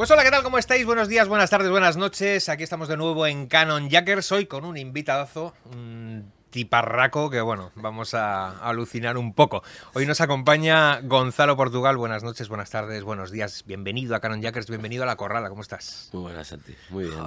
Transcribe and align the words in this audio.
Pues 0.00 0.10
hola, 0.10 0.24
¿qué 0.24 0.30
tal? 0.30 0.42
¿Cómo 0.42 0.56
estáis? 0.56 0.86
Buenos 0.86 1.08
días, 1.08 1.28
buenas 1.28 1.50
tardes, 1.50 1.70
buenas 1.70 1.98
noches. 1.98 2.48
Aquí 2.48 2.62
estamos 2.62 2.88
de 2.88 2.96
nuevo 2.96 3.26
en 3.26 3.46
Canon 3.46 3.90
Jackers, 3.90 4.32
hoy 4.32 4.46
con 4.46 4.64
un 4.64 4.78
invitadazo, 4.78 5.52
un 5.74 6.32
tiparraco 6.48 7.28
que, 7.28 7.42
bueno, 7.42 7.70
vamos 7.74 8.14
a 8.14 8.48
alucinar 8.66 9.18
un 9.18 9.34
poco. 9.34 9.62
Hoy 9.92 10.06
nos 10.06 10.22
acompaña 10.22 11.02
Gonzalo 11.02 11.54
Portugal. 11.54 11.98
Buenas 11.98 12.22
noches, 12.22 12.48
buenas 12.48 12.70
tardes, 12.70 13.04
buenos 13.04 13.30
días. 13.30 13.64
Bienvenido 13.66 14.16
a 14.16 14.20
Canon 14.20 14.40
Jackers, 14.40 14.68
bienvenido 14.68 15.02
a 15.02 15.06
La 15.06 15.16
Corrala. 15.16 15.50
¿Cómo 15.50 15.60
estás? 15.60 16.08
Muy 16.14 16.22
buenas, 16.22 16.48
Santi. 16.48 16.74
Muy 16.88 17.04
bien. 17.04 17.20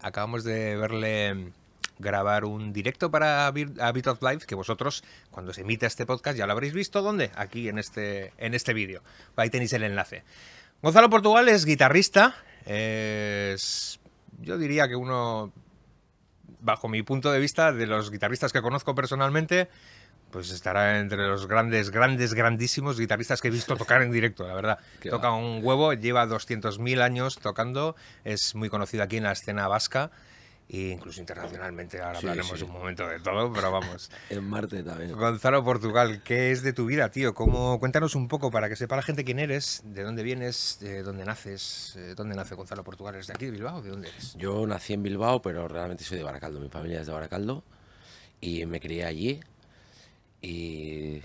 Acabamos 0.00 0.44
de 0.44 0.76
verle 0.76 1.50
grabar 1.98 2.44
un 2.44 2.72
directo 2.72 3.10
para 3.10 3.48
a 3.48 3.50
Bit 3.50 4.06
of 4.06 4.22
Life 4.22 4.46
que 4.46 4.54
vosotros 4.54 5.02
cuando 5.32 5.52
se 5.52 5.62
emite 5.62 5.86
este 5.86 6.06
podcast 6.06 6.38
ya 6.38 6.46
lo 6.46 6.52
habréis 6.52 6.72
visto 6.72 7.02
dónde 7.02 7.30
aquí 7.34 7.68
en 7.68 7.78
este 7.78 8.32
en 8.38 8.54
este 8.54 8.72
vídeo 8.72 9.02
ahí 9.36 9.50
tenéis 9.50 9.74
el 9.74 9.82
enlace 9.82 10.22
Gonzalo 10.82 11.10
Portugal 11.10 11.46
es 11.50 11.66
guitarrista, 11.66 12.34
es, 12.64 14.00
yo 14.40 14.56
diría 14.56 14.88
que 14.88 14.96
uno, 14.96 15.52
bajo 16.60 16.88
mi 16.88 17.02
punto 17.02 17.30
de 17.30 17.38
vista, 17.38 17.70
de 17.70 17.86
los 17.86 18.10
guitarristas 18.10 18.50
que 18.50 18.62
conozco 18.62 18.94
personalmente, 18.94 19.68
pues 20.30 20.50
estará 20.50 20.98
entre 21.00 21.28
los 21.28 21.46
grandes, 21.46 21.90
grandes, 21.90 22.32
grandísimos 22.32 22.98
guitarristas 22.98 23.42
que 23.42 23.48
he 23.48 23.50
visto 23.50 23.76
tocar 23.76 24.00
en 24.00 24.10
directo, 24.10 24.46
la 24.46 24.54
verdad. 24.54 24.78
Toca 25.10 25.32
un 25.32 25.60
huevo, 25.62 25.92
lleva 25.92 26.26
200.000 26.26 27.02
años 27.02 27.38
tocando, 27.38 27.94
es 28.24 28.54
muy 28.54 28.70
conocido 28.70 29.02
aquí 29.02 29.18
en 29.18 29.24
la 29.24 29.32
escena 29.32 29.68
vasca 29.68 30.10
e 30.72 30.90
incluso 30.90 31.20
internacionalmente. 31.20 32.00
Ahora 32.00 32.18
hablaremos 32.18 32.62
un 32.62 32.70
momento 32.70 33.08
de 33.08 33.18
todo, 33.18 33.52
pero 33.52 33.72
vamos. 33.72 34.08
en 34.30 34.44
Marte 34.44 34.84
también. 34.84 35.12
Gonzalo 35.12 35.64
Portugal, 35.64 36.22
¿qué 36.22 36.52
es 36.52 36.62
de 36.62 36.72
tu 36.72 36.86
vida, 36.86 37.10
tío? 37.10 37.34
¿Cómo, 37.34 37.80
cuéntanos 37.80 38.14
un 38.14 38.28
poco 38.28 38.52
para 38.52 38.68
que 38.68 38.76
sepa 38.76 38.94
la 38.94 39.02
gente 39.02 39.24
quién 39.24 39.40
eres, 39.40 39.82
de 39.84 40.04
dónde 40.04 40.22
vienes, 40.22 40.78
de 40.80 41.02
dónde 41.02 41.24
naces, 41.24 41.96
eh, 41.96 42.14
dónde 42.14 42.36
nace 42.36 42.54
Gonzalo 42.54 42.84
Portugal. 42.84 43.16
¿Eres 43.16 43.26
de 43.26 43.32
aquí, 43.32 43.46
de 43.46 43.50
Bilbao? 43.50 43.82
¿De 43.82 43.90
dónde 43.90 44.10
eres? 44.10 44.34
Yo 44.34 44.64
nací 44.64 44.92
en 44.92 45.02
Bilbao, 45.02 45.42
pero 45.42 45.66
realmente 45.66 46.04
soy 46.04 46.18
de 46.18 46.24
Baracaldo. 46.24 46.60
Mi 46.60 46.68
familia 46.68 47.00
es 47.00 47.06
de 47.08 47.12
Baracaldo 47.12 47.64
y 48.40 48.64
me 48.66 48.78
crié 48.78 49.04
allí. 49.04 49.40
Y 50.40 51.20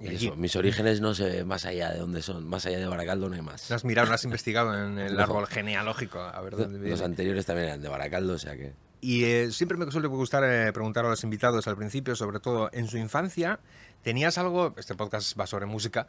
mis 0.00 0.56
orígenes 0.56 1.00
no 1.00 1.14
sé 1.14 1.44
más 1.44 1.64
allá 1.64 1.92
de 1.92 1.98
dónde 1.98 2.22
son, 2.22 2.48
más 2.48 2.64
allá 2.66 2.78
de 2.78 2.86
Baracaldo 2.86 3.28
no 3.28 3.34
hay 3.34 3.42
más. 3.42 3.68
¿No 3.68 3.76
has 3.76 3.84
mirado, 3.84 4.08
no 4.08 4.14
has 4.14 4.24
investigado 4.24 4.74
en 4.74 4.98
el 4.98 5.18
árbol 5.20 5.46
genealógico? 5.46 6.20
A 6.20 6.40
ver 6.40 6.56
dónde 6.56 6.88
Los 6.88 7.02
anteriores 7.02 7.46
también 7.46 7.68
eran 7.68 7.82
de 7.82 7.88
Baracaldo, 7.88 8.34
o 8.34 8.38
sea 8.38 8.56
que... 8.56 8.72
Y 9.02 9.24
eh, 9.24 9.50
siempre 9.50 9.78
me 9.78 9.90
suele 9.90 10.08
gustar 10.08 10.44
eh, 10.44 10.72
preguntar 10.72 11.06
a 11.06 11.08
los 11.08 11.24
invitados 11.24 11.66
al 11.66 11.76
principio, 11.76 12.14
sobre 12.16 12.38
todo 12.38 12.68
en 12.72 12.86
su 12.86 12.98
infancia, 12.98 13.60
¿tenías 14.02 14.36
algo, 14.36 14.74
este 14.76 14.94
podcast 14.94 15.38
va 15.40 15.46
sobre 15.46 15.64
música, 15.64 16.06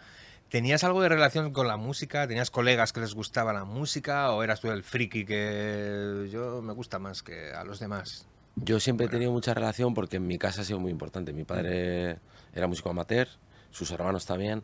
¿tenías 0.50 0.84
algo 0.84 1.02
de 1.02 1.08
relación 1.08 1.53
con 1.53 1.67
la 1.67 1.78
música? 1.78 2.28
¿Tenías 2.28 2.52
colegas 2.52 2.92
que 2.92 3.00
les 3.00 3.14
gustaba 3.14 3.53
la 3.53 3.64
música? 3.64 4.31
¿O 4.31 4.44
eras 4.44 4.59
tú 4.59 4.69
el 4.72 4.84
friki 4.84 5.25
que 5.25 6.28
yo 6.31 6.62
me 6.62 6.73
gusta 6.73 7.00
más 7.00 7.23
que 7.23 7.52
a 7.53 7.64
los 7.64 7.80
demás? 7.80 8.28
Yo 8.58 8.80
siempre 8.81 9.06
he 9.06 9.09
tenido 9.09 9.31
mucha 9.31 9.53
relación 9.53 9.94
porque 9.94 10.17
en 10.17 10.28
mi 10.28 10.38
casa 10.38 10.62
ha 10.62 10.66
sido 10.66 10.80
muy 10.80 10.92
importante. 10.92 11.31
Mi 11.31 11.45
padre 11.45 12.17
era 12.53 12.67
músico 12.67 12.89
amateur, 12.89 13.30
sus 13.72 13.92
hermanos 13.92 14.26
también, 14.26 14.64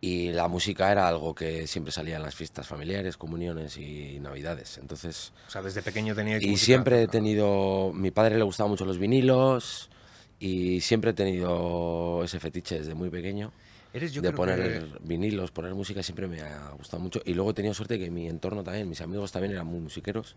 y 0.00 0.30
la 0.32 0.46
música 0.48 0.92
era 0.92 1.08
algo 1.08 1.34
que 1.34 1.66
siempre 1.66 1.92
salía 1.92 2.16
en 2.16 2.22
las 2.22 2.34
fiestas 2.34 2.66
familiares, 2.66 3.16
comuniones 3.16 3.76
y 3.76 4.18
navidades. 4.20 4.78
Entonces, 4.78 5.32
o 5.48 5.50
sea, 5.50 5.62
desde 5.62 5.82
pequeño 5.82 6.14
teníais 6.14 6.42
Y 6.42 6.56
siempre 6.56 7.02
he 7.02 7.08
tenido, 7.08 7.92
mi 7.94 8.10
padre 8.10 8.36
le 8.36 8.44
gustaban 8.44 8.70
mucho 8.70 8.84
los 8.84 8.98
vinilos 8.98 9.90
y 10.38 10.80
siempre 10.80 11.10
he 11.10 11.14
tenido 11.14 12.22
ese 12.22 12.38
fetiche 12.38 12.78
desde 12.78 12.94
muy 12.94 13.10
pequeño. 13.10 13.52
¿Eres, 13.92 14.12
yo 14.12 14.22
de 14.22 14.32
poner 14.32 14.86
vinilos, 15.00 15.50
poner 15.50 15.74
música 15.74 16.02
siempre 16.02 16.28
me 16.28 16.42
ha 16.42 16.70
gustado 16.70 17.02
mucho. 17.02 17.20
Y 17.24 17.34
luego 17.34 17.50
he 17.50 17.54
tenido 17.54 17.74
suerte 17.74 17.98
que 17.98 18.10
mi 18.10 18.28
entorno 18.28 18.62
también, 18.62 18.88
mis 18.88 19.00
amigos 19.00 19.32
también 19.32 19.52
eran 19.54 19.66
muy 19.66 19.80
musiqueros. 19.80 20.36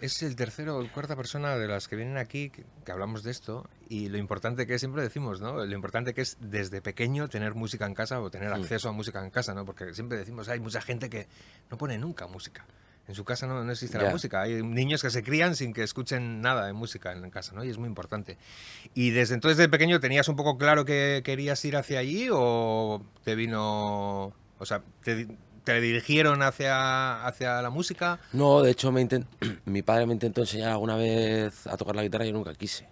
Es 0.00 0.22
el 0.22 0.34
tercero 0.34 0.78
o 0.78 0.92
cuarta 0.92 1.14
persona 1.14 1.56
de 1.56 1.68
las 1.68 1.86
que 1.86 1.94
vienen 1.94 2.16
aquí 2.16 2.50
que, 2.50 2.64
hablamos 2.90 3.22
de 3.22 3.30
esto 3.30 3.68
y 3.88 4.08
lo 4.08 4.16
importante 4.16 4.66
que 4.66 4.78
siempre 4.78 5.02
decimos, 5.02 5.40
¿no? 5.40 5.64
Lo 5.64 5.74
importante 5.74 6.14
que 6.14 6.22
es 6.22 6.38
desde 6.40 6.80
pequeño 6.80 7.28
tener 7.28 7.54
música 7.54 7.86
en 7.86 7.94
casa 7.94 8.20
o 8.20 8.30
tener 8.30 8.52
acceso 8.52 8.88
a 8.88 8.92
música 8.92 9.22
en 9.22 9.30
casa, 9.30 9.52
¿no? 9.52 9.66
Porque 9.66 9.92
siempre 9.92 10.16
decimos, 10.16 10.48
hay 10.48 10.58
mucha 10.58 10.80
gente 10.80 11.10
que 11.10 11.28
no 11.70 11.76
pone 11.76 11.98
nunca 11.98 12.26
música. 12.26 12.64
En 13.08 13.14
su 13.14 13.24
casa 13.24 13.46
no, 13.46 13.62
no 13.64 13.72
existe 13.72 13.98
la 13.98 14.10
música. 14.10 14.42
Hay 14.42 14.62
niños 14.62 15.02
que 15.02 15.10
se 15.10 15.22
crían 15.22 15.56
sin 15.56 15.72
que 15.72 15.82
escuchen 15.82 16.40
nada 16.40 16.66
de 16.66 16.72
música 16.72 17.12
en 17.12 17.28
casa, 17.30 17.54
¿no? 17.54 17.64
Y 17.64 17.68
es 17.68 17.76
muy 17.76 17.88
importante. 17.88 18.38
¿Y 18.94 19.10
desde 19.10 19.34
entonces 19.34 19.58
de 19.58 19.68
pequeño 19.68 20.00
tenías 20.00 20.28
un 20.28 20.36
poco 20.36 20.56
claro 20.56 20.84
que 20.84 21.22
querías 21.24 21.62
ir 21.64 21.76
hacia 21.76 21.98
allí 21.98 22.28
o 22.32 23.04
te 23.24 23.34
vino... 23.34 24.32
O 24.58 24.66
sea, 24.66 24.82
te, 25.02 25.26
¿Te 25.64 25.80
dirigieron 25.80 26.42
hacia, 26.42 27.26
hacia 27.26 27.60
la 27.60 27.70
música? 27.70 28.18
No, 28.32 28.62
de 28.62 28.70
hecho 28.70 28.92
me 28.92 29.06
mi 29.66 29.82
padre 29.82 30.06
me 30.06 30.14
intentó 30.14 30.40
enseñar 30.40 30.70
alguna 30.70 30.96
vez 30.96 31.66
a 31.66 31.76
tocar 31.76 31.96
la 31.96 32.02
guitarra 32.02 32.24
y 32.24 32.28
yo 32.28 32.34
nunca 32.34 32.54
quise. 32.54 32.88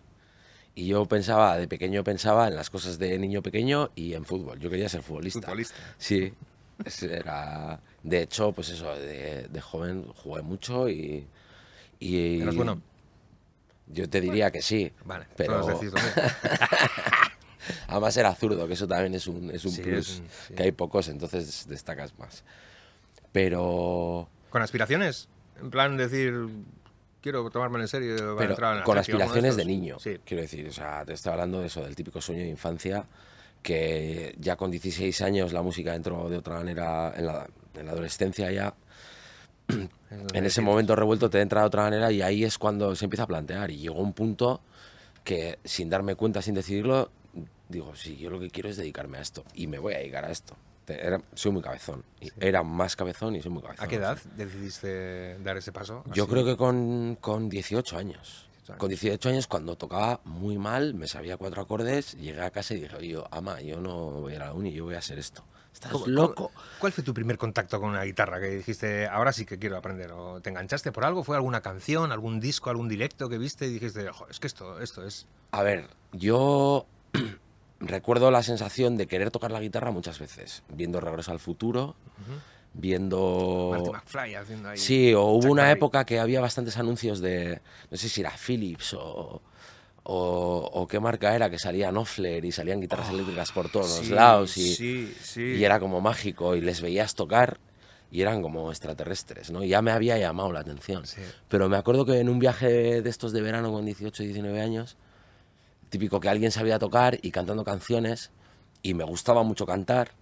Y 0.75 0.87
yo 0.87 1.07
pensaba, 1.07 1.57
de 1.57 1.67
pequeño 1.67 2.05
pensaba 2.05 2.47
en 2.47 2.55
las 2.55 2.71
cosas 2.71 2.99
de 2.99 3.19
niño 3.19 3.43
pequeño 3.43 3.91
y 3.97 4.15
en 4.15 4.25
fútbol. 4.25 4.61
Yo 4.61 4.71
quería 4.71 4.89
ser 4.89 5.03
futbolista. 5.03 5.41
¿Futbolista? 5.41 5.75
Sí. 5.99 6.33
Era... 7.03 7.81
De 8.05 8.23
hecho, 8.23 8.53
pues 8.53 8.69
eso, 8.69 8.95
de, 8.95 9.61
joven 9.61 10.07
jugué 10.15 10.43
mucho 10.43 10.89
y... 10.89 11.27
y 11.99 12.43
¿Eras 12.43 12.55
bueno? 12.55 12.81
Yo 13.89 14.09
te 14.09 14.21
diría 14.21 14.53
que 14.53 14.63
sí. 14.63 14.93
Vale, 15.05 15.27
pero... 15.37 15.67
Además 17.89 18.17
era 18.17 18.35
zurdo, 18.35 18.67
que 18.67 18.75
eso 18.75 18.87
también 18.87 19.15
es 19.15 19.27
un, 19.27 19.51
es 19.51 19.65
un 19.65 19.77
plus, 19.77 20.23
que 20.57 20.63
hay 20.63 20.73
pocos, 20.73 21.09
entonces 21.09 21.67
destacas 21.69 22.19
más. 22.19 22.45
Pero... 23.33 24.29
¿Con 24.51 24.63
aspiraciones? 24.63 25.29
En 25.61 25.71
plan 25.71 25.97
decir, 25.97 26.49
quiero 27.21 27.51
tomarme 27.51 27.81
en 27.81 27.89
serio. 27.89 28.37
Pero 28.39 28.57
con 28.85 28.99
aspiraciones 28.99 29.57
de, 29.57 29.65
niño, 29.65 29.97
quiero 30.25 30.43
decir. 30.43 30.69
O 30.69 30.73
sea, 30.73 31.05
te 31.05 31.15
estoy 31.15 31.33
hablando 31.33 31.61
de 31.61 31.67
eso, 31.67 31.83
del 31.83 31.95
típico 31.95 32.21
sueño 32.21 32.43
de 32.43 32.49
infancia, 32.49 33.05
que 33.63 34.35
ya 34.39 34.57
con 34.57 34.71
16 34.71 35.21
años 35.23 35.53
la 35.53 35.63
música 35.63 35.95
entró 35.95 36.29
de 36.29 36.39
otra 36.39 36.57
manera 36.57 37.13
en 37.17 37.27
la, 37.27 37.47
en 37.75 37.87
la 37.87 37.93
adolescencia 37.93 38.51
ya. 38.51 38.75
en 39.69 40.47
ese 40.47 40.63
momento 40.63 40.97
revuelto 40.97 41.29
te 41.29 41.41
entra 41.43 41.61
de 41.61 41.67
otra 41.67 41.83
manera 41.83 42.11
y 42.11 42.23
ahí 42.23 42.43
es 42.43 42.57
cuando 42.57 42.95
se 42.97 43.05
empieza 43.05 43.25
a 43.25 43.27
plantear. 43.27 43.71
Y 43.71 43.79
llegó 43.79 44.01
un 44.01 44.13
punto 44.13 44.61
que 45.25 45.59
sin 45.65 45.91
darme 45.91 46.15
cuenta, 46.15 46.41
sin 46.41 46.55
decidirlo, 46.55 47.11
digo, 47.69 47.95
sí, 47.95 48.17
yo 48.17 48.31
lo 48.31 48.41
que 48.41 48.51
quiero 48.51 48.69
es 48.69 48.77
dedicarme 48.77 49.19
a 49.19 49.21
esto 49.21 49.45
y 49.55 49.67
me 49.67 49.79
voy 49.79 49.95
a 49.95 49.99
dedicar 49.99 50.25
a 50.25 50.31
esto. 50.31 50.57
soy 51.35 51.53
muy 51.53 51.63
cabezón. 51.63 52.05
Era 52.41 52.63
más 52.63 52.97
cabezón 52.97 53.37
y 53.37 53.43
soy 53.43 53.53
muy 53.53 53.63
cabezón. 53.63 53.85
¿A 53.85 53.89
qué 53.89 53.97
edad 53.97 54.19
decidiste 54.37 55.39
dar 55.39 55.57
ese 55.57 55.73
paso? 55.73 56.05
Yo 56.13 56.27
creo 56.27 56.45
que 56.45 56.57
con, 56.57 57.17
con 57.21 57.49
18 57.49 57.97
años. 57.99 58.49
Con 58.77 58.91
18 58.91 59.31
años, 59.31 59.47
cuando 59.47 59.77
tocaba 59.77 60.21
muy 60.25 60.59
mal, 60.59 60.93
me 60.93 61.09
sabía 61.09 61.39
cuatro 61.39 61.63
acordes, 61.63 62.13
llegué 62.19 62.43
a 62.43 62.51
casa 62.51 62.75
y 62.75 62.81
dije, 62.81 63.09
yo, 63.09 63.27
ama, 63.31 63.63
yo 63.63 63.81
no 63.81 64.11
voy 64.11 64.35
a 64.35 64.37
ir 64.37 64.43
a 64.43 64.47
la 64.47 64.53
uni, 64.53 64.73
yo 64.73 64.85
voy 64.85 64.95
a 64.95 64.99
hacer 64.99 65.19
esto. 65.19 65.43
Estás 65.73 66.07
loco. 66.07 66.51
¿Cuál 66.79 66.93
fue 66.93 67.05
tu 67.05 67.15
primer 67.15 67.39
contacto 67.39 67.81
con 67.81 67.91
una 67.91 68.03
guitarra 68.03 68.41
que 68.41 68.49
dijiste, 68.49 69.07
ahora 69.07 69.33
sí 69.33 69.47
que 69.47 69.59
quiero 69.59 69.77
aprender? 69.77 70.11
¿O 70.13 70.41
te 70.41 70.51
enganchaste 70.51 70.93
por 70.93 71.05
algo? 71.05 71.23
¿Fue 71.23 71.37
alguna 71.37 71.61
canción, 71.61 72.11
algún 72.11 72.41
disco, 72.41 72.69
algún 72.69 72.89
directo 72.89 73.29
que 73.29 73.39
viste 73.39 73.67
y 73.67 73.75
dijiste, 73.75 74.11
es 74.29 74.41
que 74.41 74.47
esto, 74.47 74.81
esto 74.81 75.07
es? 75.07 75.27
A 75.53 75.63
ver, 75.63 75.89
yo 76.13 76.87
recuerdo 77.81 78.31
la 78.31 78.43
sensación 78.43 78.97
de 78.97 79.07
querer 79.07 79.31
tocar 79.31 79.51
la 79.51 79.61
guitarra 79.61 79.91
muchas 79.91 80.19
veces, 80.19 80.63
viendo 80.69 81.01
Regreso 81.01 81.33
al 81.33 81.39
Futuro, 81.39 81.97
viendo... 82.75 83.71
Marty 83.73 83.91
McFly 83.91 84.35
haciendo 84.35 84.69
ahí... 84.71 84.79
Sí, 84.79 85.15
o 85.15 85.25
hubo 85.25 85.51
una 85.51 85.71
época 85.71 86.05
que 86.05 86.19
había 86.19 86.41
bastantes 86.41 86.77
anuncios 86.77 87.21
de, 87.21 87.61
no 87.91 87.97
sé 87.97 88.09
si 88.09 88.21
era 88.21 88.31
Philips 88.31 88.95
o, 88.95 89.43
o, 90.05 90.87
qué 90.89 91.01
marca 91.01 91.35
era, 91.35 91.51
que 91.51 91.59
salía 91.59 91.91
Offler 91.91 92.45
y 92.45 92.53
salían 92.53 92.81
guitarras 92.81 93.09
oh, 93.11 93.15
eléctricas 93.15 93.53
por 93.53 93.71
todos 93.71 94.09
lados 94.09 94.57
y, 94.57 95.15
y 95.37 95.65
era 95.65 95.79
como 95.79 96.01
mágico 96.01 96.57
y 96.57 96.61
les 96.61 96.81
veías 96.81 97.15
tocar 97.15 97.59
y 98.11 98.23
eran 98.23 98.41
como 98.43 98.71
extraterrestres, 98.71 99.51
¿no? 99.51 99.63
Y 99.63 99.69
ya 99.69 99.83
me 99.83 99.91
había 99.91 100.17
llamado 100.17 100.51
la 100.53 100.61
atención. 100.61 101.03
Pero 101.49 101.69
me 101.69 101.77
acuerdo 101.77 102.07
que 102.07 102.19
en 102.21 102.29
un 102.31 102.39
viaje 102.39 103.03
de 103.03 103.11
estos 103.11 103.33
de 103.33 103.43
verano 103.43 103.71
con 103.71 103.85
18, 103.85 104.23
19 104.23 104.61
años, 104.61 104.97
típico 105.89 106.21
que 106.21 106.29
alguien 106.29 106.51
sabía 106.51 106.79
tocar 106.79 107.19
y 107.23 107.31
cantando 107.31 107.65
canciones 107.65 108.31
y 108.83 108.95
me 108.95 109.05
gustaba 109.05 109.43
mucho 109.43 109.67
cantar 109.67 110.13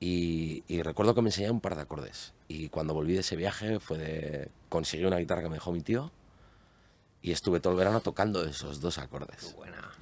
y, 0.00 0.62
recuerdo 0.82 1.14
que 1.14 1.22
me 1.22 1.28
enseñaba 1.28 1.52
un 1.54 1.60
par 1.60 1.76
de 1.76 1.82
acordes 1.82 2.34
y 2.46 2.68
cuando 2.68 2.92
volví 2.92 3.14
de 3.14 3.20
ese 3.20 3.36
viaje 3.36 3.80
fue 3.80 3.96
de 3.96 4.50
conseguir 4.68 5.06
una 5.06 5.16
guitarra 5.16 5.42
que 5.42 5.48
me 5.48 5.54
dejó 5.54 5.72
mi 5.72 5.80
tío 5.80 6.12
y 7.22 7.32
estuve 7.32 7.60
todo 7.60 7.72
el 7.72 7.78
verano 7.78 8.00
tocando 8.00 8.44
esos 8.44 8.80
dos 8.80 8.98
acordes. 8.98 9.56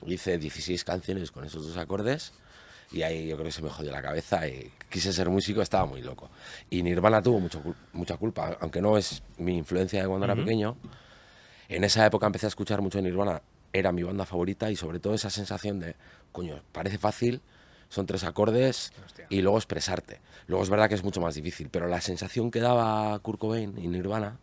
Hice 0.04 0.38
16 0.38 0.82
canciones 0.82 1.30
con 1.30 1.44
esos 1.44 1.64
dos 1.64 1.76
acordes 1.76 2.32
y 2.90 3.02
ahí 3.02 3.28
yo 3.28 3.36
creo 3.36 3.46
que 3.46 3.52
se 3.52 3.62
me 3.62 3.70
jodió 3.70 3.92
la 3.92 4.02
cabeza 4.02 4.48
y 4.48 4.72
quise 4.90 5.12
ser 5.12 5.30
músico, 5.30 5.62
estaba 5.62 5.86
muy 5.86 6.02
loco. 6.02 6.30
Y 6.68 6.82
Nirvana 6.82 7.22
tuvo 7.22 7.38
mucho, 7.38 7.62
mucha 7.92 8.16
culpa, 8.16 8.56
aunque 8.60 8.82
no 8.82 8.98
es 8.98 9.22
mi 9.38 9.56
influencia 9.56 10.02
de 10.02 10.08
cuando 10.08 10.24
era 10.24 10.34
pequeño. 10.34 10.76
En 11.68 11.84
esa 11.84 12.04
época 12.04 12.26
empecé 12.26 12.46
a 12.46 12.48
escuchar 12.48 12.82
mucho 12.82 13.00
Nirvana 13.00 13.40
era 13.72 13.92
mi 13.92 14.02
banda 14.02 14.26
favorita 14.26 14.70
y 14.70 14.76
sobre 14.76 15.00
todo 15.00 15.14
esa 15.14 15.30
sensación 15.30 15.80
de, 15.80 15.96
coño, 16.32 16.62
parece 16.72 16.98
fácil, 16.98 17.40
Son 17.88 18.06
tres 18.06 18.24
acordes 18.24 18.90
y 19.28 19.42
luego 19.42 19.58
expresarte. 19.58 20.20
Luego 20.46 20.64
es 20.64 20.70
verdad 20.70 20.88
que 20.88 20.94
es 20.94 21.04
mucho 21.04 21.20
más 21.20 21.34
difícil, 21.34 21.68
pero 21.70 21.88
la 21.88 22.00
sensación 22.00 22.50
que 22.50 22.58
daba 22.58 23.18
Kurt 23.18 23.38
Cobain 23.38 23.76
y 23.76 23.86
Nirvana 23.86 24.38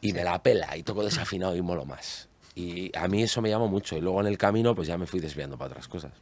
y 0.00 0.12
me 0.12 0.24
la 0.24 0.42
pela 0.42 0.76
y 0.76 0.82
toco 0.82 1.04
desafinado 1.04 1.54
y 1.54 1.62
molo 1.62 1.84
más. 1.84 2.28
Y 2.56 2.90
a 2.96 3.06
mí 3.06 3.22
eso 3.22 3.40
me 3.40 3.50
llamó 3.50 3.68
mucho 3.68 3.96
y 3.96 4.00
luego 4.00 4.20
en 4.20 4.26
el 4.26 4.36
camino 4.36 4.74
pues 4.74 4.88
ya 4.88 4.98
me 4.98 5.06
fui 5.06 5.20
desviando 5.20 5.56
para 5.56 5.70
otras 5.70 5.86
cosas. 5.86 6.12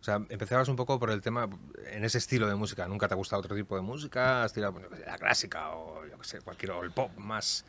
O 0.00 0.02
sea, 0.02 0.16
empezabas 0.30 0.68
un 0.68 0.76
poco 0.76 0.98
por 0.98 1.10
el 1.10 1.20
tema, 1.20 1.48
en 1.92 2.04
ese 2.04 2.18
estilo 2.18 2.48
de 2.48 2.54
música. 2.54 2.88
¿Nunca 2.88 3.06
te 3.06 3.14
ha 3.14 3.16
gustado 3.16 3.40
otro 3.40 3.54
tipo 3.54 3.76
de 3.76 3.82
música? 3.82 4.42
¿Has 4.42 4.52
tirado 4.52 4.80
la 5.06 5.16
clásica 5.18 5.70
o 5.76 6.06
yo 6.06 6.18
qué 6.18 6.24
sé, 6.24 6.40
cualquier, 6.40 6.72
o 6.72 6.82
el 6.82 6.90
pop 6.90 7.10
más? 7.18 7.64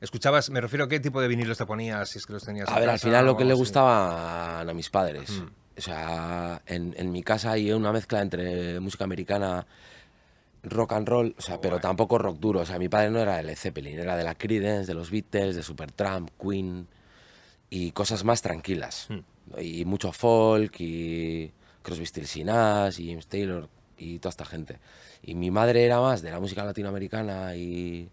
¿Escuchabas, 0.00 0.48
me 0.50 0.60
refiero 0.60 0.86
a 0.86 0.88
qué 0.88 0.98
tipo 0.98 1.20
de 1.20 1.28
vinilos 1.28 1.58
te 1.58 1.66
ponías, 1.66 2.08
si 2.08 2.18
es 2.18 2.26
que 2.26 2.32
los 2.32 2.44
tenías 2.44 2.68
A 2.68 2.78
ver, 2.78 2.88
al 2.88 2.98
final 2.98 3.26
lo 3.26 3.36
que 3.36 3.44
le 3.44 3.52
gustaba 3.54 4.60
a 4.60 4.74
mis 4.74 4.88
padres. 4.88 5.30
Mm. 5.30 5.46
O 5.76 5.80
sea, 5.82 6.62
en, 6.66 6.94
en, 6.96 7.12
mi 7.12 7.22
casa 7.22 7.52
hay 7.52 7.72
una 7.72 7.92
mezcla 7.92 8.20
entre 8.20 8.80
música 8.80 9.04
americana, 9.04 9.66
rock 10.62 10.92
and 10.92 11.08
roll, 11.08 11.34
o 11.38 11.42
sea, 11.42 11.60
pero 11.60 11.80
tampoco 11.80 12.18
rock 12.18 12.38
duro. 12.38 12.60
O 12.60 12.66
sea, 12.66 12.78
mi 12.78 12.88
padre 12.88 13.10
no 13.10 13.18
era 13.18 13.36
de 13.36 13.42
Led 13.42 13.56
Zeppelin, 13.56 13.98
era 13.98 14.16
de 14.16 14.24
la 14.24 14.34
Creedence, 14.34 14.86
de 14.86 14.94
los 14.94 15.10
Beatles, 15.10 15.56
de 15.56 15.62
Supertramp, 15.62 16.30
Queen 16.40 16.86
y 17.68 17.92
cosas 17.92 18.24
más 18.24 18.42
tranquilas. 18.42 19.06
Mm. 19.10 19.60
Y 19.60 19.84
mucho 19.84 20.12
folk 20.12 20.76
y 20.80 21.52
Crosby, 21.82 22.06
Stills 22.06 22.36
y 22.36 22.44
Nash 22.44 23.00
y 23.00 23.08
James 23.08 23.26
Taylor 23.26 23.68
y 23.98 24.18
toda 24.18 24.30
esta 24.30 24.44
gente. 24.44 24.78
Y 25.22 25.34
mi 25.34 25.50
madre 25.50 25.84
era 25.84 26.00
más 26.00 26.22
de 26.22 26.30
la 26.30 26.40
música 26.40 26.64
latinoamericana 26.64 27.54
y, 27.56 28.08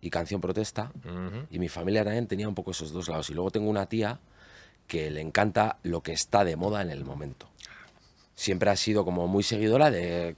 y 0.00 0.10
canción 0.10 0.40
protesta. 0.40 0.92
Y 1.50 1.58
mi 1.58 1.68
familia 1.68 2.04
también 2.04 2.26
tenía 2.26 2.48
un 2.48 2.54
poco 2.54 2.70
esos 2.70 2.92
dos 2.92 3.08
lados. 3.08 3.30
Y 3.30 3.34
luego 3.34 3.50
tengo 3.50 3.68
una 3.68 3.86
tía 3.86 4.20
que 4.86 5.10
le 5.10 5.20
encanta 5.20 5.78
lo 5.82 6.02
que 6.02 6.12
está 6.12 6.44
de 6.44 6.56
moda 6.56 6.82
en 6.82 6.90
el 6.90 7.04
momento. 7.04 7.48
Siempre 8.34 8.70
ha 8.70 8.76
sido 8.76 9.04
como 9.04 9.26
muy 9.26 9.42
seguidora 9.42 9.90
de, 9.90 10.36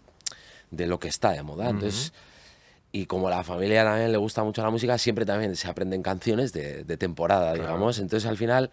de 0.71 0.87
lo 0.87 0.99
que 0.99 1.09
está 1.09 1.33
de 1.33 1.43
moda. 1.43 1.69
Entonces, 1.69 2.13
y 2.93 3.07
como 3.07 3.29
a 3.29 3.31
la 3.31 3.45
familia 3.45 3.85
también 3.85 4.13
le 4.13 4.19
gusta 4.19 4.43
mucho 4.45 4.63
la 4.63 4.71
música, 4.71 4.97
siempre 4.99 5.27
también 5.27 5.57
se 5.57 5.69
aprenden 5.69 6.03
canciones 6.03 6.53
de, 6.53 6.85
de 6.85 6.97
temporada, 6.97 7.53
digamos. 7.53 7.99
Entonces, 7.99 8.29
al 8.29 8.37
final 8.37 8.71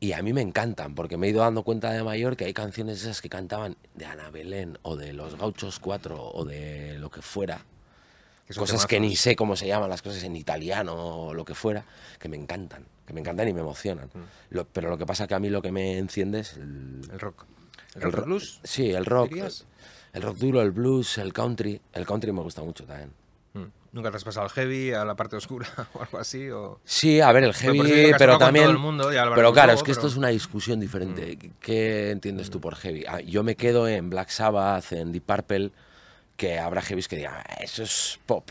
y 0.00 0.12
a 0.12 0.22
mí 0.22 0.32
me 0.32 0.42
encantan, 0.42 0.94
porque 0.94 1.16
me 1.16 1.26
he 1.26 1.30
ido 1.30 1.40
dando 1.40 1.64
cuenta 1.64 1.90
de 1.90 2.04
mayor 2.04 2.36
que 2.36 2.44
hay 2.44 2.54
canciones 2.54 3.02
esas 3.02 3.20
que 3.20 3.28
cantaban 3.28 3.76
de 3.94 4.06
Ana 4.06 4.30
Belén 4.30 4.78
o 4.82 4.94
de 4.94 5.12
Los 5.12 5.36
Gauchos 5.36 5.80
4 5.80 6.30
o 6.34 6.44
de 6.44 6.98
lo 6.98 7.10
que 7.10 7.20
fuera. 7.20 7.64
Cosas 8.56 8.86
que 8.86 9.00
ni 9.00 9.16
sé 9.16 9.36
cómo 9.36 9.56
se 9.56 9.66
llaman 9.66 9.90
las 9.90 10.02
cosas 10.02 10.22
en 10.22 10.36
italiano 10.36 10.94
o 10.94 11.34
lo 11.34 11.44
que 11.44 11.54
fuera, 11.54 11.84
que 12.18 12.28
me 12.28 12.36
encantan, 12.36 12.86
que 13.06 13.12
me 13.12 13.20
encantan 13.20 13.48
y 13.48 13.52
me 13.52 13.60
emocionan. 13.60 14.10
Mm. 14.12 14.60
pero 14.72 14.90
lo 14.90 14.98
que 14.98 15.06
pasa 15.06 15.24
es 15.24 15.28
que 15.28 15.34
a 15.34 15.40
mí 15.40 15.50
lo 15.50 15.62
que 15.62 15.72
me 15.72 15.98
enciende 15.98 16.40
es 16.40 16.56
el, 16.56 17.02
rock. 17.18 17.44
¿El, 17.94 18.12
rock 18.12 18.24
blues? 18.24 18.60
Sí, 18.64 18.90
el 18.90 19.04
rock. 19.04 19.32
El 20.14 20.22
rock 20.22 20.38
duro, 20.38 20.62
el 20.62 20.70
blues, 20.70 21.18
el 21.18 21.32
country. 21.32 21.80
El 21.92 22.06
country 22.06 22.32
me 22.32 22.40
gusta 22.40 22.62
mucho 22.62 22.84
también. 22.84 23.12
¿Nunca 23.90 24.10
te 24.10 24.18
has 24.18 24.24
pasado 24.24 24.44
al 24.44 24.50
heavy, 24.50 24.92
a 24.92 25.04
la 25.04 25.16
parte 25.16 25.36
oscura 25.36 25.66
o 25.94 26.02
algo 26.02 26.18
así? 26.18 26.50
O... 26.50 26.80
Sí, 26.84 27.20
a 27.20 27.32
ver, 27.32 27.44
el 27.44 27.54
heavy, 27.54 28.12
pero 28.18 28.36
también... 28.38 28.76
pero 29.34 29.52
claro, 29.52 29.72
es 29.72 29.82
que 29.82 29.92
esto 29.92 30.06
es 30.06 30.16
una 30.16 30.28
discusión 30.28 30.78
diferente. 30.78 31.38
Mm. 31.40 31.50
¿Qué 31.60 32.10
entiendes 32.10 32.50
tú 32.50 32.60
por 32.60 32.74
heavy? 32.76 33.04
Ah, 33.08 33.20
yo 33.20 33.42
me 33.42 33.56
quedo 33.56 33.88
en 33.88 34.10
Black 34.10 34.28
Sabbath, 34.28 34.92
en 34.92 35.12
Deep 35.12 35.24
Purple, 35.24 35.72
que 36.38 36.58
habrá 36.58 36.80
heavies 36.80 37.08
que 37.08 37.16
digan, 37.16 37.34
ah, 37.36 37.56
eso 37.60 37.82
es 37.82 38.18
pop. 38.24 38.48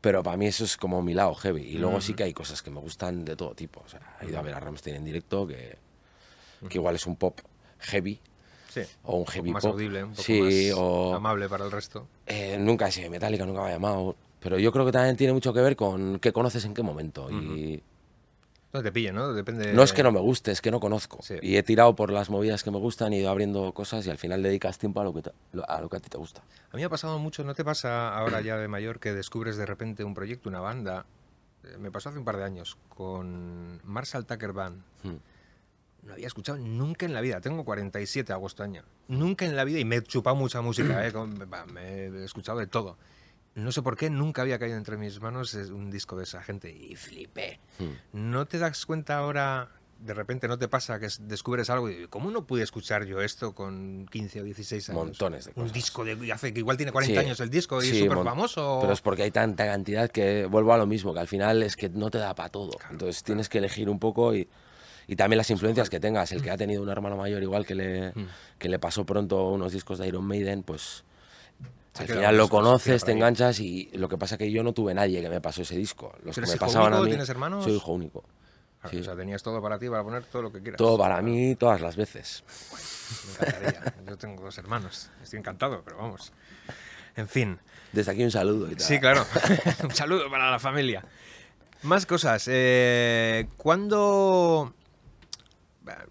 Pero 0.00 0.22
para 0.22 0.38
mí 0.38 0.46
eso 0.46 0.64
es 0.64 0.78
como 0.78 1.02
mi 1.02 1.12
lado 1.12 1.34
heavy. 1.34 1.60
Y 1.60 1.78
luego 1.78 2.00
sí 2.00 2.14
mm. 2.14 2.16
que 2.16 2.22
hay 2.24 2.32
cosas 2.32 2.62
que 2.62 2.70
me 2.70 2.80
gustan 2.80 3.24
de 3.24 3.36
todo 3.36 3.54
tipo. 3.54 3.82
O 3.84 3.88
sea, 3.88 4.00
he 4.22 4.26
ido 4.26 4.38
a 4.38 4.42
ver 4.42 4.54
a 4.54 4.60
Rammstein 4.60 4.96
en 4.96 5.04
directo, 5.04 5.46
que, 5.46 5.76
que 6.68 6.78
igual 6.78 6.94
es 6.96 7.06
un 7.06 7.16
pop 7.16 7.38
heavy, 7.80 8.18
Sí. 8.70 8.82
O 9.02 9.16
un 9.16 9.26
heavy 9.26 9.50
más 9.50 9.64
pop. 9.64 9.72
audible, 9.72 10.04
un 10.04 10.10
poco 10.10 10.22
sí, 10.22 10.40
más 10.40 10.78
o, 10.78 11.14
amable 11.14 11.48
para 11.48 11.64
el 11.64 11.72
resto. 11.72 12.06
Eh, 12.24 12.56
nunca 12.58 12.86
he 12.86 12.92
sido 12.92 13.10
Metallica, 13.10 13.44
nunca 13.44 13.62
me 13.62 13.68
ha 13.68 13.72
llamado. 13.72 14.14
Pero 14.38 14.60
yo 14.60 14.70
creo 14.70 14.86
que 14.86 14.92
también 14.92 15.16
tiene 15.16 15.32
mucho 15.32 15.52
que 15.52 15.60
ver 15.60 15.74
con 15.74 16.20
qué 16.20 16.32
conoces 16.32 16.64
en 16.64 16.72
qué 16.72 16.82
momento. 16.82 17.28
Y 17.30 17.82
no 18.72 18.82
te 18.82 18.92
pille, 18.92 19.12
¿no? 19.12 19.32
Depende. 19.32 19.72
No 19.72 19.82
es 19.82 19.92
que 19.92 20.02
no 20.02 20.12
me 20.12 20.20
guste, 20.20 20.52
es 20.52 20.60
que 20.60 20.70
no 20.70 20.78
conozco. 20.78 21.18
Y 21.42 21.56
he 21.56 21.62
tirado 21.62 21.96
por 21.96 22.12
las 22.12 22.30
movidas 22.30 22.62
que 22.62 22.70
me 22.70 22.78
gustan, 22.78 23.12
y 23.12 23.16
he 23.16 23.20
ido 23.20 23.30
abriendo 23.30 23.72
cosas 23.72 24.06
y 24.06 24.10
al 24.10 24.18
final 24.18 24.42
dedicas 24.42 24.78
tiempo 24.78 25.00
a 25.00 25.04
lo, 25.04 25.12
que 25.12 25.22
a 25.66 25.80
lo 25.80 25.88
que 25.88 25.96
a 25.96 26.00
ti 26.00 26.08
te 26.08 26.18
gusta. 26.18 26.40
A 26.70 26.76
mí 26.76 26.82
me 26.82 26.84
ha 26.84 26.88
pasado 26.88 27.18
mucho, 27.18 27.42
¿no 27.42 27.54
te 27.54 27.64
pasa 27.64 28.16
ahora 28.16 28.40
ya 28.40 28.56
de 28.56 28.68
mayor 28.68 29.00
que 29.00 29.12
descubres 29.12 29.56
de 29.56 29.66
repente 29.66 30.04
un 30.04 30.14
proyecto, 30.14 30.48
una 30.48 30.60
banda? 30.60 31.04
Eh, 31.64 31.78
me 31.78 31.90
pasó 31.90 32.10
hace 32.10 32.18
un 32.18 32.24
par 32.24 32.36
de 32.36 32.44
años 32.44 32.78
con 32.88 33.80
Marshall 33.84 34.24
Tucker 34.24 34.52
Band. 34.52 34.82
Hmm. 35.02 35.16
No 36.02 36.12
había 36.14 36.28
escuchado 36.28 36.58
nunca 36.58 37.04
en 37.04 37.12
la 37.12 37.20
vida. 37.20 37.40
Tengo 37.40 37.64
47 37.64 38.32
agosto 38.32 38.62
año. 38.62 38.84
Nunca 39.08 39.44
en 39.44 39.54
la 39.54 39.64
vida 39.64 39.80
y 39.80 39.84
me 39.84 39.96
he 39.96 40.02
chupado 40.02 40.36
mucha 40.36 40.62
música. 40.62 41.06
¿eh? 41.06 41.12
Me 41.72 42.06
he 42.06 42.24
escuchado 42.24 42.58
de 42.58 42.66
todo 42.66 42.96
no 43.64 43.72
sé 43.72 43.82
por 43.82 43.96
qué 43.96 44.10
nunca 44.10 44.42
había 44.42 44.58
caído 44.58 44.76
entre 44.76 44.96
mis 44.96 45.20
manos 45.20 45.54
un 45.54 45.90
disco 45.90 46.16
de 46.16 46.24
esa 46.24 46.42
gente 46.42 46.70
y 46.70 46.96
flipé. 46.96 47.60
Hmm. 47.78 48.30
¿No 48.30 48.46
te 48.46 48.58
das 48.58 48.86
cuenta 48.86 49.18
ahora, 49.18 49.68
de 49.98 50.14
repente 50.14 50.48
no 50.48 50.58
te 50.58 50.68
pasa 50.68 50.98
que 50.98 51.08
descubres 51.20 51.70
algo 51.70 51.90
y 51.90 52.06
¿cómo 52.08 52.30
no 52.30 52.46
pude 52.46 52.62
escuchar 52.62 53.04
yo 53.04 53.20
esto 53.20 53.54
con 53.54 54.06
15 54.10 54.40
o 54.40 54.44
16 54.44 54.90
años? 54.90 55.04
Montones 55.04 55.44
de 55.46 55.52
cosas. 55.52 55.68
Un 55.68 55.72
disco 55.72 56.04
de 56.04 56.32
hace 56.32 56.52
que 56.52 56.60
igual 56.60 56.76
tiene 56.76 56.92
40 56.92 57.20
años 57.20 57.40
el 57.40 57.50
disco 57.50 57.82
y 57.82 57.88
es 57.88 57.98
súper 57.98 58.24
famoso. 58.24 58.78
Pero 58.80 58.92
es 58.92 59.00
porque 59.00 59.22
hay 59.24 59.30
tanta 59.30 59.66
cantidad 59.66 60.10
que 60.10 60.46
vuelvo 60.46 60.72
a 60.72 60.78
lo 60.78 60.86
mismo, 60.86 61.12
que 61.12 61.20
al 61.20 61.28
final 61.28 61.62
es 61.62 61.76
que 61.76 61.88
no 61.88 62.10
te 62.10 62.18
da 62.18 62.34
para 62.34 62.48
todo. 62.48 62.72
Entonces 62.90 63.22
tienes 63.22 63.48
que 63.48 63.58
elegir 63.58 63.88
un 63.88 63.98
poco 63.98 64.34
y 64.34 64.48
y 65.10 65.16
también 65.16 65.38
las 65.38 65.50
influencias 65.50 65.90
que 65.90 65.98
tengas. 65.98 66.30
El 66.30 66.40
que 66.40 66.52
ha 66.52 66.56
tenido 66.56 66.84
un 66.84 66.88
hermano 66.88 67.16
mayor 67.16 67.42
igual 67.42 67.66
que 67.66 67.74
le, 67.74 68.10
hmm. 68.10 68.28
que 68.60 68.68
le 68.68 68.78
pasó 68.78 69.04
pronto 69.04 69.48
unos 69.48 69.72
discos 69.72 69.98
de 69.98 70.06
Iron 70.06 70.24
Maiden, 70.24 70.62
pues 70.62 71.02
al 71.98 72.06
final 72.06 72.36
lo 72.36 72.48
conoces, 72.48 73.04
te 73.04 73.12
enganchas 73.12 73.60
y 73.60 73.90
lo 73.94 74.08
que 74.08 74.16
pasa 74.16 74.36
es 74.36 74.38
que 74.38 74.50
yo 74.50 74.62
no 74.62 74.72
tuve 74.72 74.94
nadie 74.94 75.20
que 75.20 75.28
me 75.28 75.40
pasó 75.40 75.62
ese 75.62 75.76
disco. 75.76 76.12
Los 76.22 76.34
que 76.34 76.42
me 76.42 76.56
pasaban 76.56 76.94
a 76.94 77.00
mí. 77.00 77.08
¿Tienes 77.08 77.28
hermanos? 77.28 77.64
Soy 77.64 77.74
hijo 77.74 77.92
único. 77.92 78.24
O 78.82 78.88
sea, 78.88 79.14
tenías 79.14 79.42
todo 79.42 79.60
para 79.60 79.78
ti, 79.78 79.90
para 79.90 80.02
poner 80.02 80.24
todo 80.24 80.42
lo 80.42 80.52
que 80.52 80.60
quieras. 80.60 80.78
Todo 80.78 80.96
para 80.96 81.20
mí, 81.20 81.54
todas 81.56 81.82
las 81.82 81.96
veces. 81.96 82.44
me 83.38 83.46
encantaría. 83.46 83.94
yo 84.06 84.16
tengo 84.16 84.42
dos 84.42 84.56
hermanos. 84.56 85.10
Estoy 85.22 85.38
encantado, 85.38 85.82
pero 85.84 85.98
vamos. 85.98 86.32
En 87.16 87.28
fin. 87.28 87.58
Desde 87.92 88.12
aquí 88.12 88.24
un 88.24 88.30
saludo. 88.30 88.68
Sí, 88.78 88.98
claro. 88.98 89.26
un 89.84 89.94
saludo 89.94 90.30
para 90.30 90.50
la 90.50 90.58
familia. 90.58 91.04
Más 91.82 92.06
cosas. 92.06 92.44
Eh, 92.46 93.48
¿Cuándo 93.58 94.72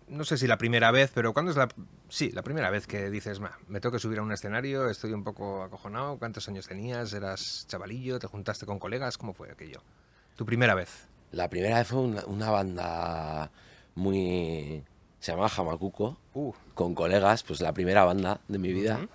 no 0.08 0.24
sé 0.24 0.38
si 0.38 0.48
la 0.48 0.58
primera 0.58 0.92
vez, 0.92 1.12
pero 1.14 1.34
¿cuándo 1.34 1.52
es 1.52 1.58
la, 1.58 1.70
sí, 2.10 2.32
la 2.32 2.42
primera 2.42 2.70
vez 2.70 2.88
que 2.88 3.10
dices, 3.10 3.40
me 3.40 3.80
tengo 3.80 3.94
que 3.94 4.00
subir 4.00 4.20
a 4.20 4.24
un 4.24 4.32
escenario, 4.32 4.90
estoy 4.90 5.14
un 5.14 5.24
poco 5.24 5.64
acojonado? 5.64 6.18
¿Cuántos 6.18 6.48
años 6.50 6.68
tenías? 6.68 7.14
¿Eras 7.14 7.66
chavalillo? 7.68 8.20
¿Te 8.20 8.28
juntaste 8.28 8.66
con 8.66 8.80
colegas? 8.80 9.18
¿Cómo 9.18 9.34
fue 9.34 9.52
aquello? 9.52 9.82
¿Tu 10.36 10.46
primera 10.46 10.76
vez? 10.76 11.08
La 11.32 11.50
primera 11.50 11.78
vez 11.78 11.88
fue 11.88 12.00
una, 12.00 12.50
banda 12.50 13.52
muy... 13.96 14.84
Se 15.20 15.32
llamaba 15.32 15.50
Jamacuco, 15.50 16.18
uh. 16.34 16.54
con 16.74 16.96
colegas, 16.96 17.44
pues 17.44 17.62
la 17.62 17.74
primera 17.74 18.06
banda 18.06 18.42
de 18.48 18.58
mi 18.58 18.74
vida. 18.74 19.08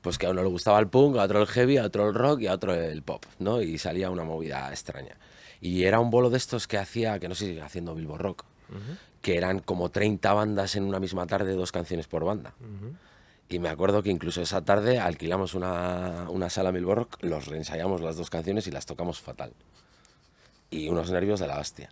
Pues 0.00 0.18
que 0.18 0.26
a 0.26 0.30
uno 0.30 0.42
le 0.42 0.48
gustaba 0.48 0.80
el 0.80 0.88
punk, 0.88 1.16
a 1.18 1.22
otro 1.22 1.40
el 1.40 1.46
heavy, 1.46 1.76
a 1.76 1.84
otro 1.84 2.08
el 2.08 2.14
rock 2.14 2.40
y 2.40 2.46
a 2.48 2.54
otro 2.54 2.74
el 2.74 3.02
pop, 3.02 3.24
¿no? 3.38 3.62
Y 3.62 3.78
salía 3.78 4.10
una 4.10 4.24
movida 4.24 4.70
extraña. 4.70 5.16
Y 5.60 5.84
era 5.84 6.00
un 6.00 6.10
bolo 6.10 6.28
de 6.28 6.38
estos 6.38 6.66
que 6.66 6.76
hacía, 6.76 7.20
que 7.20 7.28
no 7.28 7.36
sé 7.36 7.60
haciendo 7.62 7.94
Bilbo 7.94 8.18
Rock, 8.18 8.44
que 9.22 9.36
eran 9.36 9.60
como 9.60 9.90
30 9.90 10.32
bandas 10.34 10.76
en 10.76 10.84
una 10.84 11.00
misma 11.00 11.26
tarde, 11.26 11.54
dos 11.54 11.72
canciones 11.72 12.08
por 12.08 12.24
banda. 12.24 12.54
Y 13.48 13.58
me 13.58 13.68
acuerdo 13.68 14.02
que 14.02 14.10
incluso 14.10 14.42
esa 14.42 14.64
tarde 14.64 14.98
alquilamos 14.98 15.54
una, 15.54 16.26
una 16.28 16.50
sala 16.50 16.72
Milborg, 16.72 17.08
los 17.20 17.46
reensayamos 17.46 18.00
las 18.00 18.16
dos 18.16 18.30
canciones 18.30 18.66
y 18.66 18.70
las 18.70 18.84
tocamos 18.84 19.20
fatal. 19.20 19.52
Y 20.70 20.88
unos 20.88 21.10
nervios 21.10 21.38
de 21.38 21.46
la 21.46 21.58
hostia. 21.58 21.90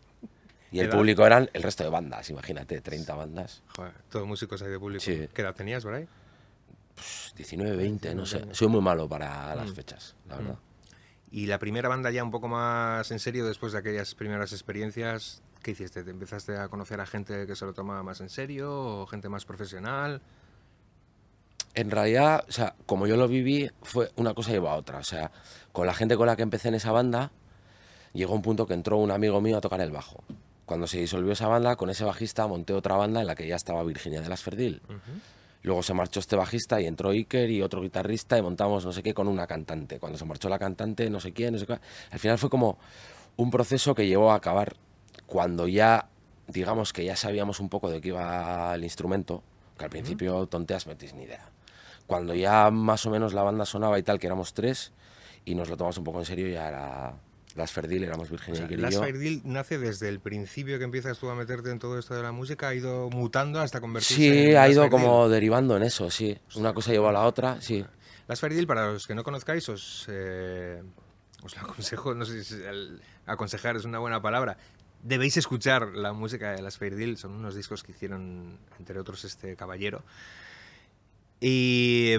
Y 0.73 0.81
el 0.81 0.89
público 0.89 1.27
eran 1.27 1.51
el 1.53 1.63
resto 1.63 1.85
de 1.85 1.91
bandas, 1.91 2.31
imagínate, 2.31 2.81
30 2.81 3.15
bandas. 3.15 3.63
Joder, 3.77 3.93
todos 4.09 4.27
músicos 4.27 4.63
ahí 4.63 4.71
de 4.71 4.79
público. 4.79 5.05
¿Qué 5.05 5.43
edad 5.43 5.55
tenías 5.55 5.85
por 5.85 5.95
ahí? 5.95 6.07
19, 7.37 7.77
20, 7.77 8.15
no 8.15 8.27
sé. 8.27 8.47
Soy 8.53 8.69
muy 8.69 8.81
malo 8.81 9.09
para 9.09 9.55
las 9.55 9.71
mm. 9.71 9.75
fechas, 9.75 10.17
la 10.29 10.37
verdad. 10.37 10.59
¿Y 11.33 11.47
la 11.47 11.59
primera 11.59 11.89
banda 11.89 12.11
ya 12.11 12.25
un 12.25 12.31
poco 12.31 12.49
más 12.49 13.11
en 13.11 13.21
serio 13.21 13.47
después 13.47 13.73
de 13.73 13.79
aquellas 13.79 14.15
primeras 14.15 14.53
experiencias? 14.53 15.43
¿Qué 15.63 15.73
hiciste? 15.73 16.03
¿Te 16.03 16.11
empezaste 16.11 16.57
a 16.57 16.69
conocer 16.69 17.01
a 17.01 17.07
gente 17.07 17.47
que 17.47 17.55
se 17.55 17.67
lo 17.67 17.75
tomaba 17.75 18.03
más 18.03 18.21
en 18.21 18.31
serio 18.31 18.73
o 18.73 19.07
gente 19.07 19.29
más 19.29 19.45
profesional? 19.45 20.23
En 21.75 21.91
realidad, 21.91 22.45
o 22.49 22.53
sea, 22.53 22.75
como 22.87 23.07
yo 23.07 23.17
lo 23.17 23.29
viví, 23.29 23.71
fue 23.83 24.11
una 24.17 24.35
cosa 24.35 24.51
lleva 24.51 24.73
a 24.73 24.77
otra. 24.77 24.99
O 24.99 25.05
sea, 25.05 25.31
con 25.73 25.87
la 25.87 25.95
gente 25.95 26.17
con 26.17 26.27
la 26.27 26.37
que 26.37 26.43
empecé 26.43 26.69
en 26.69 26.75
esa 26.75 26.93
banda, 26.93 27.31
llegó 28.13 28.35
un 28.35 28.43
punto 28.43 28.67
que 28.67 28.75
entró 28.75 28.97
un 28.97 29.11
amigo 29.11 29.41
mío 29.41 29.59
a 29.59 29.61
tocar 29.61 29.81
el 29.81 29.91
bajo. 29.91 30.25
Cuando 30.65 30.87
se 30.87 30.99
disolvió 30.99 31.33
esa 31.33 31.49
banda, 31.49 31.77
con 31.77 31.91
ese 31.91 32.05
bajista 32.05 32.47
monté 32.47 32.73
otra 32.73 32.97
banda 32.97 33.21
en 33.21 33.27
la 33.27 33.35
que 33.35 33.47
ya 33.47 33.57
estaba 33.57 33.83
Virginia 33.85 34.23
de 34.23 34.29
las 34.29 34.41
Ferdil. 34.41 34.81
Luego 35.63 35.83
se 35.83 35.93
marchó 35.93 36.21
este 36.21 36.37
bajista 36.37 36.81
y 36.81 36.87
entró 36.87 37.11
Iker 37.11 37.51
y 37.51 37.61
otro 37.61 37.83
guitarrista 37.83 38.39
y 38.39 38.43
montamos 38.43 38.87
no 38.87 38.93
sé 38.93 39.03
qué 39.03 39.13
con 39.13 39.29
una 39.29 39.47
cantante. 39.47 39.99
Cuando 39.99 40.17
se 40.17 40.25
marchó 40.25 40.49
la 40.49 40.59
cantante, 40.59 41.11
no 41.11 41.21
sé 41.21 41.33
quién, 41.33 41.53
no 41.53 41.59
sé 41.59 41.67
qué. 41.67 41.79
Al 42.11 42.19
final 42.19 42.39
fue 42.39 42.49
como 42.49 42.79
un 43.37 43.51
proceso 43.51 43.95
que 43.95 44.07
llevó 44.07 44.33
a 44.33 44.37
acabar 44.37 44.75
cuando 45.31 45.69
ya, 45.69 46.09
digamos 46.49 46.93
que 46.93 47.05
ya 47.05 47.15
sabíamos 47.15 47.61
un 47.61 47.69
poco 47.69 47.89
de 47.89 48.01
qué 48.01 48.09
iba 48.09 48.75
el 48.75 48.83
instrumento, 48.83 49.45
Que 49.79 49.85
al 49.85 49.91
principio 49.91 50.47
tonteas 50.47 50.87
metis 50.87 51.15
ni 51.15 51.23
idea. 51.23 51.49
Cuando 52.07 52.35
ya 52.35 52.71
más 52.71 53.07
o 53.07 53.11
menos 53.11 53.33
la 53.33 53.43
banda 53.43 53.65
sonaba 53.65 53.99
y 53.99 54.03
tal, 54.03 54.19
que 54.19 54.27
éramos 54.27 54.53
tres, 54.53 54.93
y 55.45 55.55
nos 55.55 55.71
lo 55.71 55.77
tomamos 55.77 55.97
un 55.99 56.05
poco 56.05 56.19
en 56.19 56.27
serio, 56.27 56.49
ya 56.49 56.69
era 56.69 57.15
las 57.55 57.71
Ferdil, 57.71 58.03
éramos 58.03 58.29
Virginia 58.29 58.67
y 58.69 58.77
Las 58.77 58.99
Ferdil 58.99 59.43
nace 59.45 59.79
desde 59.79 60.09
el 60.09 60.19
principio 60.19 60.79
que 60.79 60.85
empiezas 60.85 61.19
tú 61.19 61.31
a 61.31 61.37
meterte 61.37 61.71
en 61.71 61.79
todo 61.79 61.99
esto 61.99 62.15
de 62.15 62.23
la 62.23 62.33
música, 62.33 62.69
ha 62.69 62.75
ido 62.75 63.09
mutando 63.11 63.61
hasta 63.61 63.81
convertirse 63.81 64.15
Sí, 64.15 64.55
ha 64.57 64.69
ido 64.69 64.91
como 64.91 65.29
derivando 65.29 65.77
en 65.77 65.85
eso, 65.85 66.11
sí. 66.11 66.37
Una 66.57 66.75
cosa 66.75 66.91
lleva 66.91 67.11
a 67.11 67.13
la 67.13 67.25
otra, 67.25 67.61
sí. 67.61 67.85
Las 68.27 68.41
Ferdil, 68.41 68.67
para 68.67 68.93
los 68.93 69.07
que 69.07 69.15
no 69.15 69.23
conozcáis, 69.23 69.69
os, 69.69 70.07
eh, 70.09 70.83
os 71.43 71.57
lo 71.57 71.63
aconsejo, 71.63 72.15
no 72.15 72.25
sé 72.25 72.43
si 72.43 72.57
aconsejar 73.27 73.77
es 73.77 73.85
una 73.85 74.01
buena 74.01 74.21
palabra. 74.21 74.57
Debéis 75.03 75.37
escuchar 75.37 75.89
la 75.95 76.13
música 76.13 76.53
de 76.53 76.63
las 76.63 76.79
Ferdil, 76.79 77.17
son 77.17 77.33
unos 77.33 77.55
discos 77.55 77.83
que 77.83 77.93
hicieron, 77.93 78.59
entre 78.79 78.99
otros, 78.99 79.25
este 79.25 79.57
caballero. 79.57 80.03
Y, 81.41 82.15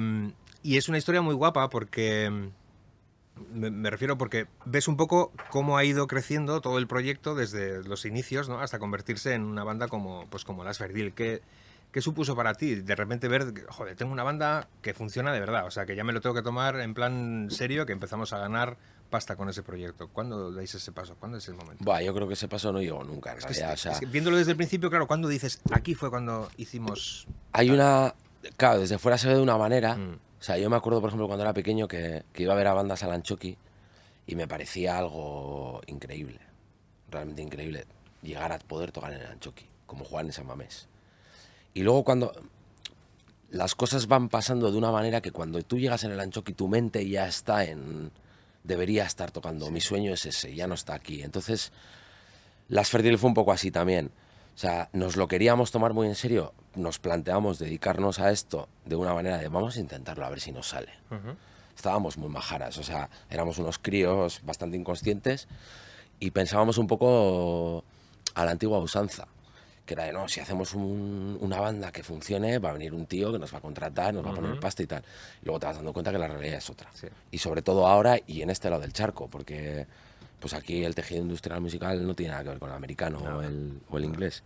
y 0.64 0.78
es 0.78 0.90
una 0.90 0.98
historia 0.98 1.22
muy 1.22 1.36
guapa 1.36 1.70
porque 1.70 2.52
me, 3.54 3.90
refiero 3.90 4.18
porque 4.18 4.48
ves 4.66 4.88
un 4.88 4.98
poco 4.98 5.32
cómo 5.50 5.78
ha 5.78 5.84
ido 5.84 6.08
creciendo 6.08 6.62
todo 6.62 6.78
el 6.78 6.88
proyecto 6.88 7.36
desde 7.36 7.84
los 7.84 8.06
inicios 8.06 8.50
¿no? 8.50 8.60
hasta 8.60 8.80
convertirse 8.80 9.34
en 9.34 9.44
una 9.44 9.64
banda 9.64 9.88
como, 9.88 10.28
pues 10.30 10.44
como 10.44 10.64
Las 10.64 10.80
Verdil. 10.80 11.14
¿Qué, 11.14 11.42
¿Qué 11.92 12.02
supuso 12.02 12.36
para 12.36 12.54
ti 12.54 12.76
de 12.76 12.96
repente 12.96 13.28
ver, 13.28 13.54
joder, 13.68 13.96
tengo 13.98 14.14
una 14.14 14.24
banda 14.24 14.70
que 14.82 14.94
funciona 14.94 15.34
de 15.34 15.40
verdad? 15.40 15.66
O 15.66 15.72
sea, 15.72 15.86
que 15.86 15.96
ya 15.96 16.04
me 16.04 16.14
lo 16.14 16.22
tengo 16.22 16.34
que 16.34 16.42
tomar 16.42 16.80
en 16.80 16.94
plan 16.94 17.48
serio, 17.52 17.86
que 17.86 17.92
empezamos 17.92 18.32
a 18.32 18.38
ganar 18.38 18.78
pasta 19.10 19.36
con 19.36 19.50
ese 19.50 19.62
proyecto. 19.62 20.08
¿Cuándo 20.08 20.52
dais 20.52 20.74
ese 20.74 20.92
paso? 20.94 21.16
¿Cuándo 21.20 21.38
es 21.38 21.48
el 21.50 21.56
momento? 21.56 21.84
Buah, 21.84 22.02
yo 22.02 22.14
creo 22.14 22.28
que 22.28 22.36
ese 22.36 22.48
paso 22.48 22.72
no 22.72 22.82
llegó 22.82 23.04
nunca, 23.04 23.34
en 23.34 23.42
realidad. 23.42 23.78
viéndolo 24.08 24.38
desde 24.38 24.52
el 24.52 24.58
principio, 24.58 24.90
claro, 24.90 25.06
¿cuándo 25.06 25.28
dices, 25.28 25.60
aquí 25.72 25.94
fue 25.94 26.10
cuando 26.10 26.50
hicimos... 26.58 27.28
Hay 27.52 27.70
una... 27.70 28.16
Claro, 28.58 28.80
desde 28.80 28.98
fuera 28.98 29.18
se 29.18 29.28
ve 29.28 29.36
de 29.36 29.42
una 29.42 29.58
manera... 29.58 29.96
Mm. 29.96 30.18
O 30.42 30.44
sea, 30.44 30.58
yo 30.58 30.72
me 30.72 30.76
acuerdo, 30.76 31.02
por 31.02 31.10
ejemplo, 31.10 31.28
cuando 31.28 31.44
era 31.44 31.54
pequeño 31.54 31.88
que, 31.88 32.24
iba 32.36 32.54
a 32.54 32.56
ver 32.56 32.66
a 32.66 32.74
bandas 32.74 33.04
al 33.04 33.12
Anchoqui 33.12 33.60
y 34.26 34.36
me 34.36 34.48
parecía 34.48 34.98
algo 34.98 35.82
increíble, 35.86 36.40
realmente 37.12 37.44
increíble, 37.44 37.86
llegar 38.24 38.52
a 38.52 38.58
poder 38.58 38.92
tocar 38.92 39.14
en 39.14 39.22
el 39.22 39.28
Anchoqui, 39.28 39.68
como 39.86 40.04
Juan 40.04 40.26
en 40.26 40.34
San 40.34 40.48
Mamés. 40.48 40.88
Y 41.74 41.84
luego 41.84 42.04
cuando 42.04 42.34
las 43.50 43.76
cosas 43.76 44.08
van 44.08 44.30
pasando 44.30 44.72
de 44.72 44.78
una 44.78 44.92
manera 44.92 45.22
que 45.22 45.32
cuando 45.32 45.62
tú 45.62 45.78
llegas 45.78 46.04
en 46.04 46.12
el 46.12 46.20
Anchoqui 46.20 46.54
tu 46.54 46.68
mente 46.68 47.08
ya 47.08 47.28
está 47.28 47.66
en... 47.66 48.12
debería 48.64 49.06
estar 49.06 49.32
tocando, 49.32 49.70
mi 49.72 49.82
sueño 49.82 50.14
es 50.14 50.26
ese, 50.26 50.56
ya 50.56 50.68
no 50.68 50.74
está 50.74 50.94
aquí. 50.94 51.22
Entonces, 51.22 51.72
Las 52.68 52.90
Ferdil 52.90 53.18
fue 53.18 53.30
un 53.30 53.34
poco 53.34 53.52
así 53.52 53.72
también. 53.72 54.12
O 54.56 54.58
sea, 54.58 54.90
nos 54.94 55.16
lo 55.16 55.28
queríamos 55.28 55.72
tomar 55.72 55.94
muy 55.94 56.08
en 56.08 56.16
serio, 56.16 56.54
nos 56.76 57.00
planteamos 57.00 57.58
dedicarnos 57.58 58.20
a 58.20 58.32
esto 58.32 58.68
de 58.86 58.96
una 58.96 59.14
manera 59.14 59.38
de 59.38 59.48
vamos 59.48 59.78
a 59.78 59.80
intentarlo 59.80 60.26
a 60.26 60.30
ver 60.30 60.40
si 60.40 60.52
nos 60.52 60.68
sale. 60.68 60.92
Estábamos 61.76 62.18
muy 62.18 62.30
majaras, 62.30 62.78
o 62.78 62.84
sea, 62.84 63.10
éramos 63.30 63.58
unos 63.58 63.80
críos 63.80 64.42
bastante 64.44 64.78
inconscientes 64.78 65.48
y 66.20 66.32
pensábamos 66.32 66.78
un 66.78 66.88
poco 66.88 67.84
a 68.36 68.46
la 68.46 68.52
antigua 68.52 68.78
usanza, 68.80 69.28
que 69.92 69.94
era 69.94 70.06
de 70.06 70.14
no, 70.14 70.30
si 70.30 70.40
hacemos 70.40 70.74
una 70.74 71.60
banda 71.60 71.92
que 71.92 72.02
funcione, 72.02 72.60
va 72.60 72.70
a 72.70 72.74
venir 72.74 72.94
un 72.94 73.06
tío 73.08 73.30
que 73.34 73.40
nos 73.40 73.54
va 73.54 73.58
a 73.58 73.62
contratar, 73.62 74.14
nos 74.14 74.26
va 74.26 74.32
a 74.32 74.36
poner 74.36 74.58
pasta 74.58 74.84
y 74.84 74.88
tal. 74.88 75.04
Y 75.42 75.46
luego 75.46 75.60
te 75.60 75.66
vas 75.66 75.76
dando 75.76 75.92
cuenta 75.92 76.14
que 76.14 76.18
la 76.18 76.28
realidad 76.30 76.60
es 76.60 76.70
otra. 76.70 76.90
Y 77.30 77.38
sobre 77.38 77.62
todo 77.62 77.86
ahora 77.86 78.18
y 78.26 78.42
en 78.42 78.50
este 78.50 78.70
lado 78.70 78.82
del 78.82 78.94
charco, 78.94 79.28
porque 79.28 79.86
pues 80.40 80.54
aquí 80.54 80.86
el 80.86 80.96
tejido 80.96 81.22
industrial 81.22 81.60
musical 81.60 82.08
no 82.08 82.16
tiene 82.16 82.32
nada 82.32 82.44
que 82.44 82.50
ver 82.52 82.60
con 82.60 82.70
el 82.70 82.76
americano 82.76 83.20
o, 83.20 83.42
el, 83.42 83.82
o, 83.90 83.98
el, 83.98 84.06
inglés. 84.06 84.44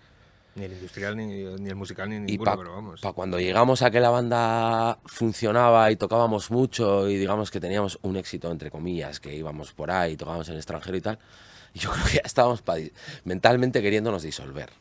Ni 0.55 0.65
el 0.65 0.73
industrial, 0.73 1.15
ni, 1.15 1.25
ni 1.25 1.69
el 1.69 1.75
musical, 1.75 2.09
ni 2.09 2.19
ninguno, 2.19 2.43
pa, 2.43 2.57
pero 2.57 2.71
vamos. 2.71 3.01
Para 3.01 3.13
cuando 3.13 3.39
llegamos 3.39 3.83
a 3.83 3.91
que 3.91 3.99
la 3.99 4.09
banda 4.09 4.97
funcionaba 5.05 5.91
y 5.91 5.95
tocábamos 5.95 6.49
mucho 6.49 7.07
y 7.07 7.17
digamos 7.17 7.51
que 7.51 7.59
teníamos 7.59 7.99
un 8.01 8.17
éxito, 8.17 8.51
entre 8.51 8.71
comillas, 8.71 9.19
que 9.19 9.35
íbamos 9.35 9.73
por 9.73 9.91
ahí, 9.91 10.17
tocábamos 10.17 10.47
en 10.47 10.55
el 10.55 10.59
extranjero 10.59 10.97
y 10.97 11.01
tal, 11.01 11.19
yo 11.75 11.91
creo 11.91 12.05
que 12.05 12.13
ya 12.13 12.21
estábamos 12.25 12.63
mentalmente 13.25 13.81
queriéndonos 13.83 14.23
disolver. 14.23 14.71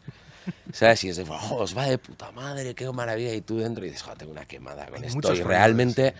¿Sabes? 0.72 1.04
Y 1.04 1.08
es 1.08 1.16
de, 1.16 1.24
oh, 1.28 1.56
os 1.56 1.76
va 1.76 1.86
de 1.86 1.98
puta 1.98 2.32
madre, 2.32 2.74
qué 2.74 2.90
maravilla. 2.90 3.34
Y 3.34 3.40
tú 3.40 3.58
dentro 3.58 3.84
y 3.84 3.90
dices, 3.90 4.04
tengo 4.16 4.32
una 4.32 4.46
quemada 4.46 4.86
con 4.86 5.04
esto. 5.04 5.34
Y 5.34 5.42
realmente 5.42 6.14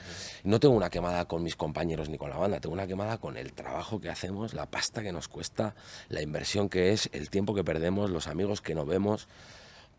no 0.44 0.60
tengo 0.60 0.74
una 0.74 0.90
quemada 0.90 1.26
con 1.26 1.42
mis 1.42 1.56
compañeros 1.56 2.08
ni 2.08 2.18
con 2.18 2.30
la 2.30 2.36
banda, 2.36 2.60
tengo 2.60 2.74
una 2.74 2.86
quemada 2.86 3.18
con 3.18 3.36
el 3.36 3.52
trabajo 3.52 4.00
que 4.00 4.10
hacemos, 4.10 4.54
la 4.54 4.66
pasta 4.66 5.02
que 5.02 5.12
nos 5.12 5.28
cuesta, 5.28 5.74
la 6.08 6.22
inversión 6.22 6.68
que 6.68 6.92
es, 6.92 7.08
el 7.12 7.30
tiempo 7.30 7.54
que 7.54 7.64
perdemos, 7.64 8.10
los 8.10 8.26
amigos 8.26 8.60
que 8.60 8.74
no 8.74 8.84
vemos, 8.86 9.28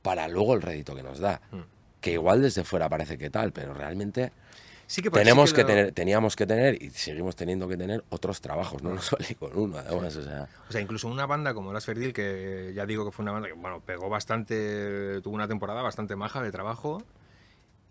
para 0.02 0.28
luego 0.28 0.54
el 0.54 0.62
rédito 0.62 0.96
que 0.96 1.04
nos 1.04 1.20
da. 1.20 1.42
Hmm. 1.52 1.62
Que 2.02 2.14
igual 2.14 2.42
desde 2.42 2.64
fuera 2.64 2.88
parece 2.90 3.18
que 3.18 3.30
tal, 3.30 3.52
pero 3.52 3.74
realmente 3.74 4.32
que 4.88 5.10
tenemos 5.10 5.54
que, 5.54 5.64
tener, 5.64 5.92
teníamos 5.92 6.36
que 6.36 6.46
tener 6.46 6.82
y 6.82 6.90
seguimos 6.92 7.36
teniendo 7.36 7.68
que 7.68 7.78
tener 7.78 8.04
otros 8.10 8.42
trabajos, 8.42 8.84
no 8.84 8.94
nos 8.94 9.10
vale 9.12 9.36
con 9.36 9.58
uno, 9.58 9.78
además. 9.78 10.16
O 10.16 10.24
sea. 10.24 10.48
o 10.70 10.72
sea, 10.72 10.82
incluso 10.82 11.08
una 11.08 11.26
banda 11.26 11.54
como 11.54 11.74
Las 11.74 11.86
Ferdil, 11.86 12.14
que 12.14 12.72
ya 12.76 12.86
digo 12.86 13.06
que 13.06 13.12
fue 13.12 13.24
una 13.24 13.32
banda 13.32 13.48
que 13.48 13.54
bueno, 13.54 13.82
pegó 13.82 14.10
bastante, 14.10 15.22
tuvo 15.22 15.36
una 15.36 15.48
temporada 15.48 15.82
bastante 15.82 16.16
maja 16.16 16.42
de 16.42 16.52
trabajo. 16.52 17.04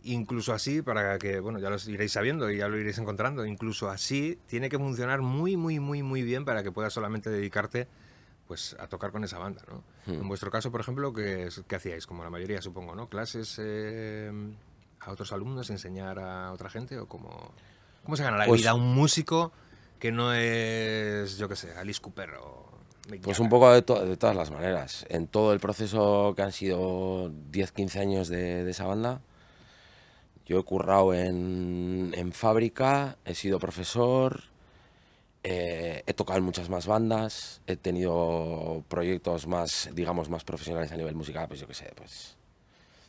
Incluso 0.07 0.53
así, 0.53 0.83
para 0.83 1.19
que, 1.19 1.41
bueno, 1.41 1.59
ya 1.59 1.71
lo 1.71 1.77
iréis 1.87 2.13
sabiendo 2.13 2.51
y 2.51 2.59
ya 2.59 2.69
lo 2.69 2.79
iréis 2.79 2.99
encontrando, 2.99 3.47
incluso 3.47 3.89
así 3.89 4.39
tiene 4.47 4.69
que 4.69 4.79
funcionar 4.79 5.23
muy, 5.23 5.57
muy, 5.57 5.81
muy, 5.81 6.03
muy 6.03 6.23
bien 6.23 6.45
para 6.45 6.63
que 6.63 6.71
puedas 6.71 6.93
solamente 6.93 7.31
dedicarte 7.31 7.89
pues 8.47 8.77
a 8.79 8.87
tocar 8.87 9.11
con 9.11 9.25
esa 9.25 9.39
banda, 9.39 9.63
¿no? 9.67 9.83
Hmm. 10.05 10.21
En 10.21 10.29
vuestro 10.29 10.51
caso, 10.51 10.71
por 10.71 10.83
ejemplo, 10.83 11.15
¿qué, 11.15 11.49
¿qué, 11.67 11.77
hacíais? 11.77 12.07
Como 12.07 12.23
la 12.23 12.29
mayoría, 12.29 12.61
supongo, 12.61 12.95
¿no? 12.95 13.09
Clases... 13.09 13.59
Eh, 13.59 14.31
a 15.05 15.11
otros 15.11 15.33
alumnos, 15.33 15.71
enseñar 15.71 16.19
a 16.19 16.53
otra 16.53 16.71
gente? 16.71 16.99
¿O 16.99 17.07
cómo, 17.07 17.53
cómo 18.05 18.17
se 18.17 18.23
gana 18.23 18.37
la 18.37 18.47
pues 18.47 18.61
vida 18.61 18.75
un 18.75 18.95
músico 18.95 19.53
que 19.99 20.13
no 20.13 20.35
es, 20.35 21.39
yo 21.39 21.49
qué 21.49 21.57
sé, 21.57 21.73
Alice 21.77 22.01
Cooper 22.01 22.35
o... 22.35 22.65
Pues 23.23 23.39
un 23.39 23.51
poco 23.51 23.71
de, 23.71 23.77
de, 23.77 24.17
todas 24.17 24.35
las 24.35 24.51
maneras. 24.51 25.05
En 25.11 25.27
todo 25.27 25.53
el 25.53 25.61
proceso 25.61 26.33
que 26.35 26.43
han 26.43 26.53
sido 26.53 27.31
10-15 27.53 28.01
años 28.01 28.29
de, 28.29 28.69
esa 28.69 28.87
banda, 28.87 29.21
yo 30.47 30.59
he 30.59 30.63
currado 30.63 31.13
en, 31.13 32.13
en 32.17 32.33
fábrica, 32.33 33.19
he 33.27 33.35
sido 33.35 33.59
profesor, 33.59 34.45
eh, 35.47 36.03
he 36.07 36.15
tocado 36.15 36.39
en 36.39 36.45
muchas 36.45 36.71
más 36.71 36.87
bandas, 36.87 37.61
he 37.67 37.77
tenido 37.77 38.83
proyectos 38.89 39.47
más, 39.47 39.91
digamos, 39.93 40.31
más 40.31 40.43
profesionales 40.43 40.91
a 40.91 40.97
nivel 40.97 41.15
musical, 41.15 41.47
pues 41.49 41.61
yo 41.61 41.67
qué 41.67 41.75
sé, 41.75 41.93
pues 41.95 42.34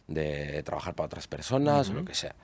de 0.07 0.61
trabajar 0.63 0.95
para 0.95 1.07
otras 1.07 1.27
personas 1.27 1.89
o 1.89 1.93
lo 1.93 2.05
que 2.05 2.13
sea. 2.13 2.35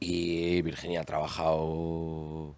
Y 0.00 0.62
Virginia 0.62 1.00
ha 1.00 1.04
trabajado 1.04 2.54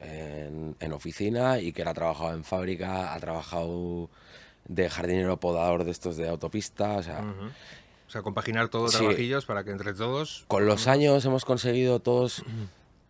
en, 0.00 0.92
oficina 0.92 1.60
y 1.60 1.72
que 1.72 1.82
ha 1.82 1.94
trabajado 1.94 2.34
en 2.34 2.44
fábrica, 2.44 3.14
ha 3.14 3.20
trabajado 3.20 4.10
de 4.66 4.88
jardinero 4.90 5.38
podador 5.38 5.84
de 5.84 5.90
estos 5.90 6.16
de 6.16 6.28
autopista, 6.28 6.96
o 6.96 7.02
sea... 7.02 7.24
O 8.06 8.10
sea, 8.10 8.22
compaginar 8.22 8.68
todos 8.68 8.84
los 8.84 8.96
trabajillos 8.96 9.44
para 9.44 9.64
que 9.64 9.70
entre 9.70 9.92
todos... 9.92 10.44
Con 10.48 10.66
los 10.66 10.86
años 10.86 11.24
hemos 11.24 11.44
conseguido 11.44 12.00
todos... 12.00 12.42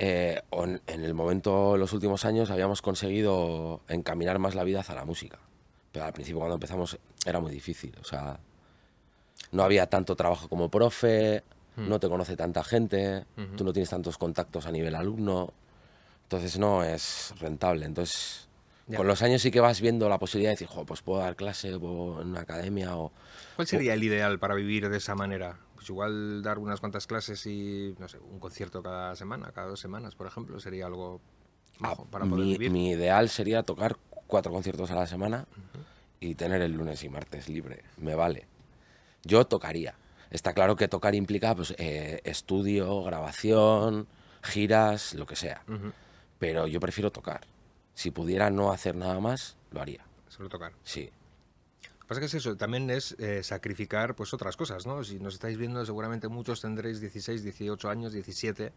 Eh, 0.00 0.42
en, 0.52 0.80
en 0.86 1.04
el 1.04 1.14
momento, 1.14 1.74
en 1.74 1.80
los 1.80 1.92
últimos 1.92 2.24
años, 2.24 2.50
habíamos 2.50 2.82
conseguido 2.82 3.80
encaminar 3.88 4.38
más 4.38 4.54
la 4.54 4.64
vida 4.64 4.80
hacia 4.80 4.94
la 4.94 5.04
música. 5.04 5.38
Pero 5.92 6.04
al 6.04 6.12
principio, 6.12 6.38
cuando 6.38 6.54
empezamos, 6.54 6.98
era 7.24 7.40
muy 7.40 7.50
difícil. 7.50 7.96
O 8.00 8.04
sea, 8.04 8.38
no 9.52 9.62
había 9.62 9.86
tanto 9.86 10.16
trabajo 10.16 10.48
como 10.48 10.70
profe, 10.70 11.42
hmm. 11.76 11.88
no 11.88 12.00
te 12.00 12.08
conoce 12.08 12.36
tanta 12.36 12.64
gente, 12.64 13.24
tú 13.56 13.64
no 13.64 13.72
tienes 13.72 13.90
tantos 13.90 14.18
contactos 14.18 14.66
a 14.66 14.72
nivel 14.72 14.94
alumno, 14.94 15.52
entonces 16.24 16.58
no 16.58 16.84
es 16.84 17.34
rentable. 17.40 17.86
Entonces, 17.86 18.48
con 18.96 19.06
los 19.06 19.22
años 19.22 19.42
sí 19.42 19.50
que 19.50 19.60
vas 19.60 19.80
viendo 19.80 20.08
la 20.08 20.18
posibilidad 20.18 20.50
de 20.50 20.64
decir, 20.64 20.68
pues 20.86 21.02
puedo 21.02 21.20
dar 21.20 21.36
clase 21.36 21.68
en 21.68 21.82
una 21.82 22.40
academia 22.40 22.96
o... 22.96 23.12
¿Cuál 23.56 23.66
sería 23.66 23.94
el 23.94 24.02
ideal 24.02 24.38
para 24.38 24.54
vivir 24.54 24.88
de 24.88 24.96
esa 24.96 25.14
manera? 25.14 25.58
Pues 25.74 25.88
igual 25.90 26.42
dar 26.42 26.58
unas 26.58 26.80
cuantas 26.80 27.06
clases 27.06 27.44
y, 27.46 27.94
no 27.98 28.08
sé, 28.08 28.18
un 28.18 28.38
concierto 28.38 28.82
cada 28.82 29.14
semana, 29.16 29.52
cada 29.52 29.68
dos 29.68 29.80
semanas, 29.80 30.14
por 30.14 30.26
ejemplo, 30.26 30.58
sería 30.60 30.86
algo 30.86 31.20
ah, 31.80 31.96
para 32.10 32.24
poder 32.24 32.44
mi, 32.44 32.52
vivir. 32.52 32.70
Mi 32.70 32.90
ideal 32.90 33.28
sería 33.28 33.62
tocar 33.62 33.96
cuatro 34.26 34.52
conciertos 34.52 34.90
a 34.90 34.94
la 34.94 35.06
semana 35.06 35.46
y 36.20 36.34
tener 36.34 36.62
el 36.62 36.72
lunes 36.72 37.02
y 37.04 37.08
martes 37.08 37.48
libre. 37.48 37.84
Me 37.96 38.14
vale. 38.14 38.46
Yo 39.24 39.46
tocaría. 39.46 39.94
Está 40.30 40.52
claro 40.52 40.76
que 40.76 40.88
tocar 40.88 41.14
implica 41.14 41.54
pues, 41.54 41.74
eh, 41.78 42.20
estudio, 42.24 43.02
grabación, 43.02 44.06
giras, 44.42 45.14
lo 45.14 45.26
que 45.26 45.36
sea. 45.36 45.62
Pero 46.38 46.66
yo 46.66 46.80
prefiero 46.80 47.10
tocar. 47.10 47.40
Si 47.94 48.10
pudiera 48.10 48.50
no 48.50 48.70
hacer 48.70 48.94
nada 48.94 49.18
más, 49.20 49.56
lo 49.70 49.80
haría. 49.80 50.04
Solo 50.28 50.48
tocar. 50.48 50.72
Sí. 50.84 51.10
Lo 51.82 52.00
que 52.00 52.06
pasa 52.06 52.20
es 52.20 52.30
que 52.30 52.36
es 52.36 52.42
eso, 52.42 52.56
también 52.56 52.88
es 52.90 53.16
eh, 53.18 53.42
sacrificar 53.42 54.14
pues 54.14 54.32
otras 54.32 54.56
cosas, 54.56 54.86
¿no? 54.86 55.02
Si 55.04 55.18
nos 55.18 55.34
estáis 55.34 55.58
viendo, 55.58 55.84
seguramente 55.84 56.28
muchos 56.28 56.60
tendréis 56.60 57.00
16, 57.00 57.42
18 57.42 57.90
años, 57.90 58.12
17 58.12 58.72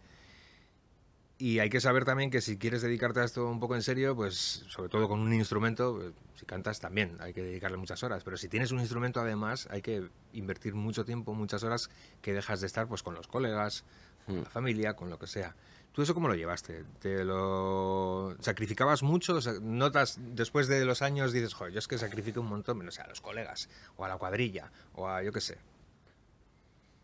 Y 1.42 1.58
hay 1.58 1.72
que 1.72 1.82
saber 1.82 2.06
también 2.06 2.30
que 2.30 2.40
si 2.40 2.60
quieres 2.60 2.84
dedicarte 2.84 3.20
a 3.20 3.24
esto 3.24 3.50
un 3.50 3.60
poco 3.60 3.74
en 3.74 3.82
serio, 3.82 4.16
pues 4.16 4.64
sobre 4.68 4.90
todo 4.90 5.08
con 5.08 5.20
un 5.20 5.34
instrumento, 5.34 5.96
pues, 5.96 6.14
si 6.36 6.46
cantas 6.46 6.80
también 6.80 7.18
hay 7.20 7.34
que 7.34 7.42
dedicarle 7.42 7.78
muchas 7.78 8.04
horas. 8.04 8.24
Pero 8.24 8.38
si 8.38 8.48
tienes 8.48 8.72
un 8.72 8.80
instrumento 8.80 9.20
además, 9.20 9.68
hay 9.72 9.82
que 9.82 10.08
invertir 10.34 10.76
mucho 10.76 11.04
tiempo, 11.04 11.34
muchas 11.34 11.64
horas 11.64 11.90
que 12.22 12.32
dejas 12.32 12.62
de 12.62 12.68
estar 12.68 12.88
pues 12.88 13.02
con 13.02 13.16
los 13.16 13.28
colegas, 13.28 13.86
con 14.28 14.44
la 14.44 14.50
familia, 14.52 14.94
con 14.94 15.10
lo 15.10 15.18
que 15.18 15.26
sea. 15.26 15.56
¿Tú 15.94 16.04
eso 16.04 16.14
cómo 16.14 16.28
lo 16.28 16.36
llevaste? 16.36 16.86
¿Te 17.00 17.26
lo 17.26 18.36
sacrificabas 18.40 19.02
mucho? 19.02 19.40
¿Notas 19.64 20.20
después 20.22 20.68
de 20.68 20.86
los 20.86 21.02
años 21.02 21.34
dices, 21.34 21.56
joder, 21.56 21.74
yo 21.74 21.80
es 21.80 21.88
que 21.88 21.98
sacrifico 21.98 22.42
un 22.42 22.50
montón, 22.50 22.78
menos 22.78 23.00
a 23.00 23.08
los 23.08 23.20
colegas, 23.20 23.68
o 23.96 24.06
a 24.06 24.08
la 24.08 24.18
cuadrilla, 24.18 24.72
o 24.94 25.08
a 25.08 25.24
yo 25.24 25.32
qué 25.32 25.42
sé? 25.42 25.58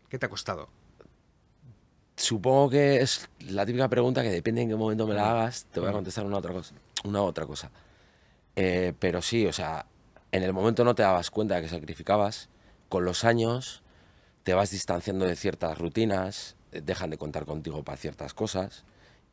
¿Qué 0.08 0.16
te 0.16 0.26
ha 0.26 0.28
costado? 0.28 0.68
Supongo 2.18 2.70
que 2.70 3.00
es 3.00 3.28
la 3.46 3.64
típica 3.64 3.88
pregunta 3.88 4.22
que 4.22 4.30
depende 4.30 4.62
en 4.62 4.68
qué 4.68 4.74
momento 4.74 5.06
me 5.06 5.14
la 5.14 5.30
hagas, 5.30 5.66
te 5.72 5.78
voy 5.78 5.88
a 5.88 5.92
contestar 5.92 6.26
una 6.26 6.38
otra 6.38 6.52
cosa. 6.52 6.74
Una 7.04 7.22
otra 7.22 7.46
cosa. 7.46 7.70
Eh, 8.56 8.92
pero 8.98 9.22
sí, 9.22 9.46
o 9.46 9.52
sea, 9.52 9.86
en 10.32 10.42
el 10.42 10.52
momento 10.52 10.82
no 10.82 10.96
te 10.96 11.02
dabas 11.02 11.30
cuenta 11.30 11.54
de 11.54 11.62
que 11.62 11.68
sacrificabas. 11.68 12.48
Con 12.88 13.04
los 13.04 13.22
años 13.22 13.82
te 14.42 14.52
vas 14.52 14.72
distanciando 14.72 15.26
de 15.26 15.36
ciertas 15.36 15.78
rutinas, 15.78 16.56
dejan 16.72 17.10
de 17.10 17.18
contar 17.18 17.44
contigo 17.44 17.84
para 17.84 17.96
ciertas 17.96 18.34
cosas. 18.34 18.84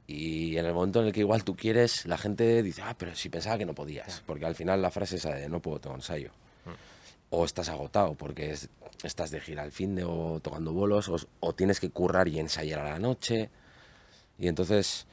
Y 0.06 0.58
en 0.58 0.68
el 0.68 0.74
momento 0.76 1.02
en 1.02 1.08
el 1.08 1.12
que 1.12 1.22
igual 1.22 1.44
tú 1.44 1.56
quieres, 1.56 2.06
la 2.06 2.20
gente 2.20 2.62
dice, 2.62 2.84
ah, 2.84 2.96
pero 2.96 3.16
si 3.16 3.30
pensaba 3.30 3.58
que 3.58 3.66
no 3.66 3.74
podías. 3.74 4.22
Porque 4.28 4.46
al 4.46 4.54
final 4.54 4.84
la 4.84 4.92
frase 4.92 5.16
es 5.16 5.24
de 5.24 5.50
no 5.50 5.60
puedo, 5.60 5.80
tengo 5.80 5.96
ensayo. 5.96 6.30
Mm. 6.66 6.95
O 7.30 7.46
estás 7.46 7.70
agotado 7.70 8.14
porque 8.16 8.56
estás 9.04 9.32
de 9.32 9.42
gira 9.42 9.64
al 9.64 9.72
fin 9.72 9.96
de 9.96 10.04
o 10.04 10.40
tocando 10.42 10.74
bolos, 10.74 11.10
o, 11.40 11.54
tienes 11.54 11.80
que 11.80 11.90
currar 11.90 12.28
y 12.28 12.40
ensayar 12.40 12.80
a 12.80 12.92
la 12.92 13.00
noche. 13.00 13.50
Y 14.38 14.48
entonces 14.48 15.08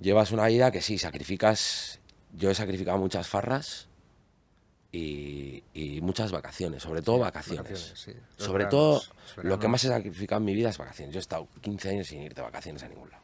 llevas 0.00 0.32
una 0.32 0.46
vida 0.46 0.70
que 0.70 0.80
sí, 0.80 0.98
sacrificas. 0.98 2.00
Yo 2.36 2.50
he 2.50 2.54
sacrificado 2.54 2.98
muchas 2.98 3.28
farras 3.28 3.88
y, 4.92 6.00
muchas 6.02 6.32
vacaciones, 6.32 6.82
sobre 6.82 7.02
todo 7.02 7.18
vacaciones. 7.18 7.94
Sobre 8.36 8.66
todo, 8.66 9.02
lo 9.42 9.58
que 9.58 9.68
más 9.68 9.84
he 9.84 9.88
sacrificado 9.88 10.40
en 10.40 10.44
mi 10.44 10.54
vida 10.54 10.70
es 10.70 10.78
vacaciones. 10.78 11.14
Yo 11.14 11.18
he 11.18 11.20
estado 11.20 11.48
15 11.60 11.88
años 11.90 12.06
sin 12.06 12.22
ir 12.22 12.34
de 12.34 12.42
vacaciones 12.42 12.82
a 12.82 12.88
ningún 12.88 13.10
lado. 13.10 13.22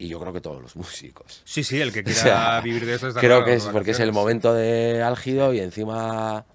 Y 0.00 0.06
yo 0.06 0.20
creo 0.20 0.32
que 0.32 0.40
todos 0.40 0.62
los 0.62 0.76
músicos. 0.76 1.42
Sí, 1.44 1.64
sí, 1.64 1.80
el 1.80 1.92
que 1.92 2.04
quiera 2.04 2.60
vivir 2.60 2.86
de 2.86 2.94
eso 2.94 3.08
está 3.08 3.20
Creo 3.20 3.44
que 3.44 3.54
es 3.54 3.64
porque 3.64 3.90
es 3.90 4.00
el 4.00 4.12
momento 4.12 4.54
de 4.54 5.02
álgido 5.02 5.52
y 5.52 5.60
encima. 5.60 6.46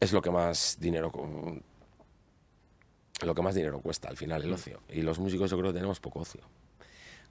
Es 0.00 0.12
lo 0.12 0.22
que 0.22 0.30
más 0.30 0.78
dinero 0.80 1.12
lo 3.22 3.34
que 3.34 3.42
más 3.42 3.54
dinero 3.54 3.80
cuesta 3.80 4.08
al 4.08 4.16
final 4.16 4.42
el 4.42 4.50
mm. 4.50 4.54
ocio. 4.54 4.80
Y 4.88 5.02
los 5.02 5.18
músicos 5.18 5.50
yo 5.50 5.58
creo 5.58 5.70
que 5.70 5.74
tenemos 5.74 6.00
poco 6.00 6.20
ocio. 6.20 6.40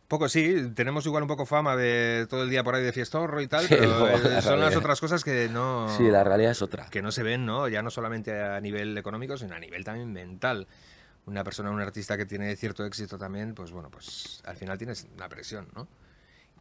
Poco 0.07 0.27
sí, 0.27 0.71
tenemos 0.73 1.05
igual 1.05 1.23
un 1.23 1.27
poco 1.27 1.45
fama 1.45 1.75
de 1.75 2.25
todo 2.27 2.43
el 2.43 2.49
día 2.49 2.63
por 2.63 2.73
ahí 2.73 2.83
de 2.83 2.91
fiestorro 2.91 3.41
y 3.41 3.47
tal, 3.47 3.67
pero 3.69 4.07
eh, 4.38 4.41
son 4.41 4.59
las 4.59 4.75
otras 4.75 4.99
cosas 4.99 5.23
que 5.23 5.49
no... 5.49 5.88
Sí, 5.95 6.03
la 6.09 6.23
realidad 6.23 6.51
es 6.51 6.63
otra. 6.63 6.88
Que 6.89 7.03
no 7.03 7.11
se 7.11 7.21
ven, 7.21 7.45
¿no? 7.45 7.67
Ya 7.67 7.83
no 7.83 7.91
solamente 7.91 8.41
a 8.41 8.59
nivel 8.59 8.97
económico, 8.97 9.38
sino 9.38 9.55
a 9.55 9.59
nivel 9.59 9.83
también 9.83 10.11
mental. 10.11 10.67
Una 11.27 11.43
persona, 11.43 11.69
un 11.69 11.79
artista 11.79 12.17
que 12.17 12.25
tiene 12.25 12.55
cierto 12.55 12.85
éxito 12.85 13.19
también, 13.19 13.53
pues 13.53 13.71
bueno, 13.71 13.91
pues 13.91 14.41
al 14.45 14.55
final 14.55 14.79
tienes 14.79 15.07
una 15.15 15.29
presión, 15.29 15.67
¿no? 15.75 15.88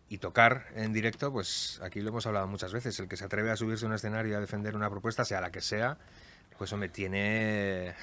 Y 0.08 0.18
tocar 0.18 0.66
en 0.74 0.92
directo, 0.92 1.30
pues 1.30 1.80
aquí 1.82 2.00
lo 2.00 2.08
hemos 2.08 2.26
hablado 2.26 2.46
muchas 2.46 2.72
veces, 2.72 2.98
el 2.98 3.08
que 3.08 3.16
se 3.16 3.24
atreve 3.24 3.50
a 3.50 3.56
subirse 3.56 3.84
a 3.84 3.88
un 3.88 3.94
escenario 3.94 4.32
y 4.32 4.34
a 4.34 4.40
defender 4.40 4.74
una 4.74 4.88
propuesta, 4.88 5.24
sea 5.24 5.40
la 5.40 5.52
que 5.52 5.60
sea, 5.60 5.98
pues 6.56 6.72
me 6.72 6.88
tiene 6.88 7.94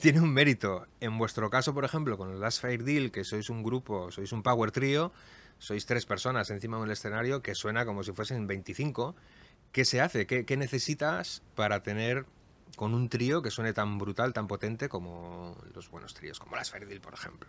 tiene 0.00 0.20
un 0.20 0.32
mérito. 0.32 0.86
En 1.00 1.16
vuestro 1.18 1.48
caso, 1.50 1.72
por 1.72 1.84
ejemplo, 1.84 2.18
con 2.18 2.30
el 2.30 2.40
Last 2.40 2.60
Fire 2.60 2.84
Deal, 2.84 3.10
que 3.10 3.24
sois 3.24 3.48
un 3.48 3.62
grupo, 3.62 4.10
sois 4.10 4.32
un 4.32 4.42
power 4.42 4.70
trio, 4.70 5.12
sois 5.58 5.86
tres 5.86 6.04
personas 6.04 6.50
encima 6.50 6.76
de 6.76 6.82
un 6.82 6.90
escenario 6.90 7.40
que 7.40 7.54
suena 7.54 7.86
como 7.86 8.02
si 8.02 8.12
fuesen 8.12 8.46
25. 8.46 9.14
¿Qué 9.72 9.84
se 9.86 10.00
hace? 10.02 10.26
¿Qué, 10.26 10.56
necesitas 10.56 11.42
para 11.54 11.82
tener 11.82 12.26
con 12.76 12.92
un 12.92 13.08
trío 13.08 13.40
que 13.40 13.50
suene 13.50 13.72
tan 13.72 13.98
brutal, 13.98 14.34
tan 14.34 14.46
potente 14.46 14.88
como 14.88 15.56
los 15.74 15.90
buenos 15.90 16.12
tríos, 16.12 16.38
como 16.38 16.56
Last 16.56 16.72
Fire 16.72 16.86
Deal, 16.86 17.00
por 17.00 17.14
ejemplo? 17.14 17.48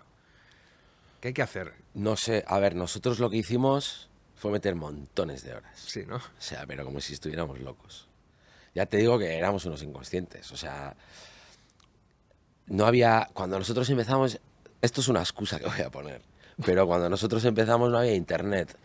¿Qué 1.23 1.29
hay 1.29 1.33
que 1.33 1.41
hacer? 1.41 1.71
No 1.93 2.17
sé, 2.17 2.43
a 2.45 2.59
ver, 2.59 2.75
nosotros 2.75 3.19
lo 3.19 3.29
que 3.29 3.37
hicimos 3.37 4.09
fue 4.35 4.51
meter 4.51 4.75
montones 4.75 5.41
de 5.45 5.53
horas. 5.53 5.79
Sí, 5.79 6.03
¿no? 6.05 6.17
O 6.17 6.21
sea, 6.37 6.65
pero 6.67 6.83
como 6.83 6.99
si 6.99 7.13
estuviéramos 7.13 7.61
locos. 7.61 8.09
Ya 8.75 8.87
te 8.87 8.97
digo 8.97 9.17
que 9.17 9.37
éramos 9.37 9.63
unos 9.63 9.81
inconscientes, 9.83 10.51
o 10.51 10.57
sea, 10.57 10.97
no 12.65 12.85
había, 12.85 13.29
cuando 13.31 13.57
nosotros 13.57 13.89
empezamos, 13.89 14.37
esto 14.81 14.99
es 14.99 15.07
una 15.07 15.21
excusa 15.21 15.59
que 15.59 15.65
voy 15.65 15.79
a 15.79 15.89
poner, 15.89 16.21
pero 16.65 16.85
cuando 16.87 17.07
nosotros 17.07 17.45
empezamos 17.45 17.89
no 17.89 17.99
había 17.99 18.15
internet 18.15 18.77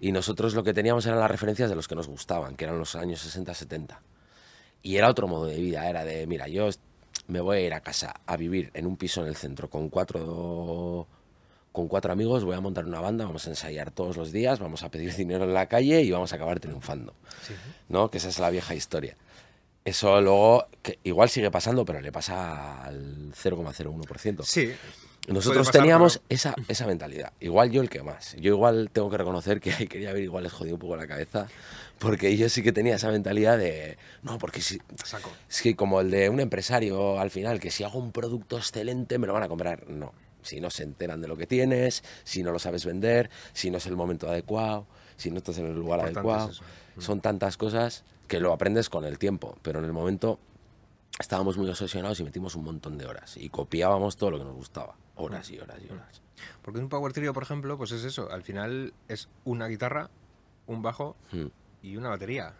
y 0.00 0.10
nosotros 0.10 0.54
lo 0.54 0.64
que 0.64 0.74
teníamos 0.74 1.06
eran 1.06 1.20
las 1.20 1.30
referencias 1.30 1.70
de 1.70 1.76
los 1.76 1.86
que 1.86 1.94
nos 1.94 2.08
gustaban, 2.08 2.56
que 2.56 2.64
eran 2.64 2.76
los 2.76 2.96
años 2.96 3.24
60-70. 3.24 4.00
Y 4.82 4.96
era 4.96 5.08
otro 5.08 5.28
modo 5.28 5.46
de 5.46 5.60
vida, 5.60 5.88
era 5.88 6.04
de, 6.04 6.26
mira, 6.26 6.48
yo 6.48 6.70
me 7.28 7.40
voy 7.40 7.58
a 7.58 7.60
ir 7.60 7.72
a 7.72 7.82
casa 7.82 8.14
a 8.26 8.36
vivir 8.36 8.72
en 8.74 8.84
un 8.84 8.96
piso 8.96 9.22
en 9.22 9.28
el 9.28 9.36
centro 9.36 9.70
con 9.70 9.90
cuatro 9.90 11.06
con 11.74 11.88
cuatro 11.88 12.12
amigos, 12.12 12.44
voy 12.44 12.54
a 12.54 12.60
montar 12.60 12.84
una 12.84 13.00
banda, 13.00 13.24
vamos 13.24 13.48
a 13.48 13.50
ensayar 13.50 13.90
todos 13.90 14.16
los 14.16 14.30
días, 14.30 14.60
vamos 14.60 14.84
a 14.84 14.92
pedir 14.92 15.12
dinero 15.16 15.42
en 15.42 15.52
la 15.52 15.66
calle 15.66 16.02
y 16.02 16.10
vamos 16.12 16.32
a 16.32 16.36
acabar 16.36 16.60
triunfando. 16.60 17.14
¿No? 17.88 18.12
Que 18.12 18.18
esa 18.18 18.28
es 18.28 18.38
la 18.38 18.48
vieja 18.50 18.76
historia. 18.76 19.16
Eso 19.84 20.20
luego, 20.20 20.68
que 20.82 21.00
igual 21.02 21.28
sigue 21.28 21.50
pasando, 21.50 21.84
pero 21.84 22.00
le 22.00 22.12
pasa 22.12 22.84
al 22.84 23.32
0,01%. 23.32 24.44
Sí. 24.44 24.72
Nosotros 25.26 25.68
teníamos 25.72 26.20
esa, 26.28 26.54
esa 26.68 26.86
mentalidad. 26.86 27.32
Igual 27.40 27.72
yo 27.72 27.82
el 27.82 27.90
que 27.90 28.04
más. 28.04 28.36
Yo 28.38 28.52
igual 28.52 28.90
tengo 28.92 29.10
que 29.10 29.18
reconocer 29.18 29.58
que 29.60 29.72
ahí 29.72 29.88
quería 29.88 30.12
ver, 30.12 30.22
igual 30.22 30.44
les 30.44 30.52
jodido 30.52 30.76
un 30.76 30.80
poco 30.80 30.94
la 30.94 31.08
cabeza. 31.08 31.48
Porque 31.98 32.36
yo 32.36 32.48
sí 32.48 32.62
que 32.62 32.70
tenía 32.70 32.94
esa 32.94 33.10
mentalidad 33.10 33.58
de. 33.58 33.98
No, 34.22 34.38
porque 34.38 34.60
si. 34.60 34.80
Saco. 35.02 35.32
Es 35.50 35.60
que 35.60 35.74
como 35.74 36.00
el 36.00 36.12
de 36.12 36.28
un 36.28 36.38
empresario 36.38 37.18
al 37.18 37.32
final, 37.32 37.58
que 37.58 37.72
si 37.72 37.82
hago 37.82 37.98
un 37.98 38.12
producto 38.12 38.58
excelente 38.58 39.18
me 39.18 39.26
lo 39.26 39.32
van 39.32 39.42
a 39.42 39.48
comprar. 39.48 39.88
No. 39.88 40.12
Si 40.44 40.60
no 40.60 40.70
se 40.70 40.84
enteran 40.84 41.20
de 41.20 41.28
lo 41.28 41.36
que 41.36 41.46
tienes, 41.46 42.04
si 42.22 42.42
no 42.42 42.52
lo 42.52 42.58
sabes 42.58 42.84
vender, 42.84 43.30
si 43.52 43.70
no 43.70 43.78
es 43.78 43.86
el 43.86 43.96
momento 43.96 44.28
adecuado, 44.28 44.86
si 45.16 45.30
no 45.30 45.38
estás 45.38 45.58
en 45.58 45.66
el 45.66 45.74
lugar 45.74 46.00
adecuado. 46.00 46.52
Son 46.98 47.20
tantas 47.20 47.56
cosas 47.56 48.04
que 48.28 48.40
lo 48.40 48.52
aprendes 48.52 48.88
con 48.88 49.04
el 49.04 49.18
tiempo, 49.18 49.56
pero 49.62 49.80
en 49.80 49.84
el 49.84 49.92
momento 49.92 50.38
estábamos 51.18 51.56
muy 51.56 51.68
obsesionados 51.68 52.20
y 52.20 52.24
metimos 52.24 52.54
un 52.54 52.64
montón 52.64 52.98
de 52.98 53.06
horas 53.06 53.36
y 53.36 53.48
copiábamos 53.48 54.16
todo 54.16 54.32
lo 54.32 54.38
que 54.38 54.44
nos 54.44 54.54
gustaba, 54.54 54.96
horas 55.16 55.50
y 55.50 55.58
horas 55.58 55.78
y 55.86 55.92
horas. 55.92 56.22
Porque 56.62 56.80
un 56.80 56.88
power 56.88 57.12
trio, 57.12 57.32
por 57.32 57.42
ejemplo, 57.42 57.76
pues 57.76 57.92
es 57.92 58.04
eso, 58.04 58.30
al 58.30 58.42
final 58.42 58.92
es 59.08 59.28
una 59.44 59.66
guitarra, 59.66 60.10
un 60.66 60.82
bajo 60.82 61.16
hmm. 61.32 61.46
y 61.82 61.96
una 61.96 62.08
batería. 62.08 62.54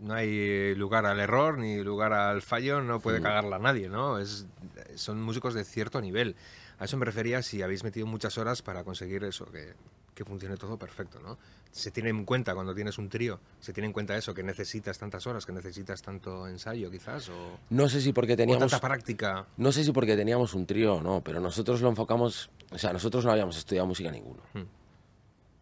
No 0.00 0.14
hay 0.14 0.74
lugar 0.76 1.06
al 1.06 1.18
error 1.18 1.58
ni 1.58 1.82
lugar 1.82 2.12
al 2.12 2.42
fallo, 2.42 2.80
no 2.82 3.00
puede 3.00 3.20
hmm. 3.20 3.24
cagarla 3.24 3.58
nadie, 3.58 3.88
¿no? 3.88 4.18
Es, 4.18 4.46
son 4.94 5.22
músicos 5.22 5.54
de 5.54 5.64
cierto 5.64 6.00
nivel. 6.00 6.36
A 6.78 6.84
eso 6.84 6.96
me 6.96 7.04
refería 7.04 7.42
si 7.42 7.62
habéis 7.62 7.84
metido 7.84 8.06
muchas 8.06 8.38
horas 8.38 8.62
para 8.62 8.84
conseguir 8.84 9.24
eso, 9.24 9.46
que, 9.46 9.74
que 10.14 10.24
funcione 10.24 10.56
todo 10.56 10.78
perfecto, 10.78 11.20
¿no? 11.20 11.38
se 11.70 11.90
tiene 11.90 12.10
en 12.10 12.24
cuenta 12.24 12.54
cuando 12.54 12.74
tienes 12.74 12.98
un 12.98 13.08
trío, 13.08 13.40
se 13.60 13.72
tiene 13.72 13.86
en 13.86 13.92
cuenta 13.92 14.16
eso, 14.16 14.34
que 14.34 14.42
necesitas 14.42 14.98
tantas 14.98 15.26
horas, 15.26 15.44
que 15.46 15.52
necesitas 15.52 16.02
tanto 16.02 16.46
ensayo 16.48 16.90
quizás, 16.90 17.28
o... 17.28 17.58
No 17.70 17.88
sé 17.88 18.00
si 18.00 18.12
porque 18.12 18.36
teníamos... 18.36 18.70
tanta 18.70 18.86
práctica. 18.86 19.46
No 19.56 19.70
sé 19.72 19.84
si 19.84 19.92
porque 19.92 20.16
teníamos 20.16 20.54
un 20.54 20.66
trío 20.66 20.94
o 20.94 21.02
no, 21.02 21.22
pero 21.22 21.40
nosotros 21.40 21.80
lo 21.80 21.88
enfocamos, 21.88 22.50
o 22.70 22.78
sea, 22.78 22.92
nosotros 22.92 23.24
no 23.24 23.32
habíamos 23.32 23.56
estudiado 23.56 23.86
música 23.86 24.10
ninguno. 24.10 24.42
Hmm. 24.54 24.64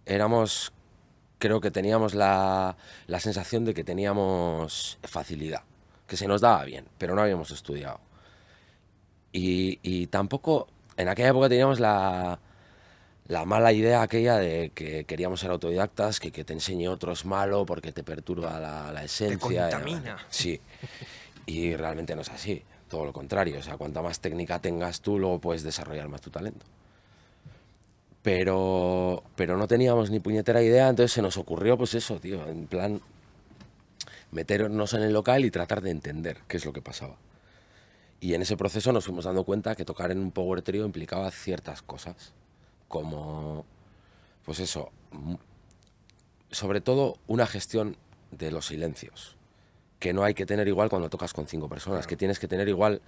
Éramos, 0.06 0.72
creo 1.38 1.60
que 1.60 1.70
teníamos 1.70 2.14
la, 2.14 2.76
la 3.06 3.20
sensación 3.20 3.64
de 3.64 3.74
que 3.74 3.84
teníamos 3.84 4.98
facilidad, 5.02 5.64
que 6.06 6.16
se 6.16 6.28
nos 6.28 6.40
daba 6.40 6.64
bien, 6.64 6.86
pero 6.98 7.14
no 7.14 7.22
habíamos 7.22 7.50
estudiado. 7.50 8.00
Y, 9.32 9.80
y 9.82 10.06
tampoco, 10.06 10.68
en 10.96 11.08
aquella 11.08 11.28
época 11.28 11.48
teníamos 11.48 11.80
la 11.80 12.38
la 13.28 13.44
mala 13.44 13.72
idea 13.72 14.02
aquella 14.02 14.36
de 14.36 14.70
que 14.74 15.04
queríamos 15.04 15.40
ser 15.40 15.50
autodidactas, 15.50 16.20
que 16.20 16.30
que 16.30 16.44
te 16.44 16.52
enseñe 16.52 16.88
otro 16.88 17.12
es 17.12 17.24
malo 17.24 17.66
porque 17.66 17.92
te 17.92 18.04
perturba 18.04 18.60
la, 18.60 18.92
la 18.92 19.04
esencia. 19.04 19.68
Te 19.68 19.72
contamina. 19.74 20.16
Sí, 20.28 20.60
y 21.46 21.74
realmente 21.74 22.14
no 22.14 22.22
es 22.22 22.30
así, 22.30 22.62
todo 22.88 23.04
lo 23.04 23.12
contrario. 23.12 23.58
O 23.58 23.62
sea, 23.62 23.76
cuanta 23.76 24.02
más 24.02 24.20
técnica 24.20 24.60
tengas 24.60 25.00
tú, 25.00 25.18
luego 25.18 25.40
puedes 25.40 25.62
desarrollar 25.62 26.08
más 26.08 26.20
tu 26.20 26.30
talento. 26.30 26.64
Pero, 28.22 29.22
pero 29.36 29.56
no 29.56 29.68
teníamos 29.68 30.10
ni 30.10 30.18
puñetera 30.18 30.62
idea, 30.62 30.88
entonces 30.88 31.12
se 31.12 31.22
nos 31.22 31.36
ocurrió, 31.36 31.76
pues 31.76 31.94
eso, 31.94 32.18
tío, 32.18 32.44
en 32.48 32.66
plan, 32.66 33.00
meternos 34.32 34.94
en 34.94 35.02
el 35.02 35.12
local 35.12 35.44
y 35.44 35.50
tratar 35.50 35.80
de 35.80 35.90
entender 35.90 36.38
qué 36.48 36.56
es 36.56 36.64
lo 36.64 36.72
que 36.72 36.82
pasaba. 36.82 37.16
Y 38.20 38.34
en 38.34 38.42
ese 38.42 38.56
proceso 38.56 38.92
nos 38.92 39.04
fuimos 39.04 39.24
dando 39.24 39.44
cuenta 39.44 39.74
que 39.74 39.84
tocar 39.84 40.10
en 40.10 40.18
un 40.18 40.30
power 40.30 40.62
trio 40.62 40.84
implicaba 40.86 41.30
ciertas 41.30 41.82
cosas 41.82 42.32
como, 42.88 43.64
pues 44.44 44.60
eso, 44.60 44.90
sobre 46.50 46.80
todo 46.80 47.18
una 47.26 47.46
gestión 47.46 47.96
de 48.30 48.50
los 48.50 48.66
silencios, 48.66 49.36
que 49.98 50.12
no 50.12 50.24
hay 50.24 50.34
que 50.34 50.46
tener 50.46 50.68
igual 50.68 50.88
cuando 50.88 51.10
tocas 51.10 51.32
con 51.32 51.46
cinco 51.46 51.68
personas, 51.68 52.06
que 52.06 52.16
tienes 52.16 52.38
que 52.38 52.48
tener 52.48 52.68
igual 52.68 53.02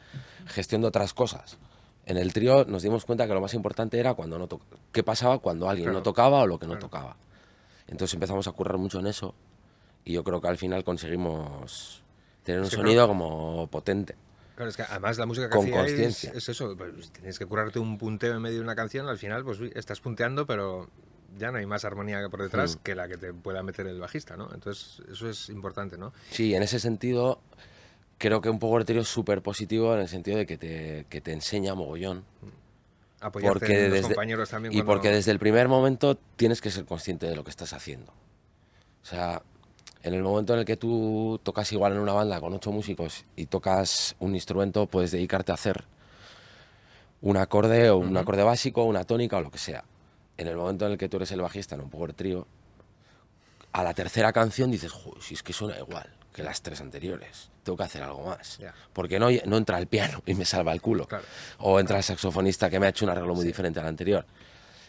gestión 0.47 0.81
de 0.81 0.89
otras 0.89 1.15
cosas. 1.15 1.59
En 2.07 2.17
el 2.17 2.33
trío 2.33 2.65
nos 2.65 2.83
dimos 2.83 3.05
cuenta 3.05 3.27
que 3.27 3.35
lo 3.35 3.41
más 3.41 3.55
importante 3.55 4.01
era 4.01 4.15
cuando 4.15 4.39
no 4.39 4.49
qué 4.93 5.03
pasaba 5.03 5.39
cuando 5.39 5.69
alguien 5.69 5.93
no 5.93 6.03
tocaba 6.03 6.41
o 6.41 6.47
lo 6.47 6.59
que 6.59 6.67
no 6.67 6.79
tocaba. 6.79 7.17
Entonces 7.87 8.15
empezamos 8.15 8.49
a 8.49 8.53
currar 8.53 8.79
mucho 8.79 8.99
en 9.01 9.07
eso 9.07 9.35
y 10.05 10.15
yo 10.15 10.25
creo 10.25 10.41
que 10.41 10.49
al 10.49 10.57
final 10.57 10.85
conseguimos 10.85 12.03
tener 12.45 12.63
un 12.63 12.71
sonido 12.71 13.07
como 13.07 13.67
potente. 13.67 14.17
Claro, 14.59 14.71
es 14.71 14.77
que 14.77 14.83
además 14.83 15.17
la 15.19 15.27
música 15.27 15.49
que 15.49 15.55
con 15.55 15.71
conciencia 15.71 16.33
es, 16.35 16.49
eso, 16.49 16.77
pues, 16.77 17.13
tienes 17.13 17.39
que 17.39 17.47
curarte 17.47 17.79
un 17.79 17.97
punteo 17.97 18.35
en 18.35 18.43
medio 18.43 18.57
de 18.57 18.65
una 18.65 18.75
canción, 18.75 19.09
al 19.09 19.17
final 19.17 19.45
pues 19.45 19.61
estás 19.77 20.01
punteando, 20.01 20.49
pero 20.49 20.91
ya 21.39 21.53
no 21.53 21.59
hay 21.59 21.67
más 21.67 21.85
armonía 21.85 22.29
por 22.29 22.43
detrás 22.43 22.75
hmm. 22.75 22.79
que 22.81 22.97
la 22.97 23.07
que 23.07 23.17
te 23.17 23.33
pueda 23.33 23.63
meter 23.63 23.87
el 23.87 24.01
bajista, 24.01 24.37
¿no? 24.37 24.53
Entonces 24.53 25.01
eso 25.13 25.31
es 25.31 25.49
importante, 25.49 25.97
¿no? 25.97 26.13
Sí, 26.33 26.57
en 26.57 26.65
ese 26.65 26.81
sentido 26.81 27.41
creo 28.19 28.41
que 28.41 28.51
un 28.51 28.59
power 28.59 28.85
trio 28.85 29.03
es 29.03 29.09
súper 29.09 29.43
positivo 29.43 29.95
en 29.95 30.01
el 30.01 30.09
sentido 30.09 30.39
de 30.39 30.45
que 30.45 30.59
te, 30.59 31.07
que 31.09 31.21
te 31.21 31.33
enseña 31.33 31.77
mogollón. 31.77 32.25
Apoyarte 33.21 33.61
porque 33.61 33.85
en 33.85 33.93
los 33.93 34.07
compañeros 34.07 34.51
también. 34.51 34.75
Y 34.75 34.83
porque 34.83 35.11
desde 35.11 35.31
el 35.31 35.39
primer 35.39 35.69
momento 35.69 36.17
tienes 36.35 36.61
que 36.61 36.73
ser 36.73 36.85
consciente 36.85 37.27
de 37.27 37.37
lo 37.37 37.45
que 37.45 37.51
estás 37.51 37.73
haciendo. 37.75 38.13
O 39.05 39.07
sea, 39.07 39.41
en 40.03 40.15
el 40.15 40.23
momento 40.23 40.55
en 40.55 40.61
el 40.61 40.65
que 40.65 40.77
tú 40.77 41.41
tocas 41.43 41.73
igual 41.73 41.93
en 41.93 41.99
una 41.99 42.13
banda 42.13 42.41
con 42.41 42.53
ocho 42.55 42.71
músicos 42.73 43.25
y 43.37 43.47
tocas 43.47 44.15
un 44.19 44.35
instrumento, 44.35 44.87
puedes 44.87 45.11
dedicarte 45.11 45.53
a 45.53 45.55
hacer 45.55 45.85
un 47.21 47.37
acorde 47.37 47.91
o 47.91 47.99
un 47.99 48.17
acorde 48.17 48.43
básico, 48.43 48.85
una 48.85 49.05
tónica 49.05 49.39
o 49.39 49.41
lo 49.41 49.51
que 49.51 49.59
sea. 49.59 49.85
En 50.37 50.47
el 50.47 50.57
momento 50.57 50.87
en 50.87 50.93
el 50.93 50.99
que 50.99 51.09
tú 51.09 51.17
eres 51.17 51.33
el 51.33 51.41
bajista 51.41 51.75
en 51.75 51.81
un 51.81 51.91
power 51.91 52.13
trio, 52.13 52.47
a 53.73 53.83
la 53.83 53.93
tercera 53.93 54.33
canción 54.33 54.71
dices, 54.71 54.93
si 55.21 55.35
es 55.35 55.43
que 55.43 55.53
suena 55.53 55.77
igual 55.79 56.09
que 56.33 56.43
las 56.45 56.63
tres 56.63 56.81
anteriores, 56.81 57.51
tengo 57.65 57.77
que 57.77 57.83
hacer 57.83 58.03
algo 58.03 58.25
más. 58.25 58.61
Porque 58.93 59.19
no, 59.19 59.29
no 59.47 59.57
entra 59.57 59.79
el 59.79 59.89
piano 59.89 60.23
y 60.25 60.35
me 60.35 60.45
salva 60.45 60.73
el 60.73 60.81
culo. 60.81 61.09
O 61.59 61.81
entra 61.81 61.97
el 61.97 62.05
saxofonista 62.05 62.71
que 62.71 62.79
me 62.79 62.87
ha 62.87 62.91
hecho 62.91 63.05
un 63.05 63.11
arreglo 63.11 63.35
muy 63.35 63.45
diferente 63.45 63.81
al 63.81 63.87
anterior. 63.87 64.25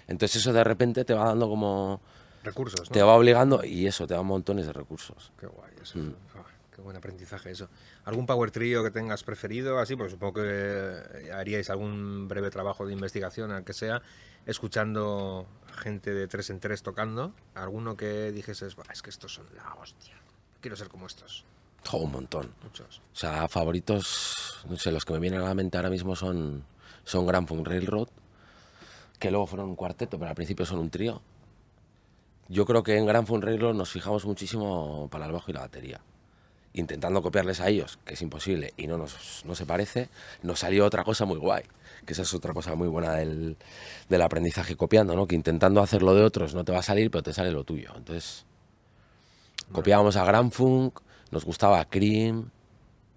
Entonces 0.08 0.42
eso 0.42 0.54
de 0.54 0.64
repente 0.64 1.04
te 1.06 1.14
va 1.14 1.26
dando 1.26 1.50
como 1.50 2.02
recursos. 2.44 2.90
Te 2.90 3.02
va 3.02 3.14
obligando 3.14 3.64
y 3.64 3.88
eso, 3.88 4.08
te 4.08 4.14
da 4.14 4.22
montones 4.22 4.66
de 4.66 4.74
recursos. 4.74 5.32
Qué 5.40 5.48
guay, 5.48 5.72
eso. 5.82 6.00
Mm. 6.00 6.14
Ah, 6.36 6.46
qué 6.76 6.82
buen 6.82 6.96
aprendizaje 6.96 7.52
eso. 7.52 7.70
¿Algún 8.06 8.26
power 8.26 8.52
trio 8.52 8.84
que 8.84 8.92
tengas 8.92 9.24
preferido? 9.24 9.80
Así, 9.80 9.96
pues 9.96 10.12
supongo 10.12 10.42
que 10.42 11.32
haríais 11.34 11.70
algún 11.70 12.28
breve 12.28 12.50
trabajo 12.50 12.86
de 12.86 12.94
investigación, 12.94 13.52
al 13.52 13.64
que 13.64 13.74
sea, 13.74 14.02
escuchando 14.46 15.46
gente 15.78 16.14
de 16.14 16.28
tres 16.28 16.50
en 16.50 16.60
tres 16.60 16.84
tocando. 16.84 17.34
¿Alguno 17.56 17.98
que 17.98 18.32
dijeses, 18.32 18.76
es 18.92 19.02
que 19.02 19.10
estos 19.10 19.34
son 19.34 19.46
la 19.56 19.76
hostia? 19.76 20.16
Quiero 20.62 20.76
ser 20.76 20.90
como 20.90 21.08
estos. 21.08 21.46
Oh, 21.92 21.98
un 21.98 22.12
montón. 22.12 22.54
Muchos. 22.64 23.02
O 23.14 23.16
sea, 23.16 23.48
favoritos, 23.48 24.66
no 24.70 24.78
sé, 24.78 24.92
los 24.92 25.06
que 25.06 25.14
me 25.14 25.20
vienen 25.20 25.42
a 25.42 25.46
la 25.46 25.54
mente 25.54 25.78
ahora 25.78 25.90
mismo 25.90 26.16
son, 26.16 26.64
son 27.04 27.26
Grand 27.26 27.48
Funk 27.48 27.66
Railroad, 27.66 28.10
que 29.18 29.32
luego 29.32 29.48
fueron 29.48 29.70
un 29.70 29.76
cuarteto, 29.76 30.18
pero 30.18 30.30
al 30.30 30.36
principio 30.36 30.66
son 30.66 30.80
un 30.80 30.90
trío 30.90 31.22
yo 32.50 32.66
creo 32.66 32.82
que 32.84 32.98
en 32.98 33.06
Gran 33.06 33.26
Railroad 33.28 33.76
nos 33.76 33.92
fijamos 33.92 34.26
muchísimo 34.26 35.08
para 35.12 35.28
el 35.28 35.32
bajo 35.32 35.52
y 35.52 35.54
la 35.54 35.62
batería. 35.62 36.02
Intentando 36.74 37.22
copiarles 37.22 37.62
a 37.62 37.70
ellos, 37.70 38.00
que 38.04 38.16
es 38.16 38.22
imposible 38.22 38.74
y 38.76 38.88
no, 38.88 38.98
nos, 38.98 39.44
no 39.46 39.56
se 39.56 39.66
parece, 39.66 40.10
nos 40.44 40.60
salió 40.60 40.86
otra 40.86 41.04
cosa 41.04 41.26
muy 41.26 41.38
guay, 41.38 41.64
que 42.06 42.14
esa 42.14 42.24
es 42.24 42.34
otra 42.34 42.54
cosa 42.54 42.76
muy 42.76 42.88
buena 42.88 43.14
del, 43.14 43.58
del 44.08 44.22
aprendizaje 44.22 44.76
copiando, 44.76 45.16
¿no? 45.16 45.28
que 45.28 45.36
intentando 45.36 45.82
hacer 45.82 46.02
lo 46.02 46.14
de 46.14 46.24
otros 46.24 46.54
no 46.54 46.64
te 46.64 46.72
va 46.72 46.80
a 46.80 46.84
salir, 46.84 47.12
pero 47.12 47.24
te 47.24 47.34
sale 47.34 47.52
lo 47.52 47.64
tuyo. 47.64 47.92
Entonces, 47.96 48.46
copiábamos 49.72 50.16
a 50.16 50.26
Grand 50.26 50.52
Funk, 50.52 51.00
nos 51.32 51.46
gustaba 51.46 51.84
Cream, 51.86 52.50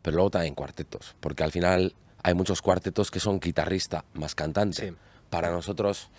pero 0.03 0.16
luego 0.16 0.31
también 0.31 0.55
cuartetos, 0.55 1.14
porque 1.21 1.42
al 1.42 1.53
final 1.53 1.95
hay 2.23 2.35
muchos 2.35 2.61
cuartetos 2.61 3.11
que 3.11 3.21
son 3.21 3.40
guitarrista 3.40 4.05
más 4.14 4.35
cantante. 4.35 4.95
Para 5.31 5.51
nosotros 5.51 6.11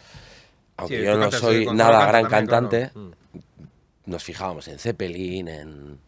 aunque 0.78 1.04
yo 1.04 1.18
no 1.18 1.32
soy 1.32 1.66
nada 1.68 2.08
gran 2.08 2.26
cantante, 2.26 2.92
mm. 2.94 3.12
nos 4.06 4.24
fijábamos 4.24 4.68
en 4.68 4.80
Zeppelin, 4.80 5.48
en, 5.48 6.00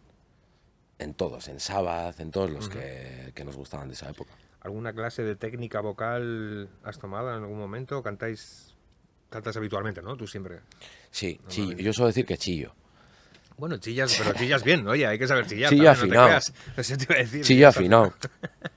en 1.00 1.14
todos, 1.14 1.48
en 1.48 1.60
Sabbath, 1.60 2.20
en 2.20 2.32
todos 2.32 2.50
los 2.50 2.70
que, 2.70 3.44
nos 3.44 3.56
gustaban 3.56 3.88
de 3.88 3.94
esa 3.94 4.10
época. 4.10 4.32
¿Alguna 4.62 4.94
clase 4.94 5.24
de 5.24 5.36
técnica 5.36 5.80
vocal 5.82 6.70
has 6.84 6.98
tomado 6.98 7.30
en 7.30 7.44
algún 7.44 7.60
momento? 7.60 8.02
¿Cantáis, 8.02 8.74
cantas 9.30 9.56
habitualmente, 9.58 10.02
no? 10.02 10.16
Tú 10.18 10.26
siempre. 10.26 10.62
Sí, 11.12 11.40
chillo. 11.48 11.78
Yo 11.78 11.94
suelo 11.94 12.08
decir 12.08 12.26
que 12.26 12.38
chillo. 12.38 12.74
Bueno, 13.58 13.78
chillas, 13.78 14.16
pero 14.18 14.34
chillas 14.34 14.64
bien, 14.64 14.86
oye, 14.88 15.06
hay 15.06 15.18
que 15.18 15.28
saber 15.28 15.46
chillar. 15.46 15.70
Chillo 15.70 15.92
afinado. 15.92 16.40
Chillo 17.42 17.68
afinado. 17.68 18.14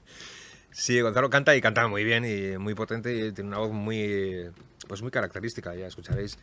sí, 0.70 1.01
Gonzalo 1.01 1.31
canta 1.31 1.57
y 1.57 1.61
canta 1.61 1.88
muy 1.88 2.05
bien 2.05 2.24
y 2.24 2.59
muy 2.59 2.74
potente 2.74 3.12
y 3.12 3.33
tiene 3.33 3.48
una 3.48 3.59
voz 3.59 3.72
muy 3.72 4.51
pues 4.88 5.03
muy 5.03 5.11
característica, 5.11 5.74
ya 5.74 5.87
escucharéis. 5.87 6.38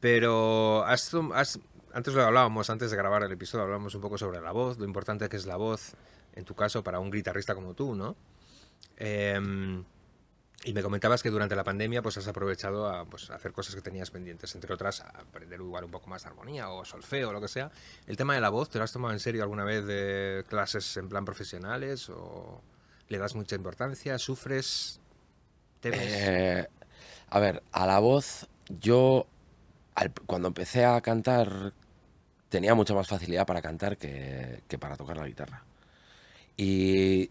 Pero 0.00 0.84
antes 0.84 2.14
lo 2.14 2.24
hablábamos, 2.24 2.70
antes 2.70 2.90
de 2.90 2.96
grabar 2.96 3.22
el 3.22 3.32
episodio, 3.32 3.62
hablábamos 3.62 3.94
un 3.94 4.00
poco 4.00 4.18
sobre 4.18 4.40
la 4.40 4.50
voz, 4.50 4.78
lo 4.78 4.84
importante 4.84 5.28
que 5.28 5.36
es 5.36 5.46
la 5.46 5.56
voz, 5.56 5.92
en 6.34 6.44
tu 6.44 6.54
caso, 6.54 6.82
para 6.82 6.98
un 6.98 7.10
guitarrista 7.10 7.54
como 7.54 7.74
tú, 7.74 7.94
¿no? 7.94 8.16
Em, 8.96 9.84
y 10.64 10.72
me 10.72 10.82
comentabas 10.82 11.22
que 11.22 11.30
durante 11.30 11.56
la 11.56 11.64
pandemia 11.64 12.02
pues 12.02 12.16
has 12.18 12.28
aprovechado 12.28 12.88
a 12.88 13.04
pues, 13.04 13.30
hacer 13.30 13.52
cosas 13.52 13.74
que 13.74 13.80
tenías 13.80 14.10
pendientes, 14.10 14.54
entre 14.54 14.72
otras 14.72 15.00
aprender 15.00 15.60
igual 15.60 15.84
un 15.84 15.90
poco 15.90 16.08
más 16.08 16.22
de 16.22 16.28
armonía 16.28 16.70
o 16.70 16.84
solfeo 16.84 17.30
o 17.30 17.32
lo 17.32 17.40
que 17.40 17.48
sea. 17.48 17.70
¿El 18.06 18.16
tema 18.16 18.34
de 18.34 18.40
la 18.40 18.48
voz 18.48 18.70
te 18.70 18.78
lo 18.78 18.84
has 18.84 18.92
tomado 18.92 19.12
en 19.12 19.20
serio 19.20 19.42
alguna 19.42 19.64
vez 19.64 19.84
de 19.86 20.44
clases 20.48 20.96
en 20.96 21.08
plan 21.08 21.24
profesionales 21.24 22.08
o 22.10 22.62
le 23.08 23.18
das 23.18 23.34
mucha 23.34 23.56
importancia? 23.56 24.18
¿Sufres? 24.18 25.00
¿Temes? 25.80 26.68
A 27.34 27.40
ver, 27.40 27.62
a 27.72 27.86
la 27.86 27.98
voz, 27.98 28.46
yo 28.68 29.26
cuando 30.26 30.48
empecé 30.48 30.84
a 30.84 31.00
cantar 31.00 31.72
tenía 32.50 32.74
mucha 32.74 32.92
más 32.92 33.08
facilidad 33.08 33.46
para 33.46 33.62
cantar 33.62 33.96
que, 33.96 34.60
para 34.78 34.98
tocar 34.98 35.16
la 35.16 35.26
guitarra. 35.26 35.64
Y 36.58 37.30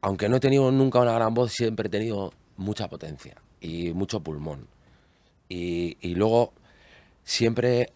aunque 0.00 0.30
no 0.30 0.36
he 0.36 0.40
tenido 0.40 0.70
nunca 0.72 1.00
una 1.00 1.12
gran 1.12 1.34
voz, 1.34 1.52
siempre 1.52 1.88
he 1.88 1.90
tenido 1.90 2.32
mucha 2.56 2.88
potencia 2.88 3.36
y 3.60 3.92
mucho 3.92 4.20
pulmón. 4.20 4.68
Y, 5.50 6.14
luego 6.14 6.54
siempre, 7.22 7.92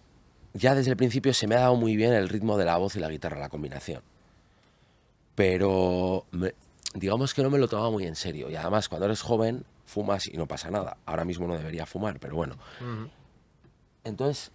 ya 0.53 0.75
desde 0.75 0.91
el 0.91 0.99
principio 0.99 1.33
se 1.33 1.47
me 1.47 1.55
ha 1.55 1.61
dado 1.61 1.77
muy 1.77 1.97
bien 1.97 2.13
el 2.13 2.29
ritmo 2.29 2.59
de 2.59 2.67
la 2.67 2.77
voz 2.77 2.97
y 2.97 3.01
la 3.01 3.09
guitarra, 3.09 3.41
la 3.41 3.49
combinación. 3.49 4.03
Pero 5.35 6.27
digamos 6.93 7.33
que 7.33 7.43
no 7.43 7.49
me 7.49 7.57
lo 7.57 7.67
tomaba 7.67 7.91
muy 7.91 8.05
en 8.05 8.15
serio. 8.15 8.51
Y 8.51 8.57
además, 8.57 8.91
cuando 8.91 9.07
eres 9.07 9.23
joven, 9.23 9.65
fumas 9.85 10.27
y 10.27 10.37
no 10.37 10.47
pasa 10.47 10.71
nada. 10.71 10.97
Ahora 11.07 11.25
mismo 11.25 11.47
no 11.47 11.57
debería 11.57 11.87
fumar, 11.87 12.19
pero 12.21 12.37
bueno. 12.37 12.57
Entonces, 14.05 14.51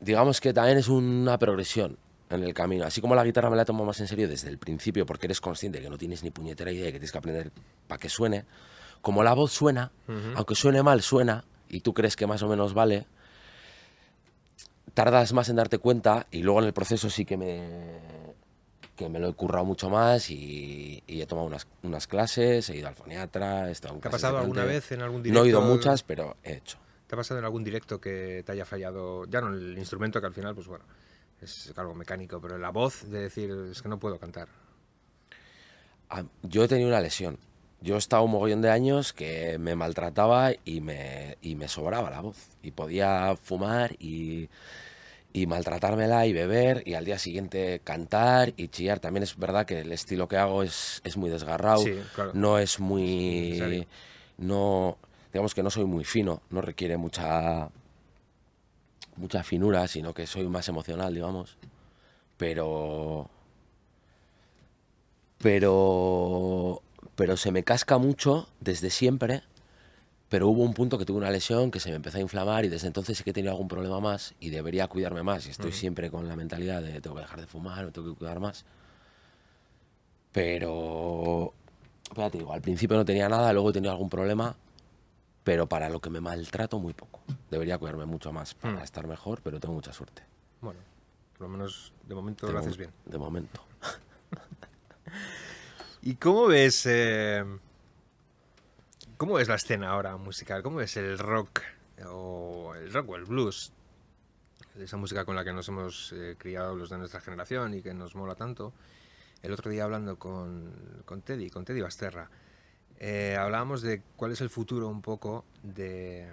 digamos 0.00 0.40
que 0.40 0.52
también 0.52 0.78
es 0.78 0.88
una 0.88 1.38
progresión 1.38 1.98
en 2.30 2.42
el 2.42 2.54
camino. 2.54 2.84
Así 2.84 3.00
como 3.00 3.14
la 3.14 3.24
guitarra 3.24 3.50
me 3.50 3.56
la 3.56 3.64
tomo 3.64 3.84
más 3.84 4.00
en 4.00 4.08
serio 4.08 4.28
desde 4.28 4.48
el 4.48 4.58
principio, 4.58 5.06
porque 5.06 5.26
eres 5.26 5.40
consciente 5.40 5.80
que 5.80 5.90
no 5.90 5.98
tienes 5.98 6.22
ni 6.22 6.30
puñetera 6.30 6.72
idea 6.72 6.86
que 6.86 6.92
tienes 6.92 7.12
que 7.12 7.18
aprender 7.18 7.52
para 7.86 7.98
que 7.98 8.08
suene. 8.08 8.44
Como 9.00 9.22
la 9.22 9.34
voz 9.34 9.52
suena, 9.52 9.92
aunque 10.34 10.54
suene 10.54 10.82
mal, 10.82 11.02
suena, 11.02 11.44
y 11.68 11.80
tú 11.80 11.92
crees 11.92 12.16
que 12.16 12.26
más 12.26 12.42
o 12.42 12.48
menos 12.48 12.72
vale, 12.72 13.06
tardas 14.94 15.32
más 15.32 15.48
en 15.48 15.56
darte 15.56 15.78
cuenta 15.78 16.26
y 16.30 16.42
luego 16.42 16.60
en 16.60 16.66
el 16.66 16.72
proceso 16.72 17.10
sí 17.10 17.24
que 17.24 17.36
me 17.36 18.23
que 18.96 19.08
me 19.08 19.18
lo 19.18 19.28
he 19.28 19.32
currado 19.34 19.64
mucho 19.64 19.90
más 19.90 20.30
y, 20.30 21.02
he 21.06 21.26
tomado 21.26 21.46
unas, 21.46 21.66
unas, 21.82 22.06
clases, 22.06 22.68
he 22.70 22.76
ido 22.76 22.88
al 22.88 22.94
foniatra, 22.94 23.68
he 23.68 23.72
estado 23.72 23.94
en 23.94 24.00
¿Te 24.00 24.08
ha 24.08 24.10
pasado 24.10 24.38
alguna 24.38 24.64
vez 24.64 24.92
en 24.92 25.02
algún 25.02 25.22
directo? 25.22 25.40
No 25.40 25.46
he 25.46 25.48
ido 25.48 25.60
muchas, 25.60 26.02
pero 26.02 26.36
he 26.42 26.54
hecho. 26.54 26.78
¿Te 27.06 27.14
ha 27.14 27.18
pasado 27.18 27.38
en 27.38 27.44
algún 27.44 27.64
directo 27.64 28.00
que 28.00 28.42
te 28.44 28.52
haya 28.52 28.64
fallado, 28.64 29.26
ya 29.26 29.40
no 29.40 29.48
el 29.48 29.76
instrumento 29.78 30.20
que 30.20 30.26
al 30.26 30.34
final, 30.34 30.54
pues 30.54 30.66
bueno, 30.66 30.84
es 31.40 31.72
algo 31.76 31.94
mecánico, 31.94 32.40
pero 32.40 32.58
la 32.58 32.70
voz 32.70 33.08
de 33.10 33.20
decir, 33.20 33.50
es 33.70 33.82
que 33.82 33.88
no 33.88 33.98
puedo 33.98 34.18
cantar? 34.18 34.48
Yo 36.42 36.64
he 36.64 36.68
tenido 36.68 36.88
una 36.88 37.00
lesión. 37.00 37.38
Yo 37.80 37.96
he 37.96 37.98
estado 37.98 38.22
un 38.22 38.30
mogollón 38.30 38.62
de 38.62 38.70
años 38.70 39.12
que 39.12 39.58
me 39.58 39.74
maltrataba 39.74 40.52
y 40.64 40.80
me, 40.80 41.36
y 41.42 41.54
me 41.54 41.68
sobraba 41.68 42.10
la 42.10 42.20
voz. 42.20 42.36
Y 42.62 42.70
podía 42.70 43.36
fumar 43.36 43.94
y 43.98 44.48
y 45.34 45.46
maltratármela 45.46 46.26
y 46.26 46.32
beber 46.32 46.84
y 46.86 46.94
al 46.94 47.04
día 47.04 47.18
siguiente 47.18 47.80
cantar 47.82 48.54
y 48.56 48.68
chillar. 48.68 49.00
También 49.00 49.24
es 49.24 49.36
verdad 49.36 49.66
que 49.66 49.80
el 49.80 49.92
estilo 49.92 50.28
que 50.28 50.36
hago 50.38 50.62
es, 50.62 51.02
es 51.04 51.16
muy 51.16 51.28
desgarrado, 51.28 51.84
no 52.32 52.58
es 52.58 52.80
muy... 52.80 53.86
no 54.38 54.96
Digamos 55.32 55.52
que 55.52 55.64
no 55.64 55.70
soy 55.70 55.84
muy 55.84 56.04
fino, 56.04 56.42
no 56.50 56.60
requiere 56.60 56.96
mucha 56.96 57.68
mucha 59.16 59.42
finura, 59.42 59.88
sino 59.88 60.14
que 60.14 60.28
soy 60.28 60.46
más 60.46 60.68
emocional, 60.68 61.12
digamos. 61.12 61.56
Pero... 62.36 63.28
Pero... 65.38 66.80
Pero 67.16 67.36
se 67.36 67.50
me 67.50 67.64
casca 67.64 67.98
mucho 67.98 68.48
desde 68.60 68.90
siempre 68.90 69.42
pero 70.34 70.48
hubo 70.48 70.64
un 70.64 70.74
punto 70.74 70.98
que 70.98 71.04
tuve 71.04 71.18
una 71.18 71.30
lesión 71.30 71.70
que 71.70 71.78
se 71.78 71.90
me 71.90 71.94
empezó 71.94 72.18
a 72.18 72.20
inflamar 72.20 72.64
y 72.64 72.68
desde 72.68 72.88
entonces 72.88 73.16
sí 73.16 73.22
que 73.22 73.30
he 73.30 73.32
tenido 73.32 73.52
algún 73.52 73.68
problema 73.68 74.00
más 74.00 74.34
y 74.40 74.50
debería 74.50 74.88
cuidarme 74.88 75.22
más. 75.22 75.46
Y 75.46 75.50
estoy 75.50 75.70
siempre 75.70 76.10
con 76.10 76.26
la 76.26 76.34
mentalidad 76.34 76.82
de 76.82 77.00
tengo 77.00 77.14
que 77.14 77.22
dejar 77.22 77.40
de 77.40 77.46
fumar, 77.46 77.84
me 77.84 77.92
tengo 77.92 78.12
que 78.12 78.18
cuidar 78.18 78.40
más. 78.40 78.64
Pero, 80.32 81.52
Ya 82.16 82.30
te 82.30 82.38
digo, 82.38 82.52
al 82.52 82.60
principio 82.60 82.96
no 82.96 83.04
tenía 83.04 83.28
nada, 83.28 83.52
luego 83.52 83.70
he 83.70 83.74
tenido 83.74 83.92
algún 83.92 84.10
problema, 84.10 84.56
pero 85.44 85.68
para 85.68 85.88
lo 85.88 86.00
que 86.00 86.10
me 86.10 86.20
maltrato, 86.20 86.80
muy 86.80 86.94
poco. 86.94 87.20
Debería 87.48 87.78
cuidarme 87.78 88.04
mucho 88.04 88.32
más 88.32 88.54
para 88.54 88.80
Hmm. 88.80 88.82
estar 88.82 89.06
mejor, 89.06 89.40
pero 89.40 89.60
tengo 89.60 89.74
mucha 89.74 89.92
suerte. 89.92 90.24
Bueno, 90.60 90.80
por 91.38 91.42
lo 91.46 91.48
menos 91.56 91.92
de 92.08 92.14
momento 92.16 92.50
lo 92.50 92.58
haces 92.58 92.76
bien. 92.76 92.90
De 93.06 93.18
momento. 93.18 93.60
¿Y 96.02 96.16
cómo 96.16 96.48
ves... 96.48 96.86
eh, 96.86 97.44
¿Cómo 99.16 99.34
ves 99.34 99.46
la 99.46 99.54
escena 99.54 99.90
ahora 99.90 100.16
musical? 100.16 100.64
¿Cómo 100.64 100.78
ves 100.78 100.96
el 100.96 101.18
rock 101.18 101.60
o 102.04 102.74
el 102.74 102.92
rock 102.92 103.10
o 103.10 103.16
el 103.16 103.24
blues? 103.24 103.72
Esa 104.76 104.96
música 104.96 105.24
con 105.24 105.36
la 105.36 105.44
que 105.44 105.52
nos 105.52 105.68
hemos 105.68 106.12
eh, 106.12 106.34
criado 106.36 106.74
los 106.74 106.90
de 106.90 106.98
nuestra 106.98 107.20
generación 107.20 107.74
y 107.74 107.82
que 107.82 107.94
nos 107.94 108.16
mola 108.16 108.34
tanto. 108.34 108.72
El 109.40 109.52
otro 109.52 109.70
día 109.70 109.84
hablando 109.84 110.18
con, 110.18 111.02
con 111.04 111.22
Teddy, 111.22 111.48
con 111.48 111.64
Teddy 111.64 111.80
Basterra, 111.80 112.28
eh, 112.98 113.36
hablábamos 113.38 113.82
de 113.82 114.02
cuál 114.16 114.32
es 114.32 114.40
el 114.40 114.50
futuro 114.50 114.88
un 114.88 115.00
poco 115.00 115.44
de, 115.62 116.32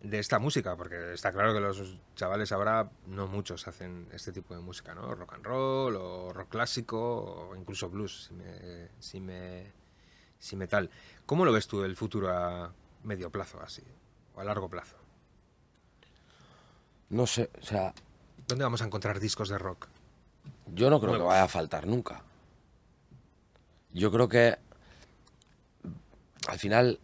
de 0.00 0.18
esta 0.18 0.40
música, 0.40 0.76
porque 0.76 1.12
está 1.12 1.30
claro 1.30 1.54
que 1.54 1.60
los 1.60 1.96
chavales 2.16 2.50
ahora 2.50 2.90
no 3.06 3.28
muchos 3.28 3.68
hacen 3.68 4.08
este 4.12 4.32
tipo 4.32 4.52
de 4.52 4.62
música, 4.62 4.96
¿no? 4.96 5.14
Rock 5.14 5.34
and 5.34 5.44
roll 5.44 5.94
o 5.94 6.32
rock 6.32 6.48
clásico 6.48 6.98
o 7.50 7.54
incluso 7.54 7.88
blues, 7.88 8.24
si 8.24 8.34
me, 8.34 8.88
si 8.98 9.20
me, 9.20 9.85
si 10.46 10.54
me 10.56 10.66
tal. 10.68 10.88
¿Cómo 11.26 11.44
lo 11.44 11.52
ves 11.52 11.66
tú 11.66 11.82
el 11.82 11.96
futuro 11.96 12.30
a 12.30 12.72
medio 13.02 13.30
plazo 13.30 13.60
así 13.60 13.82
o 14.34 14.40
a 14.40 14.44
largo 14.44 14.68
plazo? 14.68 14.96
No 17.10 17.26
sé, 17.26 17.50
o 17.60 17.64
sea, 17.64 17.92
¿Dónde 18.46 18.64
vamos 18.64 18.80
a 18.82 18.84
encontrar 18.86 19.18
discos 19.20 19.48
de 19.48 19.58
rock? 19.58 19.88
yo 20.74 20.88
no 20.90 21.00
creo 21.00 21.14
que 21.14 21.22
vaya 21.22 21.44
a 21.44 21.48
faltar 21.48 21.86
nunca. 21.86 22.22
Yo 23.92 24.10
creo 24.12 24.28
que 24.28 24.56
al 26.48 26.58
final 26.58 27.00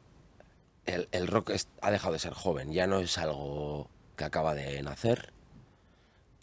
el, 0.87 1.09
el 1.13 1.27
rock 1.27 1.51
es- 1.51 1.69
ha 1.81 1.91
dejado 1.91 2.13
de 2.13 2.19
ser 2.21 2.35
joven, 2.35 2.73
ya 2.73 2.87
no 2.87 2.99
es 2.99 3.19
algo 3.19 3.89
que 4.17 4.25
acaba 4.25 4.55
de 4.55 4.83
nacer 4.83 5.33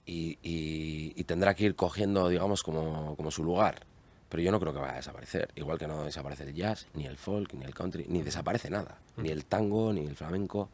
y, 0.05 0.37
y- 0.41 1.13
y 1.15 1.23
tendrá 1.25 1.53
que 1.55 1.65
ir 1.65 1.75
cogiendo, 1.75 2.27
digamos, 2.29 2.63
como, 2.63 3.15
como 3.15 3.31
su 3.31 3.43
lugar. 3.43 3.85
Pero 4.29 4.43
yo 4.43 4.51
no 4.51 4.59
creo 4.59 4.73
que 4.73 4.79
vaya 4.79 4.93
a 4.93 4.97
desaparecer, 4.97 5.49
igual 5.55 5.79
que 5.79 5.87
no 5.87 6.03
desaparece 6.03 6.43
el 6.43 6.53
jazz, 6.53 6.87
ni 6.93 7.05
el 7.05 7.17
folk, 7.17 7.53
ni 7.55 7.65
el 7.65 7.73
country, 7.73 8.05
ni 8.07 8.21
desaparece 8.21 8.69
nada, 8.69 8.99
ni 9.17 9.29
el 9.29 9.45
tango, 9.45 9.91
ni 9.91 10.05
el 10.05 10.15
flamenco. 10.15 10.69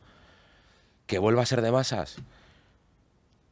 Que 1.08 1.20
vuelva 1.20 1.44
a 1.44 1.46
ser 1.46 1.62
de 1.62 1.72
masas, 1.72 2.18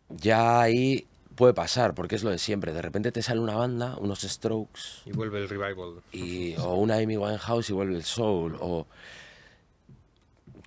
ya 0.09 0.61
ahí 0.61 1.07
puede 1.35 1.53
pasar, 1.53 1.93
porque 1.93 2.15
es 2.15 2.23
lo 2.23 2.29
de 2.31 2.37
siempre. 2.37 2.73
De 2.73 2.81
repente 2.81 3.11
te 3.11 3.21
sale 3.21 3.39
una 3.39 3.55
banda, 3.55 3.95
unos 3.97 4.21
Strokes, 4.21 5.03
Y 5.05 5.11
vuelve 5.11 5.39
el 5.39 5.49
revival. 5.49 6.01
y, 6.11 6.55
o 6.57 6.75
una 6.75 6.95
Amy 6.97 7.17
Winehouse 7.17 7.69
y 7.69 7.73
vuelve 7.73 7.95
el 7.95 8.03
soul. 8.03 8.57
O... 8.59 8.85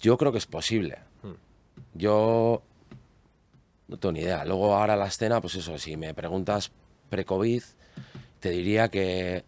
Yo 0.01 0.17
creo 0.17 0.33
que 0.33 0.39
es 0.39 0.47
posible. 0.47 0.99
Yo 1.95 2.63
no 3.89 3.97
tengo 3.99 4.13
ni 4.13 4.21
idea. 4.21 4.45
Luego 4.45 4.75
ahora 4.75 4.97
la 4.97 5.07
escena, 5.07 5.41
pues 5.41 5.55
eso, 5.57 5.77
si 5.79 5.97
me 5.97 6.15
preguntas 6.15 6.71
pre-COVID, 7.11 7.63
te 8.41 8.51
diría 8.51 8.89
que, 8.89 9.45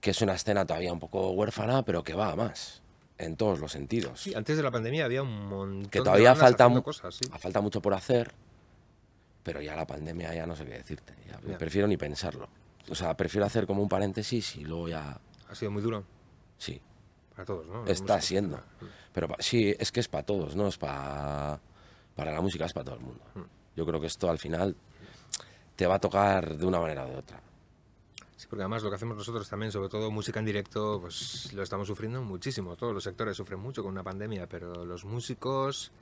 que 0.00 0.10
es 0.10 0.20
una 0.22 0.34
escena 0.34 0.64
todavía 0.66 0.92
un 0.92 1.00
poco 1.00 1.30
huérfana, 1.32 1.82
pero 1.84 2.02
que 2.02 2.14
va 2.14 2.32
a 2.32 2.36
más, 2.36 2.82
en 3.18 3.36
todos 3.36 3.58
los 3.60 3.72
sentidos. 3.72 4.20
Sí, 4.20 4.34
antes 4.34 4.56
de 4.56 4.62
la 4.62 4.70
pandemia 4.70 5.04
había 5.04 5.22
un 5.22 5.46
montón 5.48 5.90
que 5.90 5.98
de 5.98 6.04
todavía 6.04 6.30
bandas 6.34 6.56
falta, 6.56 6.82
cosas, 6.82 7.14
sí. 7.14 7.24
falta 7.38 7.60
mucho 7.60 7.80
por 7.82 7.94
hacer, 7.94 8.32
pero 9.42 9.60
ya 9.60 9.76
la 9.76 9.86
pandemia 9.86 10.34
ya 10.34 10.46
no 10.46 10.56
sé 10.56 10.64
qué 10.64 10.72
decirte. 10.72 11.14
ya 11.28 11.38
Ya. 11.48 11.58
Prefiero 11.58 11.86
ni 11.86 11.96
pensarlo. 11.96 12.48
O 12.90 12.94
sea, 12.94 13.16
prefiero 13.16 13.46
hacer 13.46 13.66
como 13.66 13.82
un 13.82 13.88
paréntesis 13.88 14.56
y 14.56 14.64
luego 14.64 14.88
ya... 14.88 15.18
Ha 15.48 15.54
sido 15.54 15.70
muy 15.70 15.82
duro 15.82 16.04
Sí, 16.58 16.80
para 17.34 17.44
todos, 17.46 17.66
¿no? 17.66 17.84
está 17.86 18.20
siendo. 18.20 18.60
Pero 19.12 19.28
pa- 19.28 19.36
sí, 19.40 19.74
es 19.78 19.90
que 19.92 20.00
es 20.00 20.08
para 20.08 20.24
todos, 20.24 20.54
no 20.56 20.68
es 20.68 20.76
para... 20.78 21.60
Para 22.14 22.30
la 22.32 22.40
música 22.40 22.64
es 22.66 22.72
para 22.72 22.84
todo 22.84 22.94
el 22.96 23.00
mundo. 23.00 23.24
Hmm. 23.34 23.42
Yo 23.76 23.84
creo 23.86 24.00
que 24.00 24.06
esto 24.06 24.30
al 24.30 24.38
final 24.38 24.76
te 25.76 25.86
va 25.86 25.96
a 25.96 25.98
tocar 25.98 26.56
de 26.56 26.64
una 26.64 26.78
manera 26.78 27.04
o 27.04 27.08
de 27.08 27.16
otra. 27.16 27.40
Sí, 28.36 28.46
porque 28.48 28.62
además 28.62 28.82
lo 28.82 28.90
que 28.90 28.96
hacemos 28.96 29.16
nosotros 29.16 29.48
también, 29.48 29.70
sobre 29.70 29.88
todo 29.88 30.10
música 30.10 30.40
en 30.40 30.46
directo, 30.46 30.98
pues 31.00 31.52
lo 31.52 31.62
estamos 31.62 31.86
sufriendo 31.86 32.20
muchísimo. 32.22 32.76
Todos 32.76 32.92
los 32.92 33.04
sectores 33.04 33.36
sufren 33.36 33.60
mucho 33.60 33.82
con 33.82 33.92
una 33.92 34.02
pandemia, 34.02 34.48
pero 34.48 34.84
los 34.84 35.04
músicos, 35.04 35.92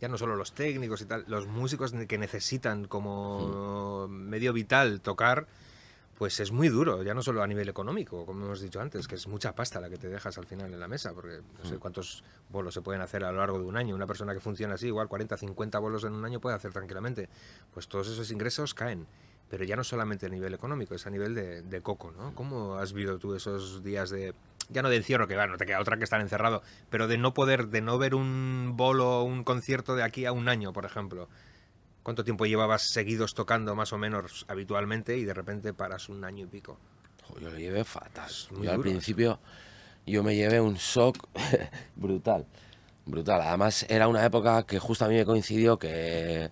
ya 0.00 0.08
no 0.08 0.18
solo 0.18 0.36
los 0.36 0.52
técnicos 0.52 1.00
y 1.00 1.06
tal, 1.06 1.24
los 1.28 1.46
músicos 1.46 1.92
que 1.92 2.18
necesitan 2.18 2.86
como 2.86 4.06
medio 4.08 4.52
vital 4.52 5.00
tocar, 5.00 5.46
pues 6.18 6.40
es 6.40 6.50
muy 6.50 6.68
duro, 6.68 7.04
ya 7.04 7.14
no 7.14 7.22
solo 7.22 7.42
a 7.44 7.46
nivel 7.46 7.68
económico, 7.68 8.26
como 8.26 8.44
hemos 8.44 8.60
dicho 8.60 8.80
antes, 8.80 9.06
que 9.06 9.14
es 9.14 9.28
mucha 9.28 9.54
pasta 9.54 9.80
la 9.80 9.88
que 9.88 9.98
te 9.98 10.08
dejas 10.08 10.36
al 10.36 10.46
final 10.46 10.74
en 10.74 10.80
la 10.80 10.88
mesa, 10.88 11.14
porque 11.14 11.40
no 11.56 11.64
sé 11.64 11.78
cuántos 11.78 12.24
bolos 12.50 12.74
se 12.74 12.82
pueden 12.82 13.00
hacer 13.00 13.24
a 13.24 13.30
lo 13.30 13.38
largo 13.38 13.60
de 13.60 13.64
un 13.64 13.76
año. 13.76 13.94
Una 13.94 14.06
persona 14.06 14.34
que 14.34 14.40
funciona 14.40 14.74
así, 14.74 14.88
igual 14.88 15.06
40, 15.06 15.36
50 15.36 15.78
bolos 15.78 16.02
en 16.02 16.12
un 16.12 16.24
año 16.24 16.40
puede 16.40 16.56
hacer 16.56 16.72
tranquilamente. 16.72 17.28
Pues 17.72 17.86
todos 17.86 18.08
esos 18.08 18.32
ingresos 18.32 18.74
caen. 18.74 19.06
Pero 19.48 19.64
ya 19.64 19.76
no 19.76 19.84
solamente 19.84 20.26
a 20.26 20.28
nivel 20.28 20.54
económico, 20.54 20.94
es 20.94 21.06
a 21.06 21.10
nivel 21.10 21.34
de, 21.34 21.62
de 21.62 21.80
coco, 21.80 22.12
¿no? 22.12 22.34
¿Cómo 22.34 22.74
has 22.74 22.92
vivido 22.92 23.18
tú 23.18 23.34
esos 23.34 23.82
días 23.82 24.10
de, 24.10 24.34
ya 24.68 24.82
no 24.82 24.90
de 24.90 24.96
encierro, 24.96 25.26
que 25.26 25.36
va, 25.36 25.46
no 25.46 25.56
te 25.56 25.66
queda 25.66 25.80
otra 25.80 25.96
que 25.96 26.04
estar 26.04 26.20
encerrado, 26.20 26.62
pero 26.90 27.08
de 27.08 27.18
no 27.18 27.34
poder, 27.34 27.68
de 27.68 27.80
no 27.80 27.98
ver 27.98 28.14
un 28.14 28.74
bolo 28.76 29.20
o 29.20 29.24
un 29.24 29.44
concierto 29.44 29.96
de 29.96 30.02
aquí 30.02 30.26
a 30.26 30.32
un 30.32 30.48
año, 30.48 30.72
por 30.72 30.84
ejemplo? 30.84 31.28
¿Cuánto 32.02 32.24
tiempo 32.24 32.46
llevabas 32.46 32.88
seguidos 32.90 33.34
tocando 33.34 33.74
más 33.74 33.92
o 33.92 33.98
menos 33.98 34.44
habitualmente 34.48 35.16
y 35.18 35.24
de 35.24 35.34
repente 35.34 35.74
paras 35.74 36.08
un 36.08 36.24
año 36.24 36.44
y 36.44 36.48
pico? 36.48 36.78
Yo 37.40 37.50
lo 37.50 37.58
llevé 37.58 37.84
fatal. 37.84 38.30
muy 38.52 38.66
Yo 38.66 38.72
al 38.72 38.80
principio 38.80 39.38
yo 40.06 40.22
me 40.22 40.34
llevé 40.34 40.60
un 40.60 40.74
shock 40.74 41.28
brutal. 41.96 42.46
Brutal. 43.04 43.42
Además 43.42 43.86
era 43.88 44.08
una 44.08 44.24
época 44.24 44.64
que 44.64 44.78
justo 44.78 45.04
a 45.04 45.08
mí 45.08 45.16
me 45.16 45.24
coincidió 45.24 45.78
que, 45.78 46.50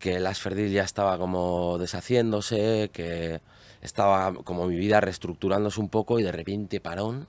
que 0.00 0.16
el 0.16 0.26
Asferdil 0.26 0.72
ya 0.72 0.82
estaba 0.82 1.18
como 1.18 1.78
deshaciéndose, 1.78 2.90
que 2.92 3.40
estaba 3.82 4.32
como 4.42 4.66
mi 4.66 4.76
vida 4.76 5.00
reestructurándose 5.00 5.78
un 5.78 5.90
poco 5.90 6.18
y 6.18 6.22
de 6.22 6.32
repente 6.32 6.80
parón. 6.80 7.28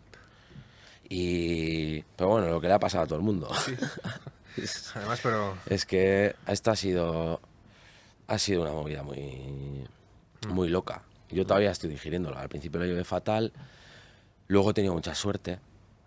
Y... 1.08 2.02
Pero 2.16 2.30
bueno, 2.30 2.48
lo 2.48 2.62
que 2.62 2.68
le 2.68 2.74
ha 2.74 2.80
pasado 2.80 3.04
a 3.04 3.08
todo 3.08 3.20
el 3.20 3.26
mundo. 3.26 3.50
Además, 4.96 5.20
pero 5.22 5.54
Es 5.68 5.86
que 5.86 6.36
esto 6.48 6.72
ha 6.72 6.76
sido 6.76 7.40
ha 8.28 8.38
sido 8.38 8.62
una 8.62 8.72
movida 8.72 9.04
muy 9.04 9.86
muy 10.48 10.70
loca. 10.70 11.04
Yo 11.30 11.46
todavía 11.46 11.72
estoy 11.72 11.90
digiriéndola. 11.90 12.40
Al 12.40 12.50
principio 12.50 12.80
lo 12.80 12.86
llevé 12.86 13.04
fatal, 13.04 13.52
luego 14.48 14.72
he 14.72 14.74
tenido 14.74 14.94
mucha 14.94 15.14
suerte. 15.14 15.60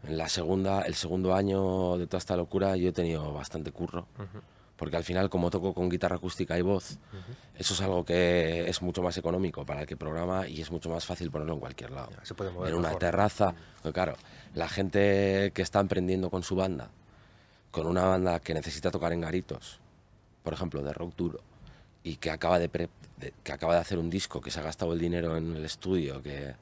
En 0.02 0.16
la 0.18 0.28
segunda, 0.28 0.82
el 0.82 0.94
segundo 0.94 1.34
año 1.34 1.98
de 1.98 2.06
toda 2.06 2.18
esta 2.18 2.36
locura 2.36 2.76
yo 2.76 2.88
he 2.88 2.92
tenido 2.92 3.32
bastante 3.32 3.70
curro. 3.70 4.06
Porque 4.76 4.96
al 4.96 5.04
final, 5.04 5.30
como 5.30 5.50
toco 5.50 5.72
con 5.72 5.88
guitarra 5.88 6.16
acústica 6.16 6.58
y 6.58 6.62
voz, 6.62 6.98
eso 7.56 7.74
es 7.74 7.80
algo 7.80 8.04
que 8.04 8.68
es 8.68 8.82
mucho 8.82 9.02
más 9.02 9.16
económico 9.16 9.64
para 9.64 9.82
el 9.82 9.86
que 9.86 9.96
programa 9.96 10.48
y 10.48 10.60
es 10.60 10.70
mucho 10.72 10.90
más 10.90 11.04
fácil 11.06 11.30
ponerlo 11.30 11.54
en 11.54 11.60
cualquier 11.60 11.92
lado. 11.92 12.10
Ya, 12.10 12.24
se 12.24 12.34
puede 12.34 12.50
mover 12.50 12.70
en 12.70 12.74
una 12.78 12.88
mejor. 12.88 12.98
terraza. 13.00 13.54
Porque 13.82 13.92
claro, 13.94 14.16
la 14.54 14.68
gente 14.68 15.52
que 15.54 15.62
está 15.62 15.78
emprendiendo 15.78 16.28
con 16.28 16.42
su 16.42 16.56
banda, 16.56 16.90
con 17.70 17.86
una 17.86 18.02
banda 18.04 18.40
que 18.40 18.52
necesita 18.52 18.90
tocar 18.90 19.12
en 19.12 19.20
garitos, 19.20 19.78
por 20.42 20.52
ejemplo, 20.52 20.82
de 20.82 20.92
rock 20.92 21.14
duro, 21.16 21.40
y 22.02 22.16
que 22.16 22.30
acaba 22.32 22.58
de, 22.58 22.68
pre- 22.68 22.90
de- 23.18 23.32
que 23.44 23.52
acaba 23.52 23.74
de 23.74 23.80
hacer 23.80 23.98
un 23.98 24.10
disco, 24.10 24.40
que 24.40 24.50
se 24.50 24.58
ha 24.58 24.62
gastado 24.64 24.92
el 24.92 24.98
dinero 24.98 25.36
en 25.36 25.54
el 25.56 25.64
estudio, 25.64 26.20
que 26.20 26.54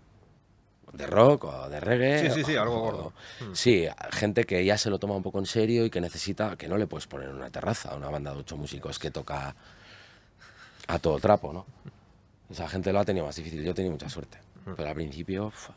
de 0.92 1.06
rock 1.06 1.44
o 1.44 1.68
de 1.68 1.80
reggae. 1.80 2.30
Sí, 2.30 2.40
sí, 2.40 2.44
sí, 2.44 2.56
algo 2.56 2.80
gordo. 2.80 3.12
Mm. 3.40 3.54
Sí, 3.54 3.86
gente 4.10 4.44
que 4.44 4.64
ya 4.64 4.78
se 4.78 4.90
lo 4.90 4.98
toma 4.98 5.14
un 5.14 5.22
poco 5.22 5.38
en 5.38 5.46
serio 5.46 5.84
y 5.84 5.90
que 5.90 6.00
necesita, 6.00 6.56
que 6.56 6.68
no 6.68 6.76
le 6.76 6.86
puedes 6.86 7.06
poner 7.06 7.28
en 7.28 7.36
una 7.36 7.50
terraza, 7.50 7.94
una 7.94 8.08
banda 8.08 8.32
de 8.32 8.40
ocho 8.40 8.56
músicos 8.56 8.98
que 8.98 9.10
toca 9.10 9.54
a 10.86 10.98
todo 10.98 11.18
trapo, 11.18 11.52
¿no? 11.52 11.66
Esa 12.50 12.68
gente 12.68 12.92
lo 12.92 13.00
ha 13.00 13.04
tenido 13.04 13.24
más 13.24 13.36
difícil, 13.36 13.62
yo 13.62 13.70
he 13.70 13.74
tenido 13.74 13.92
mucha 13.92 14.08
suerte. 14.08 14.38
Mm. 14.66 14.72
Pero 14.76 14.88
al 14.88 14.94
principio, 14.94 15.46
uf, 15.46 15.70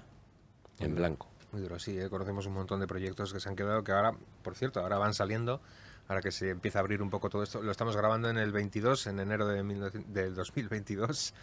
en 0.80 0.96
blanco. 0.96 1.28
Muy 1.52 1.62
duro, 1.62 1.80
sí, 1.80 1.98
¿eh? 1.98 2.10
conocemos 2.10 2.46
un 2.48 2.54
montón 2.54 2.82
de 2.82 2.88
proyectos 2.88 3.32
que 3.32 3.40
se 3.40 3.48
han 3.48 3.56
quedado, 3.56 3.84
que 3.84 3.94
ahora, 3.94 4.14
por 4.44 4.56
cierto, 4.56 4.82
ahora 4.82 4.98
van 4.98 5.14
saliendo, 5.14 5.62
ahora 6.10 6.22
que 6.22 6.32
se 6.32 6.50
empieza 6.50 6.80
a 6.80 6.82
abrir 6.82 7.02
un 7.02 7.10
poco 7.10 7.30
todo 7.30 7.44
esto, 7.44 7.62
lo 7.62 7.72
estamos 7.72 7.96
grabando 7.96 8.30
en 8.30 8.38
el 8.38 8.52
22, 8.52 9.08
en 9.08 9.20
enero 9.22 9.48
de 9.48 9.64
19 9.64 10.04
del 10.08 10.36
2022, 10.36 11.34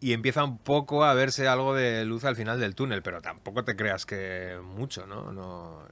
y 0.00 0.12
empieza 0.12 0.44
un 0.44 0.58
poco 0.58 1.04
a 1.04 1.14
verse 1.14 1.48
algo 1.48 1.74
de 1.74 2.04
luz 2.04 2.24
al 2.24 2.36
final 2.36 2.60
del 2.60 2.74
túnel, 2.74 3.02
pero 3.02 3.22
tampoco 3.22 3.64
te 3.64 3.76
creas 3.76 4.04
que 4.04 4.58
mucho, 4.62 5.06
¿no? 5.06 5.32
no 5.32 5.82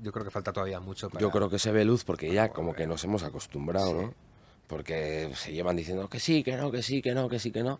yo 0.00 0.10
creo 0.10 0.24
que 0.24 0.30
falta 0.30 0.52
todavía 0.52 0.80
mucho 0.80 1.08
para... 1.10 1.20
Yo 1.20 1.30
creo 1.30 1.48
que 1.48 1.58
se 1.58 1.70
ve 1.70 1.84
luz 1.84 2.04
porque 2.04 2.32
ya 2.32 2.48
como 2.48 2.74
que 2.74 2.86
nos 2.86 3.04
hemos 3.04 3.22
acostumbrado, 3.22 3.94
¿no? 3.94 4.14
Porque 4.66 5.30
se 5.34 5.52
llevan 5.52 5.76
diciendo 5.76 6.08
que 6.08 6.18
sí, 6.18 6.42
que 6.42 6.56
no, 6.56 6.70
que 6.70 6.82
sí, 6.82 7.02
que 7.02 7.14
no, 7.14 7.28
que 7.28 7.38
sí, 7.38 7.52
que 7.52 7.62
no. 7.62 7.78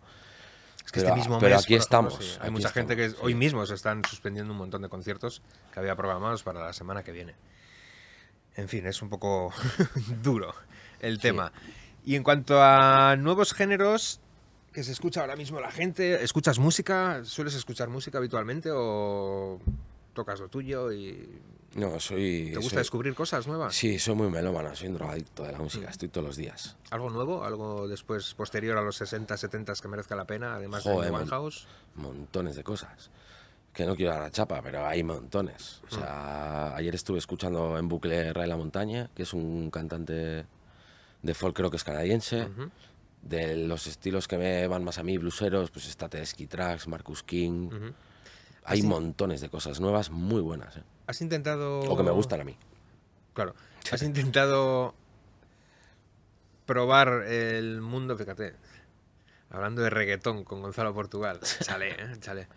Es 0.85 0.91
que 0.91 0.99
pero, 0.99 1.07
este 1.09 1.19
mismo 1.19 1.39
pero 1.39 1.55
mes, 1.55 1.63
aquí 1.63 1.73
por 1.73 1.81
ejemplo, 1.81 2.09
estamos. 2.09 2.25
sí, 2.25 2.37
hay 2.39 2.43
aquí 2.43 2.51
mucha 2.51 2.69
gente 2.69 2.95
que 2.95 3.11
hoy 3.21 3.35
mismo 3.35 3.65
se 3.65 3.73
están 3.73 4.03
suspendiendo 4.05 4.53
un 4.53 4.59
montón 4.59 4.81
de 4.83 4.89
conciertos 4.89 5.41
que 5.73 5.79
había 5.79 5.95
programados 5.95 6.43
para 6.43 6.63
la 6.63 6.73
semana 6.73 7.03
que 7.03 7.11
viene. 7.11 7.35
En 8.55 8.69
fin, 8.69 8.85
es 8.85 9.01
un 9.01 9.09
poco 9.09 9.51
duro 10.21 10.53
el 10.99 11.19
tema. 11.19 11.51
Y 12.05 12.15
en 12.15 12.23
cuanto 12.23 12.61
a 12.61 13.15
nuevos 13.17 13.53
géneros 13.53 14.21
que 14.73 14.83
se 14.83 14.91
escucha 14.91 15.21
ahora 15.21 15.35
mismo 15.35 15.61
la 15.61 15.71
gente, 15.71 16.23
¿escuchas 16.23 16.59
música? 16.59 17.23
¿Sueles 17.23 17.53
escuchar 17.53 17.89
música 17.89 18.17
habitualmente 18.17 18.69
o 18.73 19.59
tocas 20.13 20.39
lo 20.39 20.49
tuyo 20.49 20.91
y... 20.91 21.39
No, 21.75 21.99
soy... 21.99 22.51
¿Te 22.51 22.59
gusta 22.59 22.79
descubrir 22.79 23.15
cosas 23.15 23.47
nuevas? 23.47 23.73
Sí, 23.75 23.97
soy 23.97 24.15
muy 24.15 24.29
melómano, 24.29 24.75
soy 24.75 24.89
un 24.89 24.95
drogadicto 24.95 25.43
de 25.43 25.53
la 25.53 25.59
música, 25.59 25.87
mm. 25.87 25.89
estoy 25.89 26.09
todos 26.09 26.27
los 26.27 26.37
días. 26.37 26.75
¿Algo 26.91 27.09
nuevo? 27.09 27.43
¿Algo 27.43 27.87
después, 27.87 28.33
posterior 28.33 28.77
a 28.77 28.81
los 28.81 28.95
60, 28.97 29.37
70 29.37 29.73
que 29.81 29.87
merezca 29.87 30.15
la 30.15 30.25
pena, 30.25 30.55
además 30.55 30.83
de 30.83 30.91
One 30.91 31.25
House? 31.27 31.67
Montones 31.95 32.55
de 32.55 32.63
cosas. 32.63 33.09
Que 33.73 33.85
no 33.85 33.95
quiero 33.95 34.11
dar 34.11 34.21
la 34.21 34.31
chapa, 34.31 34.61
pero 34.61 34.85
hay 34.85 35.03
montones. 35.03 35.81
O 35.89 35.95
sea, 35.95 36.71
mm. 36.73 36.77
ayer 36.77 36.93
estuve 36.93 37.17
escuchando 37.17 37.77
en 37.77 37.87
bucle 37.87 38.33
Ray 38.33 38.47
La 38.47 38.57
Montaña, 38.57 39.09
que 39.15 39.23
es 39.23 39.33
un 39.33 39.71
cantante 39.71 40.45
de 41.23 41.33
folk 41.33 41.55
creo 41.55 41.71
que 41.71 41.77
es 41.77 41.83
canadiense. 41.83 42.47
De 43.23 43.55
los 43.55 43.87
estilos 43.87 44.27
que 44.27 44.37
me 44.37 44.67
van 44.67 44.83
más 44.83 44.97
a 44.97 45.03
mí, 45.03 45.17
blueseros, 45.17 45.71
pues 45.71 45.87
está 45.87 46.09
Tedeschi 46.09 46.45
Tracks, 46.45 46.87
Marcus 46.87 47.23
King. 47.23 47.69
Hay 48.65 48.81
montones 48.83 49.41
de 49.41 49.49
cosas 49.49 49.79
nuevas 49.79 50.09
muy 50.09 50.41
buenas. 50.41 50.77
¿eh? 50.77 50.83
¿Has 51.07 51.21
intentado...? 51.21 51.79
O 51.81 51.97
que 51.97 52.03
me 52.03 52.11
gustan 52.11 52.41
a 52.41 52.43
mí. 52.43 52.57
Claro. 53.33 53.55
¿Has 53.91 54.01
intentado 54.03 54.93
probar 56.65 57.23
el 57.27 57.81
mundo, 57.81 58.17
fíjate, 58.17 58.55
hablando 59.49 59.81
de 59.81 59.89
reggaetón 59.89 60.43
con 60.43 60.61
Gonzalo 60.61 60.93
Portugal? 60.93 61.39
Chale, 61.61 61.91
¿eh? 61.91 62.15
chale. 62.19 62.47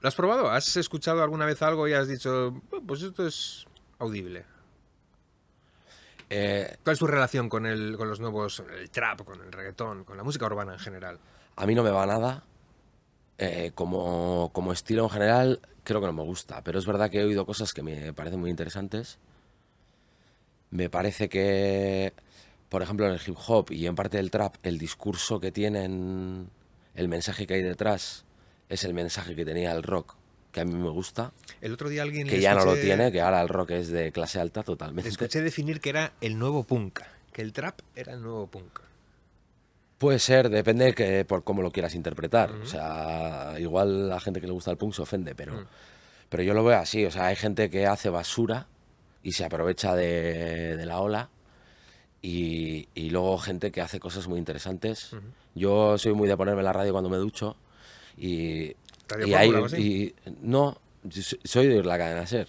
¿Lo 0.00 0.08
has 0.08 0.14
probado? 0.14 0.50
¿Has 0.50 0.76
escuchado 0.76 1.22
alguna 1.22 1.46
vez 1.46 1.62
algo 1.62 1.88
y 1.88 1.94
has 1.94 2.06
dicho, 2.06 2.62
pues 2.86 3.02
esto 3.02 3.26
es 3.26 3.66
audible? 3.98 4.44
Eh, 6.28 6.76
¿Cuál 6.82 6.94
es 6.94 6.98
tu 6.98 7.06
relación 7.06 7.48
con, 7.48 7.66
el, 7.66 7.96
con 7.96 8.08
los 8.08 8.20
nuevos, 8.20 8.62
el 8.78 8.90
trap, 8.90 9.22
con 9.22 9.40
el 9.40 9.52
reggaetón, 9.52 10.04
con 10.04 10.16
la 10.16 10.24
música 10.24 10.46
urbana 10.46 10.72
en 10.72 10.78
general? 10.78 11.18
A 11.56 11.66
mí 11.66 11.74
no 11.74 11.82
me 11.82 11.90
va 11.90 12.06
nada. 12.06 12.44
Eh, 13.38 13.72
como, 13.74 14.50
como 14.52 14.72
estilo 14.72 15.04
en 15.04 15.10
general, 15.10 15.60
creo 15.84 16.00
que 16.00 16.06
no 16.06 16.12
me 16.12 16.22
gusta. 16.22 16.62
Pero 16.62 16.78
es 16.78 16.86
verdad 16.86 17.10
que 17.10 17.20
he 17.20 17.24
oído 17.24 17.46
cosas 17.46 17.72
que 17.72 17.82
me 17.82 18.12
parecen 18.12 18.40
muy 18.40 18.50
interesantes. 18.50 19.18
Me 20.70 20.90
parece 20.90 21.28
que, 21.28 22.12
por 22.68 22.82
ejemplo, 22.82 23.06
en 23.06 23.12
el 23.12 23.20
hip 23.24 23.36
hop 23.46 23.70
y 23.70 23.86
en 23.86 23.94
parte 23.94 24.16
del 24.16 24.30
trap, 24.30 24.56
el 24.62 24.78
discurso 24.78 25.38
que 25.38 25.52
tienen, 25.52 26.50
el 26.94 27.08
mensaje 27.08 27.46
que 27.46 27.54
hay 27.54 27.62
detrás, 27.62 28.24
es 28.68 28.84
el 28.84 28.94
mensaje 28.94 29.36
que 29.36 29.44
tenía 29.44 29.72
el 29.72 29.84
rock 29.84 30.16
que 30.56 30.62
a 30.62 30.64
mí 30.64 30.72
me 30.72 30.88
gusta. 30.88 31.32
El 31.60 31.74
otro 31.74 31.90
día 31.90 32.00
alguien... 32.00 32.26
Que 32.26 32.40
ya 32.40 32.54
no 32.54 32.64
lo 32.64 32.76
tiene, 32.76 33.12
que 33.12 33.20
ahora 33.20 33.42
el 33.42 33.48
rock 33.50 33.72
es 33.72 33.88
de 33.88 34.10
clase 34.10 34.40
alta 34.40 34.62
totalmente. 34.62 35.06
escuché 35.06 35.42
definir 35.42 35.82
que 35.82 35.90
era 35.90 36.14
el 36.22 36.38
nuevo 36.38 36.64
punk, 36.64 37.00
que 37.30 37.42
el 37.42 37.52
trap 37.52 37.80
era 37.94 38.14
el 38.14 38.22
nuevo 38.22 38.46
punk. 38.46 38.80
Puede 39.98 40.18
ser, 40.18 40.48
depende 40.48 40.94
que, 40.94 41.26
por 41.26 41.44
cómo 41.44 41.60
lo 41.60 41.70
quieras 41.72 41.94
interpretar. 41.94 42.52
O 42.52 42.64
sea, 42.64 43.56
igual 43.58 44.08
la 44.08 44.18
gente 44.18 44.40
que 44.40 44.46
le 44.46 44.54
gusta 44.54 44.70
el 44.70 44.78
punk 44.78 44.94
se 44.94 45.02
ofende, 45.02 45.34
pero, 45.34 45.66
pero 46.30 46.42
yo 46.42 46.54
lo 46.54 46.64
veo 46.64 46.78
así. 46.78 47.04
O 47.04 47.10
sea, 47.10 47.26
hay 47.26 47.36
gente 47.36 47.68
que 47.68 47.86
hace 47.86 48.08
basura 48.08 48.66
y 49.22 49.32
se 49.32 49.44
aprovecha 49.44 49.94
de, 49.94 50.82
la 50.86 51.00
ola. 51.00 51.28
Y, 52.22 52.88
y, 52.94 53.10
luego 53.10 53.36
gente 53.36 53.70
que 53.70 53.82
hace 53.82 54.00
cosas 54.00 54.26
muy 54.26 54.38
interesantes. 54.38 55.10
Yo 55.54 55.98
soy 55.98 56.14
muy 56.14 56.28
de 56.28 56.36
ponerme 56.38 56.62
la 56.62 56.72
radio 56.72 56.92
cuando 56.92 57.10
me 57.10 57.18
ducho 57.18 57.58
y 58.16 58.74
y, 59.24 59.34
hay, 59.34 59.50
y 59.78 60.14
no, 60.42 60.78
soy 61.44 61.66
de 61.68 61.82
la 61.82 61.98
cadena 61.98 62.26
Ser. 62.26 62.48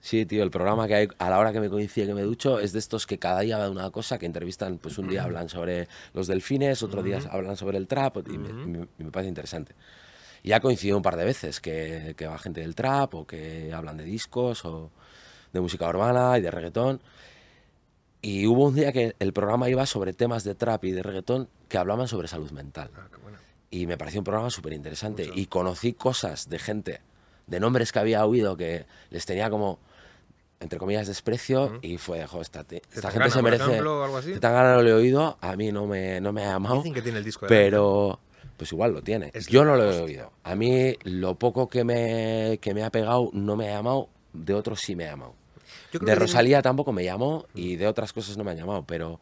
Sí, 0.00 0.24
tío, 0.24 0.42
el 0.42 0.50
programa 0.50 0.88
que 0.88 0.94
hay 0.94 1.08
a 1.18 1.28
la 1.28 1.38
hora 1.38 1.52
que 1.52 1.60
me 1.60 1.68
coincide 1.68 2.06
que 2.06 2.14
me 2.14 2.22
ducho 2.22 2.58
es 2.58 2.72
de 2.72 2.78
estos 2.78 3.06
que 3.06 3.18
cada 3.18 3.40
día 3.40 3.58
va 3.58 3.64
de 3.64 3.70
una 3.70 3.90
cosa, 3.90 4.18
que 4.18 4.24
entrevistan, 4.24 4.78
pues 4.78 4.96
un 4.96 5.08
día 5.08 5.24
hablan 5.24 5.50
sobre 5.50 5.88
los 6.14 6.26
delfines, 6.26 6.82
otro 6.82 7.02
día 7.02 7.20
hablan 7.30 7.56
sobre 7.56 7.76
el 7.76 7.86
trap, 7.86 8.16
y 8.28 8.38
me, 8.38 9.10
parece 9.10 9.28
interesante. 9.28 9.74
Y 10.42 10.52
ha 10.52 10.60
coincidido 10.60 10.96
un 10.96 11.02
par 11.02 11.16
de 11.16 11.26
veces 11.26 11.60
que, 11.60 12.14
que 12.16 12.26
va 12.26 12.38
gente 12.38 12.62
del 12.62 12.74
trap 12.74 13.14
o 13.14 13.26
que 13.26 13.72
hablan 13.74 13.98
de 13.98 14.04
discos 14.04 14.64
o 14.64 14.90
de 15.52 15.60
música 15.60 15.86
urbana 15.86 16.38
y 16.38 16.40
de 16.40 16.50
reggaetón. 16.50 17.02
Y 18.22 18.46
hubo 18.46 18.68
un 18.68 18.74
día 18.74 18.92
que 18.92 19.14
el 19.18 19.34
programa 19.34 19.68
iba 19.68 19.84
sobre 19.84 20.14
temas 20.14 20.44
de 20.44 20.54
trap 20.54 20.84
y 20.84 20.92
de 20.92 21.02
reggaetón 21.02 21.50
que 21.68 21.76
hablaban 21.76 22.08
sobre 22.08 22.26
salud 22.26 22.50
mental. 22.52 22.90
Ah, 22.96 23.06
y 23.70 23.86
me 23.86 23.96
pareció 23.96 24.20
un 24.20 24.24
programa 24.24 24.50
súper 24.50 24.72
interesante. 24.72 25.30
Y 25.34 25.46
conocí 25.46 25.92
cosas 25.92 26.48
de 26.48 26.58
gente, 26.58 27.00
de 27.46 27.60
nombres 27.60 27.92
que 27.92 27.98
había 27.98 28.24
oído 28.26 28.56
que 28.56 28.86
les 29.10 29.24
tenía 29.26 29.48
como, 29.48 29.78
entre 30.58 30.78
comillas, 30.78 31.06
desprecio. 31.06 31.78
Y 31.82 31.98
fue, 31.98 32.26
joder, 32.26 32.42
esta, 32.42 32.66
esta 32.70 33.10
gente 33.10 33.30
se 33.30 33.42
merece. 33.42 33.78
Algo 33.78 34.16
así? 34.16 34.34
Zetangana 34.34 34.74
no 34.74 34.82
lo 34.82 34.88
he 34.88 34.94
oído, 34.94 35.38
a 35.40 35.56
mí 35.56 35.70
no 35.70 35.86
me, 35.86 36.20
no 36.20 36.32
me 36.32 36.44
ha 36.44 36.52
llamado. 36.52 36.76
Dicen 36.76 36.94
que 36.94 37.02
tiene 37.02 37.18
el 37.18 37.24
disco 37.24 37.46
Pero. 37.48 38.18
Pues 38.56 38.72
igual 38.72 38.92
lo 38.92 39.00
tiene. 39.00 39.32
Yo 39.48 39.64
no 39.64 39.74
lo 39.74 39.90
he 39.90 40.00
oído. 40.02 40.32
A 40.44 40.54
mí 40.54 40.94
lo 41.04 41.36
poco 41.36 41.70
que 41.70 41.82
me, 41.82 42.58
que 42.60 42.74
me 42.74 42.84
ha 42.84 42.90
pegado 42.90 43.30
no 43.32 43.56
me 43.56 43.70
ha 43.70 43.76
llamado, 43.76 44.10
de 44.34 44.52
otros 44.52 44.82
sí 44.82 44.94
me 44.94 45.06
ha 45.06 45.12
llamado. 45.12 45.34
de 45.98 46.14
Rosalía 46.14 46.60
tampoco 46.60 46.92
me 46.92 47.02
llamó 47.02 47.46
y 47.54 47.76
de 47.76 47.86
otras 47.86 48.12
cosas 48.12 48.36
no 48.36 48.44
me 48.44 48.50
ha 48.50 48.54
llamado, 48.54 48.84
pero 48.86 49.18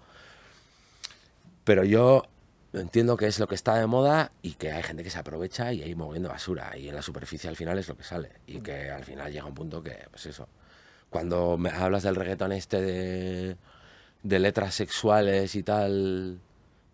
pero 1.62 1.84
yo 1.84 2.24
entiendo 2.72 3.16
que 3.16 3.26
es 3.26 3.38
lo 3.38 3.46
que 3.46 3.54
está 3.54 3.74
de 3.76 3.86
moda 3.86 4.32
y 4.42 4.54
que 4.54 4.72
hay 4.72 4.82
gente 4.82 5.02
que 5.02 5.10
se 5.10 5.18
aprovecha 5.18 5.72
y 5.72 5.82
hay 5.82 5.94
moviendo 5.94 6.28
basura. 6.28 6.76
Y 6.76 6.88
en 6.88 6.94
la 6.94 7.02
superficie 7.02 7.48
al 7.48 7.56
final 7.56 7.78
es 7.78 7.88
lo 7.88 7.96
que 7.96 8.04
sale. 8.04 8.32
Y 8.46 8.60
que 8.60 8.90
al 8.90 9.04
final 9.04 9.32
llega 9.32 9.46
un 9.46 9.54
punto 9.54 9.82
que, 9.82 10.06
pues 10.10 10.26
eso, 10.26 10.48
cuando 11.10 11.56
me 11.56 11.70
hablas 11.70 12.02
del 12.02 12.16
reggaetón 12.16 12.52
este 12.52 12.80
de, 12.80 13.56
de 14.22 14.38
letras 14.38 14.74
sexuales 14.74 15.54
y 15.54 15.62
tal, 15.62 16.40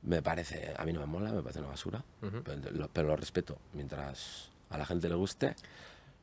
me 0.02 0.22
parece, 0.22 0.74
a 0.76 0.84
mí 0.84 0.92
no 0.92 1.00
me 1.00 1.06
mola, 1.06 1.32
me 1.32 1.42
parece 1.42 1.60
una 1.60 1.68
basura, 1.68 2.04
pero, 2.92 3.08
lo, 3.08 3.16
respeto. 3.16 3.58
Mientras 3.72 4.50
a 4.70 4.78
la 4.78 4.86
gente 4.86 5.08
le 5.08 5.14
guste. 5.14 5.56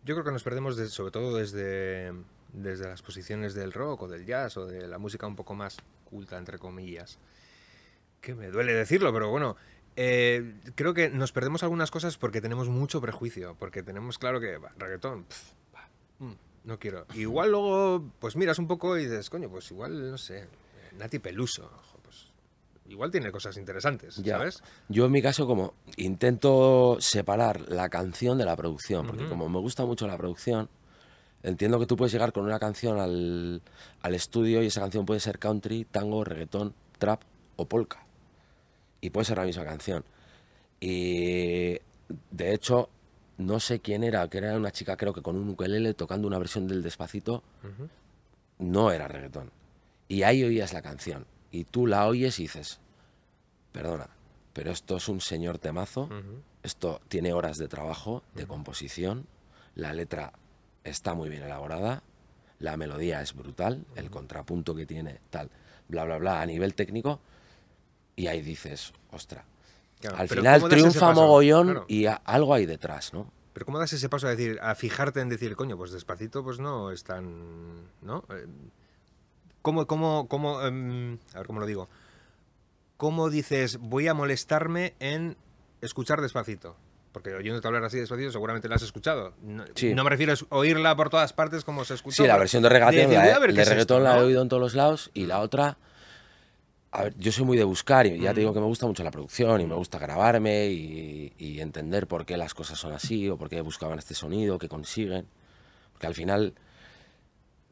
Yo 0.03 0.15
creo 0.15 0.23
que 0.23 0.31
nos 0.31 0.43
perdemos 0.43 0.75
sobre 0.91 1.11
todo 1.11 1.35
desde, 1.35 2.11
desde 2.53 2.87
las 2.87 3.01
posiciones 3.01 3.53
del 3.53 3.71
rock 3.73 4.03
o 4.03 4.07
del 4.07 4.25
jazz 4.25 4.57
o 4.57 4.65
de 4.65 4.87
la 4.87 4.97
música 4.97 5.27
un 5.27 5.35
poco 5.35 5.53
más 5.53 5.77
culta, 6.09 6.37
entre 6.37 6.57
comillas 6.57 7.19
que 8.21 8.35
me 8.35 8.47
duele 8.49 8.73
decirlo, 8.73 9.11
pero 9.11 9.29
bueno, 9.29 9.57
eh, 9.95 10.53
creo 10.75 10.93
que 10.93 11.09
nos 11.09 11.31
perdemos 11.31 11.63
algunas 11.63 11.91
cosas 11.91 12.17
porque 12.17 12.39
tenemos 12.39 12.69
mucho 12.69 13.01
prejuicio, 13.01 13.55
porque 13.59 13.83
tenemos 13.83 14.17
claro 14.17 14.39
que 14.39 14.57
reggaetón, 14.77 15.25
mm, 16.19 16.31
no 16.63 16.79
quiero. 16.79 17.05
Igual 17.15 17.51
luego, 17.51 18.03
pues 18.19 18.35
miras 18.35 18.59
un 18.59 18.67
poco 18.67 18.97
y 18.97 19.03
dices, 19.03 19.29
coño, 19.29 19.49
pues 19.49 19.69
igual, 19.71 20.11
no 20.11 20.17
sé, 20.17 20.47
Nati 20.97 21.19
Peluso, 21.19 21.69
pues 22.03 22.27
igual 22.87 23.11
tiene 23.11 23.31
cosas 23.31 23.57
interesantes, 23.57 24.21
¿sabes? 24.23 24.63
Yo 24.87 25.05
en 25.05 25.11
mi 25.11 25.21
caso 25.21 25.45
como 25.47 25.73
intento 25.97 26.97
separar 26.99 27.69
la 27.69 27.89
canción 27.89 28.37
de 28.37 28.45
la 28.45 28.55
producción, 28.55 29.07
porque 29.07 29.27
como 29.27 29.49
me 29.49 29.59
gusta 29.59 29.85
mucho 29.85 30.07
la 30.07 30.17
producción, 30.17 30.69
entiendo 31.43 31.79
que 31.79 31.87
tú 31.87 31.97
puedes 31.97 32.13
llegar 32.13 32.31
con 32.31 32.45
una 32.45 32.59
canción 32.59 32.99
al, 32.99 33.61
al 34.01 34.15
estudio 34.15 34.61
y 34.61 34.67
esa 34.67 34.81
canción 34.81 35.05
puede 35.05 35.19
ser 35.19 35.39
country, 35.39 35.85
tango, 35.85 36.23
reggaetón, 36.23 36.75
trap 36.99 37.23
o 37.55 37.65
polka 37.65 38.05
y 39.01 39.09
puede 39.09 39.25
ser 39.25 39.37
la 39.37 39.45
misma 39.45 39.65
canción. 39.65 40.05
Y 40.79 41.77
de 42.29 42.53
hecho, 42.53 42.89
no 43.37 43.59
sé 43.59 43.79
quién 43.79 44.03
era, 44.03 44.27
que 44.29 44.37
era 44.37 44.55
una 44.55 44.71
chica 44.71 44.97
creo 44.97 45.13
que 45.13 45.21
con 45.21 45.35
un 45.35 45.49
ukelele 45.49 45.93
tocando 45.93 46.27
una 46.27 46.37
versión 46.37 46.67
del 46.67 46.83
Despacito, 46.83 47.43
no 48.59 48.91
era 48.91 49.07
reggaetón. 49.07 49.51
Y 50.07 50.23
ahí 50.23 50.43
oías 50.43 50.73
la 50.73 50.81
canción. 50.81 51.25
Y 51.51 51.65
tú 51.65 51.87
la 51.87 52.07
oyes 52.07 52.39
y 52.39 52.43
dices, 52.43 52.79
perdona, 53.71 54.09
pero 54.53 54.71
esto 54.71 54.97
es 54.97 55.07
un 55.09 55.21
señor 55.21 55.57
temazo, 55.57 56.09
esto 56.63 57.01
tiene 57.07 57.33
horas 57.33 57.57
de 57.57 57.67
trabajo, 57.67 58.23
de 58.35 58.45
composición, 58.45 59.25
la 59.75 59.93
letra 59.93 60.33
está 60.83 61.13
muy 61.13 61.29
bien 61.29 61.43
elaborada, 61.43 62.03
la 62.59 62.77
melodía 62.77 63.21
es 63.21 63.33
brutal, 63.33 63.85
el 63.95 64.09
contrapunto 64.09 64.75
que 64.75 64.85
tiene, 64.85 65.19
tal, 65.29 65.49
bla, 65.87 66.03
bla, 66.05 66.17
bla, 66.17 66.41
a 66.41 66.45
nivel 66.45 66.75
técnico, 66.75 67.19
y 68.15 68.27
ahí 68.27 68.41
dices, 68.41 68.93
ostra. 69.11 69.45
Al 70.15 70.27
final 70.27 70.67
triunfa 70.67 71.11
mogollón 71.11 71.83
y 71.87 72.05
algo 72.05 72.53
hay 72.53 72.65
detrás, 72.65 73.13
¿no? 73.13 73.31
Pero 73.53 73.65
¿cómo 73.65 73.79
das 73.79 73.93
ese 73.93 74.07
paso 74.09 74.27
a 74.27 74.31
decir, 74.31 74.59
a 74.61 74.75
fijarte 74.75 75.19
en 75.19 75.29
decir, 75.29 75.55
coño, 75.55 75.77
pues 75.77 75.91
despacito, 75.91 76.43
pues 76.43 76.59
no 76.59 76.91
es 76.91 77.03
tan. 77.03 77.89
¿No? 78.01 78.23
Eh, 78.29 78.45
¿Cómo, 79.61 79.85
cómo, 79.85 80.27
cómo, 80.27 80.61
em, 80.63 81.17
a 81.33 81.39
ver 81.39 81.47
cómo 81.47 81.59
lo 81.59 81.65
digo? 81.65 81.89
¿Cómo 82.97 83.29
dices, 83.29 83.77
voy 83.77 84.07
a 84.07 84.13
molestarme 84.13 84.93
en 84.99 85.35
escuchar 85.81 86.21
despacito? 86.21 86.75
Porque 87.11 87.33
oyéndote 87.33 87.67
hablar 87.67 87.83
así 87.83 87.99
despacito, 87.99 88.31
seguramente 88.31 88.69
la 88.69 88.75
has 88.75 88.83
escuchado. 88.83 89.33
No, 89.41 90.03
me 90.03 90.09
refiero 90.09 90.33
a 90.33 90.55
oírla 90.55 90.95
por 90.95 91.09
todas 91.09 91.33
partes 91.33 91.65
como 91.65 91.83
se 91.83 91.95
escucha. 91.95 92.23
Sí, 92.23 92.27
la 92.27 92.37
versión 92.37 92.63
de 92.63 92.69
reggaetón, 92.69 93.13
la, 93.13 93.39
de 93.39 93.65
reggaetón 93.65 94.03
la 94.03 94.17
he 94.17 94.21
oído 94.21 94.41
en 94.41 94.49
todos 94.49 94.61
los 94.61 94.75
lados 94.75 95.11
y 95.13 95.25
la 95.25 95.39
otra 95.39 95.77
a 96.93 97.03
ver, 97.03 97.17
yo 97.17 97.31
soy 97.31 97.45
muy 97.45 97.57
de 97.57 97.63
buscar 97.63 98.05
y 98.05 98.19
ya 98.19 98.33
te 98.33 98.41
digo 98.41 98.53
que 98.53 98.59
me 98.59 98.65
gusta 98.65 98.85
mucho 98.85 99.03
la 99.03 99.11
producción 99.11 99.61
y 99.61 99.65
me 99.65 99.75
gusta 99.75 99.97
grabarme 99.97 100.67
y, 100.67 101.59
entender 101.61 102.07
por 102.07 102.25
qué 102.25 102.37
las 102.37 102.55
cosas 102.55 102.79
son 102.79 102.91
así 102.91 103.29
o 103.29 103.37
por 103.37 103.47
qué 103.47 103.61
buscaban 103.61 103.99
este 103.99 104.15
sonido, 104.15 104.57
qué 104.57 104.67
consiguen. 104.67 105.27
Porque 105.93 106.07
al 106.07 106.15
final, 106.15 106.53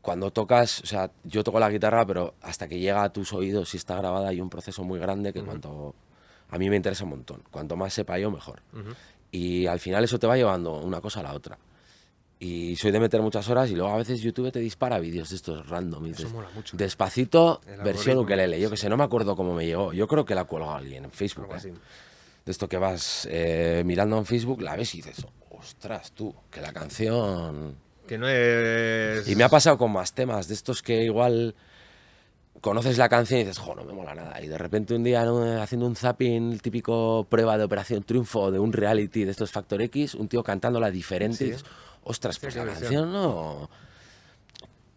cuando 0.02 0.32
tocas, 0.32 0.82
o 0.82 0.86
sea, 0.86 1.12
yo 1.24 1.44
toco 1.44 1.60
la 1.60 1.70
guitarra, 1.70 2.06
pero 2.06 2.36
hasta 2.42 2.68
que 2.68 2.80
llega 2.80 3.04
a 3.04 3.12
tus 3.12 3.34
oídos, 3.34 3.70
si 3.70 3.78
está 3.78 3.96
grabada, 3.96 4.30
hay 4.30 4.40
un 4.40 4.50
proceso 4.50 4.84
muy 4.84 5.00
grande 5.00 5.34
que 5.34 5.42
cuanto... 5.44 5.96
A 6.52 6.58
mí 6.58 6.70
me 6.70 6.76
interesa 6.76 7.04
un 7.04 7.12
montón. 7.12 7.44
Cuanto 7.52 7.76
más 7.76 7.94
sepa 7.94 8.18
yo, 8.20 8.32
mejor. 8.32 8.62
Y 9.32 9.66
al 9.66 9.80
final 9.80 10.04
eso 10.04 10.20
te 10.20 10.28
va 10.28 10.38
llevando 10.38 10.80
una 10.80 11.02
cosa 11.02 11.20
a 11.20 11.24
la 11.24 11.34
otra. 11.34 11.58
Y 12.40 12.78
soy 12.78 12.92
de 12.92 13.02
meter 13.02 13.22
muchas 13.22 13.50
horas 13.50 13.70
y 13.70 13.76
luego 13.76 13.94
a 13.94 13.98
veces 13.98 14.22
YouTube 14.22 14.50
te 14.52 14.60
dispara 14.60 14.98
vídeos 15.00 15.30
de 15.30 15.36
estos 15.36 15.68
random. 15.68 16.06
Eso 16.06 16.30
mola 16.30 16.50
mucho. 16.56 16.78
Despacito, 16.78 17.60
versión 17.84 18.18
ukelele. 18.18 18.60
Yo 18.62 18.70
que 18.70 18.78
sé, 18.78 18.88
no 18.88 18.96
me 18.96 19.04
acuerdo 19.04 19.36
cómo 19.36 19.54
me 19.54 19.66
llegó. 19.66 19.92
Yo 19.92 20.08
creo 20.08 20.24
que 20.24 20.36
la 20.36 20.46
cuelga 20.46 20.78
alguien 20.78 21.04
en 21.04 21.12
Facebook. 21.12 21.50
¿eh? 21.54 21.74
De 22.46 22.52
esto 22.52 22.70
que 22.70 22.78
vas 22.78 23.28
eh, 23.30 23.84
mirando 23.86 24.18
en 24.18 24.26
Facebook, 24.26 24.62
la 24.62 24.78
ves 24.78 24.96
y 24.96 25.02
dices, 25.02 25.26
ostras, 25.50 26.14
tú, 26.14 26.34
que 26.50 26.62
la 26.62 26.72
canción... 26.72 27.76
Que 28.08 28.18
no 28.18 28.28
es... 28.28 29.28
Y 29.28 29.36
me 29.36 29.44
ha 29.44 29.50
pasado 29.50 29.78
con 29.78 29.92
más 29.92 30.14
temas, 30.14 30.48
de 30.48 30.54
estos 30.54 30.82
que 30.82 31.04
igual 31.04 31.56
conoces 32.62 32.98
la 32.98 33.10
canción 33.10 33.42
y 33.42 33.44
dices, 33.44 33.60
jo, 33.60 33.76
no 33.76 33.84
me 33.84 33.94
mola 33.94 34.16
nada. 34.16 34.42
Y 34.42 34.48
de 34.48 34.58
repente 34.58 34.96
un 34.96 35.04
día 35.04 35.26
haciendo 35.62 35.86
un 35.86 35.96
zapping, 35.96 36.58
típico 36.60 37.28
prueba 37.30 37.58
de 37.58 37.66
Operación 37.66 38.04
Triunfo 38.04 38.50
de 38.50 38.60
un 38.60 38.72
reality 38.72 39.26
de 39.26 39.32
estos 39.32 39.52
Factor 39.52 39.82
X, 39.82 40.16
un 40.16 40.30
tío 40.30 40.42
cantándola 40.42 40.90
diferente 40.90 41.44
y 41.44 41.48
dices, 41.52 41.66
ostras, 42.04 42.40
pues 42.40 42.56
la 42.56 42.66
canción 42.66 43.12
no... 43.12 43.70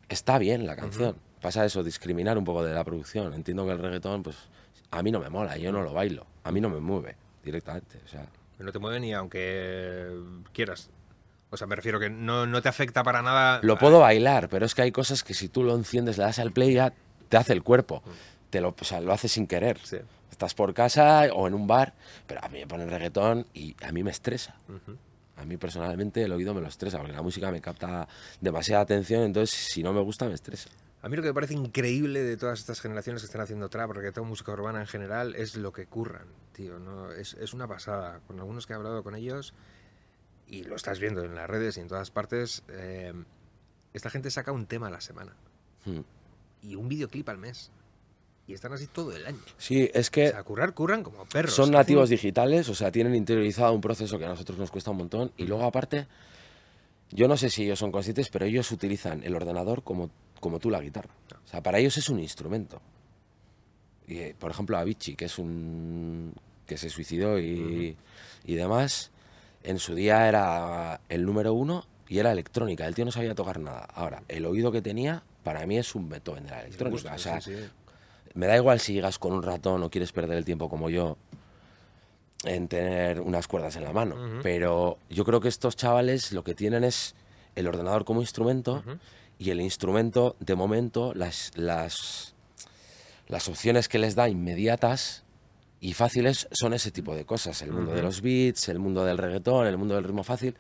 Está 0.08 0.38
bien 0.38 0.66
la 0.66 0.76
canción. 0.76 1.16
Pasa 1.40 1.64
eso, 1.64 1.82
discriminar 1.82 2.36
un 2.38 2.44
poco 2.44 2.62
de 2.62 2.74
la 2.74 2.84
producción. 2.84 3.32
Entiendo 3.34 3.64
que 3.66 3.72
el 3.72 3.78
reggaetón, 3.78 4.22
pues 4.22 4.36
a 4.90 5.02
mí 5.02 5.10
no 5.10 5.20
me 5.20 5.30
mola, 5.30 5.56
yo 5.56 5.72
no 5.72 5.82
lo 5.82 5.92
bailo, 5.92 6.26
a 6.44 6.52
mí 6.52 6.60
no 6.60 6.68
me 6.68 6.80
mueve 6.80 7.16
directamente. 7.42 7.98
O 8.04 8.08
sea. 8.08 8.26
No 8.58 8.70
te 8.70 8.78
mueve 8.78 9.00
ni 9.00 9.12
aunque 9.12 10.08
quieras. 10.52 10.90
O 11.50 11.56
sea, 11.56 11.66
me 11.66 11.76
refiero 11.76 11.98
que 11.98 12.08
no, 12.08 12.46
no 12.46 12.62
te 12.62 12.68
afecta 12.68 13.02
para 13.02 13.22
nada. 13.22 13.60
Lo 13.62 13.76
puedo 13.76 14.00
bailar, 14.00 14.48
pero 14.48 14.64
es 14.64 14.74
que 14.74 14.82
hay 14.82 14.92
cosas 14.92 15.24
que 15.24 15.34
si 15.34 15.48
tú 15.48 15.64
lo 15.64 15.74
enciendes, 15.74 16.16
le 16.16 16.24
das 16.24 16.38
al 16.38 16.52
play, 16.52 16.74
ya 16.74 16.92
te 17.28 17.36
hace 17.36 17.52
el 17.52 17.62
cuerpo. 17.62 18.02
Te 18.50 18.60
lo, 18.60 18.74
o 18.78 18.84
sea, 18.84 19.00
lo 19.00 19.12
haces 19.12 19.32
sin 19.32 19.46
querer. 19.46 19.78
Estás 20.30 20.54
por 20.54 20.72
casa 20.74 21.28
o 21.34 21.46
en 21.46 21.54
un 21.54 21.66
bar, 21.66 21.94
pero 22.26 22.42
a 22.44 22.48
mí 22.48 22.60
me 22.60 22.66
pone 22.66 22.86
reggaetón 22.86 23.46
y 23.52 23.76
a 23.82 23.92
mí 23.92 24.02
me 24.02 24.10
estresa. 24.10 24.56
A 25.42 25.44
mí 25.44 25.56
personalmente 25.56 26.22
el 26.22 26.32
oído 26.32 26.54
me 26.54 26.60
lo 26.60 26.68
estresa, 26.68 26.98
porque 26.98 27.12
la 27.12 27.22
música 27.22 27.50
me 27.50 27.60
capta 27.60 28.06
demasiada 28.40 28.82
atención, 28.82 29.24
entonces 29.24 29.68
si 29.72 29.82
no 29.82 29.92
me 29.92 30.00
gusta 30.00 30.26
me 30.26 30.34
estresa. 30.34 30.70
A 31.02 31.08
mí 31.08 31.16
lo 31.16 31.22
que 31.22 31.28
me 31.28 31.34
parece 31.34 31.54
increíble 31.54 32.22
de 32.22 32.36
todas 32.36 32.60
estas 32.60 32.80
generaciones 32.80 33.22
que 33.22 33.26
están 33.26 33.40
haciendo 33.40 33.68
trap, 33.68 33.90
reggaetón, 33.90 34.28
música 34.28 34.52
urbana 34.52 34.80
en 34.80 34.86
general, 34.86 35.34
es 35.34 35.56
lo 35.56 35.72
que 35.72 35.86
curran, 35.86 36.28
tío. 36.52 36.78
¿no? 36.78 37.10
Es, 37.10 37.34
es, 37.34 37.52
una 37.52 37.66
pasada. 37.66 38.20
Con 38.28 38.38
algunos 38.38 38.68
que 38.68 38.72
he 38.72 38.76
hablado 38.76 39.02
con 39.02 39.16
ellos, 39.16 39.52
y 40.46 40.62
lo 40.62 40.76
estás 40.76 41.00
viendo 41.00 41.24
en 41.24 41.34
las 41.34 41.50
redes 41.50 41.76
y 41.76 41.80
en 41.80 41.88
todas 41.88 42.12
partes, 42.12 42.62
eh, 42.68 43.12
esta 43.92 44.10
gente 44.10 44.30
saca 44.30 44.52
un 44.52 44.66
tema 44.66 44.86
a 44.86 44.90
la 44.90 45.00
semana. 45.00 45.34
Hmm. 45.84 46.02
Y 46.62 46.76
un 46.76 46.88
videoclip 46.88 47.28
al 47.28 47.38
mes. 47.38 47.72
Y 48.46 48.54
están 48.54 48.72
así 48.72 48.86
todo 48.88 49.14
el 49.14 49.24
año. 49.24 49.38
Sí, 49.56 49.88
es 49.94 50.10
que... 50.10 50.28
O 50.28 50.30
sea, 50.30 50.42
currar, 50.42 50.74
curran 50.74 51.02
como 51.02 51.24
perros. 51.26 51.54
Son 51.54 51.70
nativos 51.70 52.08
digitales, 52.08 52.68
o 52.68 52.74
sea, 52.74 52.90
tienen 52.90 53.14
interiorizado 53.14 53.72
un 53.72 53.80
proceso 53.80 54.18
que 54.18 54.24
a 54.24 54.28
nosotros 54.28 54.58
nos 54.58 54.70
cuesta 54.70 54.90
un 54.90 54.96
montón. 54.96 55.32
Y 55.36 55.44
luego 55.44 55.64
aparte, 55.64 56.08
yo 57.10 57.28
no 57.28 57.36
sé 57.36 57.50
si 57.50 57.64
ellos 57.64 57.78
son 57.78 57.92
conscientes, 57.92 58.28
pero 58.30 58.44
ellos 58.44 58.70
utilizan 58.72 59.22
el 59.22 59.34
ordenador 59.36 59.82
como 59.84 60.10
como 60.42 60.58
tú 60.58 60.70
la 60.70 60.80
guitarra. 60.80 61.14
O 61.44 61.48
sea, 61.48 61.62
para 61.62 61.78
ellos 61.78 61.96
es 61.96 62.10
un 62.10 62.18
instrumento. 62.18 62.82
Y, 64.08 64.18
eh, 64.18 64.36
por 64.36 64.50
ejemplo, 64.50 64.76
Avicii, 64.76 65.14
que 65.14 65.26
es 65.26 65.38
un 65.38 66.34
que 66.66 66.76
se 66.76 66.90
suicidó 66.90 67.38
y, 67.38 67.96
y, 68.44 68.54
demás, 68.54 69.10
en 69.62 69.78
su 69.78 69.94
día 69.94 70.28
era 70.28 71.00
el 71.08 71.24
número 71.24 71.54
uno 71.54 71.86
y 72.08 72.18
era 72.18 72.32
electrónica. 72.32 72.86
El 72.86 72.94
tío 72.94 73.04
no 73.04 73.12
sabía 73.12 73.36
tocar 73.36 73.60
nada. 73.60 73.86
Ahora, 73.94 74.24
el 74.26 74.44
oído 74.44 74.72
que 74.72 74.82
tenía, 74.82 75.22
para 75.44 75.64
mí 75.64 75.78
es 75.78 75.94
un 75.94 76.08
Beethoven 76.08 76.44
de 76.44 76.50
la 76.50 76.62
electrónica. 76.62 77.14
o 77.14 77.18
sea, 77.18 77.40
me 78.34 78.46
da 78.46 78.56
igual 78.56 78.80
si 78.80 78.94
llegas 78.94 79.18
con 79.18 79.32
un 79.32 79.42
ratón 79.42 79.82
o 79.82 79.90
quieres 79.90 80.12
perder 80.12 80.38
el 80.38 80.44
tiempo 80.44 80.68
como 80.68 80.90
yo 80.90 81.16
en 82.44 82.68
tener 82.68 83.20
unas 83.20 83.46
cuerdas 83.46 83.76
en 83.76 83.84
la 83.84 83.92
mano. 83.92 84.40
Pero 84.42 84.98
yo 85.08 85.24
creo 85.24 85.40
que 85.40 85.48
estos 85.48 85.76
chavales 85.76 86.32
lo 86.32 86.42
que 86.44 86.54
tienen 86.54 86.84
es 86.84 87.14
el 87.54 87.66
ordenador 87.66 88.04
como 88.04 88.20
instrumento 88.20 88.82
y 89.38 89.50
el 89.50 89.60
instrumento, 89.60 90.36
de 90.40 90.54
momento, 90.54 91.12
las, 91.14 91.52
las, 91.54 92.34
las 93.28 93.48
opciones 93.48 93.88
que 93.88 93.98
les 93.98 94.14
da 94.14 94.28
inmediatas 94.28 95.24
y 95.80 95.94
fáciles 95.94 96.48
son 96.52 96.74
ese 96.74 96.90
tipo 96.90 97.14
de 97.14 97.24
cosas. 97.24 97.60
El 97.62 97.72
mundo 97.72 97.92
de 97.92 98.02
los 98.02 98.22
beats, 98.22 98.68
el 98.68 98.78
mundo 98.78 99.04
del 99.04 99.18
reggaetón, 99.18 99.66
el 99.66 99.76
mundo 99.76 99.94
del 99.94 100.04
ritmo 100.04 100.22
fácil. 100.22 100.56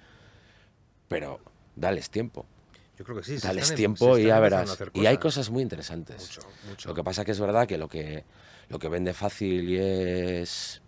Pero 1.08 1.40
dales 1.76 2.10
tiempo. 2.10 2.44
Yo 2.98 3.04
creo 3.04 3.16
que 3.18 3.24
sí. 3.24 3.36
Dales 3.38 3.74
tiempo 3.74 4.18
y 4.18 4.24
ya 4.24 4.38
verás. 4.40 4.78
Y 4.92 5.06
hay 5.06 5.18
cosas 5.18 5.50
muy 5.50 5.62
interesantes. 5.62 6.38
Lo 6.84 6.94
que 6.94 7.02
pasa 7.02 7.24
que 7.24 7.32
es 7.32 7.40
verdad 7.40 7.66
que 7.66 7.78
lo 7.78 7.88
que, 7.88 8.24
lo 8.68 8.78
que 8.78 8.88
vende 8.88 9.14
fácil 9.14 9.68
y 9.68 9.78
es, 9.78 10.82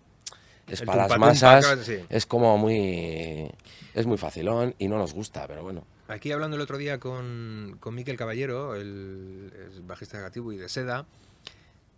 es 0.67 0.81
para 0.81 1.07
las 1.07 1.17
masas 1.17 1.89
es 2.09 2.25
como 2.25 2.57
muy... 2.57 3.51
Es 3.93 4.05
muy 4.05 4.17
facilón 4.17 4.75
y 4.77 4.89
no 4.89 4.97
nos 4.97 5.13
gusta, 5.13 5.47
pero 5.47 5.63
bueno. 5.63 5.85
Aquí 6.07 6.31
hablando 6.31 6.55
el 6.55 6.61
otro 6.61 6.77
día 6.77 6.99
con, 6.99 7.77
con 7.79 7.95
Miquel 7.95 8.15
Caballero, 8.15 8.75
el, 8.75 9.51
bajista 9.83 10.17
negativo 10.17 10.51
y 10.51 10.57
de 10.57 10.69
Seda, 10.69 11.07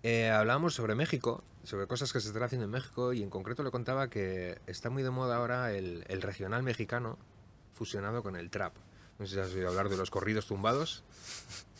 eh, 0.03 0.29
hablábamos 0.29 0.75
sobre 0.75 0.95
México, 0.95 1.43
sobre 1.63 1.87
cosas 1.87 2.13
que 2.13 2.21
se 2.21 2.27
están 2.29 2.43
haciendo 2.43 2.65
en 2.65 2.71
México 2.71 3.11
y 3.11 3.21
en 3.21 3.29
concreto 3.29 3.63
le 3.63 3.71
contaba 3.71 4.09
que 4.09 4.59
está 4.65 4.89
muy 4.89 5.03
de 5.03 5.09
moda 5.09 5.35
ahora 5.35 5.73
el, 5.73 6.05
regional 6.21 6.63
mexicano 6.63 7.17
fusionado 7.73 8.23
con 8.23 8.37
el 8.37 8.49
trap. 8.49 8.73
No 9.19 9.25
sé 9.25 9.33
si 9.33 9.39
has 9.39 9.53
oído 9.53 9.69
hablar 9.69 9.89
de 9.89 9.97
los 9.97 10.11
corridos 10.11 10.47
tumbados. 10.47 11.03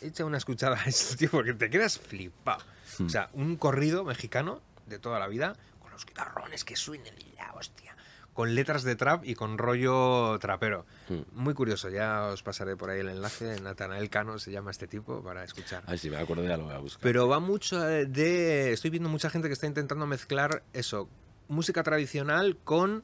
Echa 0.00 0.24
una 0.24 0.38
escuchada 0.38 0.80
a 0.80 0.84
esto, 0.84 1.16
tío, 1.16 1.30
porque 1.30 1.54
te 1.54 1.70
quedas 1.70 1.98
flipado. 1.98 2.64
O 2.98 3.04
hmm. 3.04 3.10
sea, 3.10 3.30
un 3.32 3.56
corrido 3.56 4.04
mexicano 4.04 4.60
de 4.86 4.98
toda 4.98 5.18
la 5.18 5.28
vida 5.28 5.56
con 5.80 5.90
los 5.90 6.04
guitarrones 6.04 6.64
que 6.64 6.76
suenen 6.76 7.14
la 7.36 7.52
hostia 7.52 7.96
con 8.38 8.54
letras 8.54 8.84
de 8.84 8.94
trap 8.94 9.24
y 9.24 9.34
con 9.34 9.58
rollo 9.58 10.38
trapero. 10.38 10.86
Hmm. 11.08 11.22
Muy 11.32 11.54
curioso, 11.54 11.88
ya 11.88 12.26
os 12.26 12.44
pasaré 12.44 12.76
por 12.76 12.88
ahí 12.88 13.00
el 13.00 13.08
enlace. 13.08 13.60
Natanael 13.60 14.08
Cano 14.10 14.38
se 14.38 14.52
llama 14.52 14.70
este 14.70 14.86
tipo 14.86 15.24
para 15.24 15.42
escuchar. 15.42 15.82
Ay, 15.86 15.98
sí, 15.98 16.08
me 16.08 16.18
acuerdo, 16.18 16.44
ya 16.44 16.56
lo 16.56 16.66
voy 16.66 16.74
a 16.74 16.78
buscar. 16.78 17.02
Pero 17.02 17.26
va 17.26 17.40
mucho 17.40 17.80
de. 17.80 18.72
Estoy 18.72 18.90
viendo 18.90 19.08
mucha 19.08 19.28
gente 19.28 19.48
que 19.48 19.54
está 19.54 19.66
intentando 19.66 20.06
mezclar 20.06 20.62
eso, 20.72 21.08
música 21.48 21.82
tradicional 21.82 22.56
con 22.62 23.02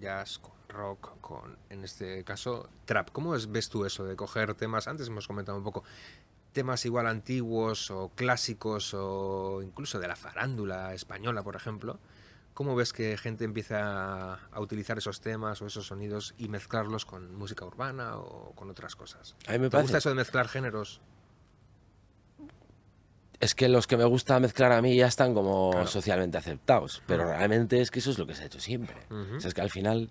jazz, 0.00 0.40
con 0.40 0.55
rock, 0.76 1.20
con, 1.20 1.56
en 1.70 1.84
este 1.84 2.22
caso, 2.24 2.68
trap. 2.84 3.10
¿Cómo 3.10 3.30
ves 3.48 3.68
tú 3.68 3.84
eso 3.84 4.04
de 4.04 4.14
coger 4.14 4.54
temas? 4.54 4.86
Antes 4.86 5.08
hemos 5.08 5.26
comentado 5.26 5.58
un 5.58 5.64
poco 5.64 5.82
temas 6.52 6.84
igual 6.84 7.06
antiguos 7.06 7.90
o 7.90 8.10
clásicos 8.14 8.94
o 8.94 9.60
incluso 9.62 9.98
de 9.98 10.08
la 10.08 10.16
farándula 10.16 10.94
española, 10.94 11.42
por 11.42 11.56
ejemplo, 11.56 11.98
¿Cómo 12.56 12.74
ves 12.74 12.94
que 12.94 13.18
gente 13.18 13.44
empieza 13.44 14.32
a, 14.32 14.60
utilizar 14.60 14.96
esos 14.96 15.20
temas 15.20 15.60
o 15.60 15.66
esos 15.66 15.88
sonidos 15.88 16.34
y 16.38 16.48
mezclarlos 16.48 17.04
con 17.04 17.36
música 17.36 17.66
urbana 17.66 18.16
o 18.16 18.54
con 18.54 18.70
otras 18.70 18.96
cosas? 18.96 19.36
A 19.46 19.52
mí 19.52 19.58
me 19.58 19.68
¿Te 19.68 19.78
gusta 19.78 19.98
eso 19.98 20.08
de 20.08 20.14
mezclar 20.14 20.48
géneros? 20.48 21.02
Es 23.40 23.54
que 23.54 23.68
los 23.68 23.86
que 23.86 23.98
me 23.98 24.06
gusta 24.06 24.40
mezclar 24.40 24.72
a 24.72 24.80
mí 24.80 24.96
ya 24.96 25.06
están 25.06 25.34
como 25.34 25.86
socialmente 25.86 26.38
aceptados, 26.38 27.02
pero 27.06 27.26
realmente 27.26 27.82
es 27.82 27.90
que 27.90 27.98
eso 27.98 28.10
es 28.10 28.18
lo 28.18 28.26
que 28.26 28.34
se 28.34 28.44
ha 28.44 28.46
hecho 28.46 28.58
siempre. 28.58 28.96
es 29.44 29.52
que 29.52 29.60
al 29.60 29.70
final 29.70 30.10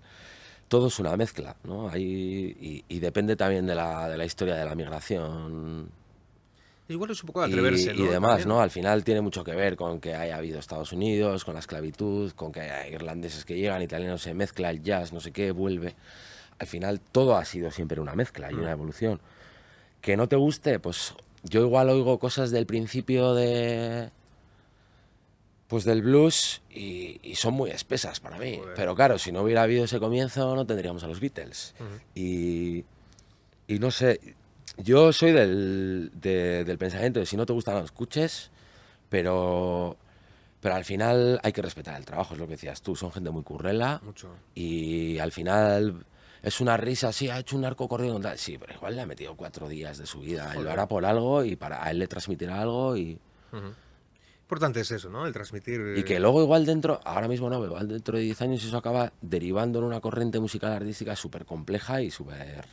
todo 0.68 0.88
es 0.88 0.98
una 0.98 1.16
mezcla, 1.16 1.56
¿no? 1.64 1.96
y, 1.96 2.84
y, 2.88 2.98
depende 2.98 3.36
también 3.36 3.66
de 3.66 3.74
la, 3.74 4.08
de 4.08 4.16
la 4.16 4.24
historia 4.24 4.56
de 4.56 4.64
la 4.64 4.74
migración 4.74 5.90
Igual 6.88 7.10
es 7.10 7.22
un 7.22 7.26
poco 7.26 7.42
atreverse, 7.42 7.92
y, 7.96 8.02
demás, 8.02 8.46
¿no? 8.46 8.60
Al 8.60 8.70
final 8.70 9.02
tiene 9.02 9.20
mucho 9.20 9.42
que 9.42 9.52
ver 9.52 9.74
con 9.74 10.00
que 10.00 10.14
haya 10.14 10.36
habido 10.36 10.60
Estados 10.60 10.92
Unidos, 10.92 11.44
con 11.44 11.54
la 11.54 11.60
esclavitud, 11.60 12.30
con 12.32 12.52
que 12.52 12.60
haya 12.60 12.86
irlandeses 12.86 13.44
que 13.44 13.56
llegan, 13.56 13.82
italianos 13.82 14.22
se 14.22 14.34
mezcla, 14.34 14.70
el 14.70 14.82
jazz, 14.82 15.12
no 15.12 15.18
sé 15.18 15.32
qué, 15.32 15.50
vuelve. 15.50 15.96
Al 16.60 16.68
final 16.68 17.00
todo 17.00 17.36
ha 17.36 17.44
sido 17.44 17.72
siempre 17.72 18.00
una 18.00 18.14
mezcla 18.14 18.52
y 18.52 18.54
una 18.54 18.68
mm. 18.68 18.72
evolución. 18.72 19.20
Que 20.00 20.16
no 20.16 20.28
te 20.28 20.36
guste, 20.36 20.78
pues 20.78 21.14
yo 21.42 21.62
igual 21.62 21.88
oigo 21.90 22.20
cosas 22.20 22.52
del 22.52 22.66
principio 22.66 23.34
de 23.34 24.10
pues 25.68 25.84
del 25.84 26.02
blues 26.02 26.62
y, 26.70 27.20
son 27.34 27.54
muy 27.54 27.70
espesas 27.70 28.20
para 28.20 28.38
mí. 28.38 28.60
Pero 28.74 28.94
claro, 28.94 29.18
si 29.18 29.32
no 29.32 29.42
hubiera 29.42 29.62
habido 29.62 29.84
ese 29.84 29.98
comienzo 29.98 30.54
no 30.54 30.66
tendríamos 30.66 31.04
a 31.04 31.08
los 31.08 31.20
Beatles. 31.20 31.74
y, 32.14 32.84
y 33.66 33.78
no 33.78 33.90
sé, 33.90 34.20
yo 34.78 35.12
soy 35.12 35.32
del, 35.32 36.10
del 36.14 36.78
pensamiento 36.78 37.20
de 37.20 37.26
si 37.26 37.36
no 37.36 37.46
te 37.46 37.52
gusta 37.52 37.72
no 37.72 37.80
lo 37.80 37.84
escuches, 37.84 38.50
pero, 39.08 39.96
pero 40.60 40.74
al 40.74 40.84
final 40.84 41.40
hay 41.42 41.52
que 41.52 41.62
respetar 41.62 41.96
el 41.96 42.04
trabajo, 42.04 42.34
es 42.34 42.40
lo 42.40 42.46
que 42.46 42.52
decías 42.52 42.82
tú, 42.82 42.94
son 42.94 43.12
gente 43.12 43.30
muy 43.30 43.42
currela. 43.42 44.00
Mucho. 44.04 44.30
Y 44.54 45.18
al 45.18 45.32
final 45.32 46.04
es 46.42 46.60
una 46.60 46.76
risa, 46.76 47.12
sí, 47.12 47.28
ha 47.28 47.38
hecho 47.38 47.56
un 47.56 47.64
arco 47.64 47.88
corrido, 47.88 48.20
sí, 48.36 48.58
pero 48.58 48.74
igual 48.74 48.96
le 48.96 49.02
ha 49.02 49.06
metido 49.06 49.34
cuatro 49.36 49.68
días 49.68 49.98
de 49.98 50.06
su 50.06 50.20
vida, 50.20 50.52
él 50.54 50.64
lo 50.64 50.70
hará 50.70 50.86
por 50.86 51.04
algo 51.04 51.44
y 51.44 51.56
para 51.56 51.82
a 51.84 51.90
él 51.90 51.98
le 51.98 52.06
transmitirá 52.06 52.62
algo 52.62 52.96
y... 52.96 53.18
Importante 54.46 54.78
es 54.78 54.92
eso, 54.92 55.10
¿no? 55.10 55.26
El 55.26 55.32
transmitir... 55.32 55.94
Y 55.96 56.04
que 56.04 56.20
luego 56.20 56.40
igual 56.40 56.64
dentro, 56.64 57.00
ahora 57.02 57.26
mismo 57.26 57.50
no, 57.50 57.56
pero 57.56 57.72
igual 57.72 57.88
dentro 57.88 58.16
de 58.16 58.22
10 58.22 58.42
años 58.42 58.64
eso 58.64 58.76
acaba 58.76 59.12
derivando 59.20 59.80
en 59.80 59.86
una 59.86 60.00
corriente 60.00 60.38
musical 60.38 60.72
artística 60.72 61.16
súper 61.16 61.44
compleja 61.44 62.00
y 62.00 62.12
súper 62.12 62.64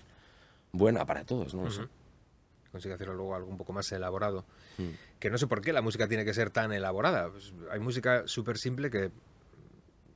buena 0.71 1.03
para 1.03 1.25
todos, 1.25 1.55
¿no? 1.55 1.63
Consigue 2.71 2.93
hacerlo 2.93 3.15
luego 3.15 3.33
algo 3.33 3.49
un 3.49 3.57
poco 3.57 3.73
más 3.73 3.91
elaborado. 3.91 4.45
Mm. 4.77 4.89
Que 5.19 5.31
no 5.31 5.39
sé 5.39 5.47
por 5.47 5.61
qué 5.61 5.73
la 5.73 5.81
música 5.81 6.07
tiene 6.07 6.25
que 6.25 6.35
ser 6.35 6.51
tan 6.51 6.73
elaborada. 6.73 7.31
Pues 7.31 7.53
hay 7.71 7.79
música 7.79 8.27
súper 8.27 8.59
simple 8.59 8.91
que 8.91 9.09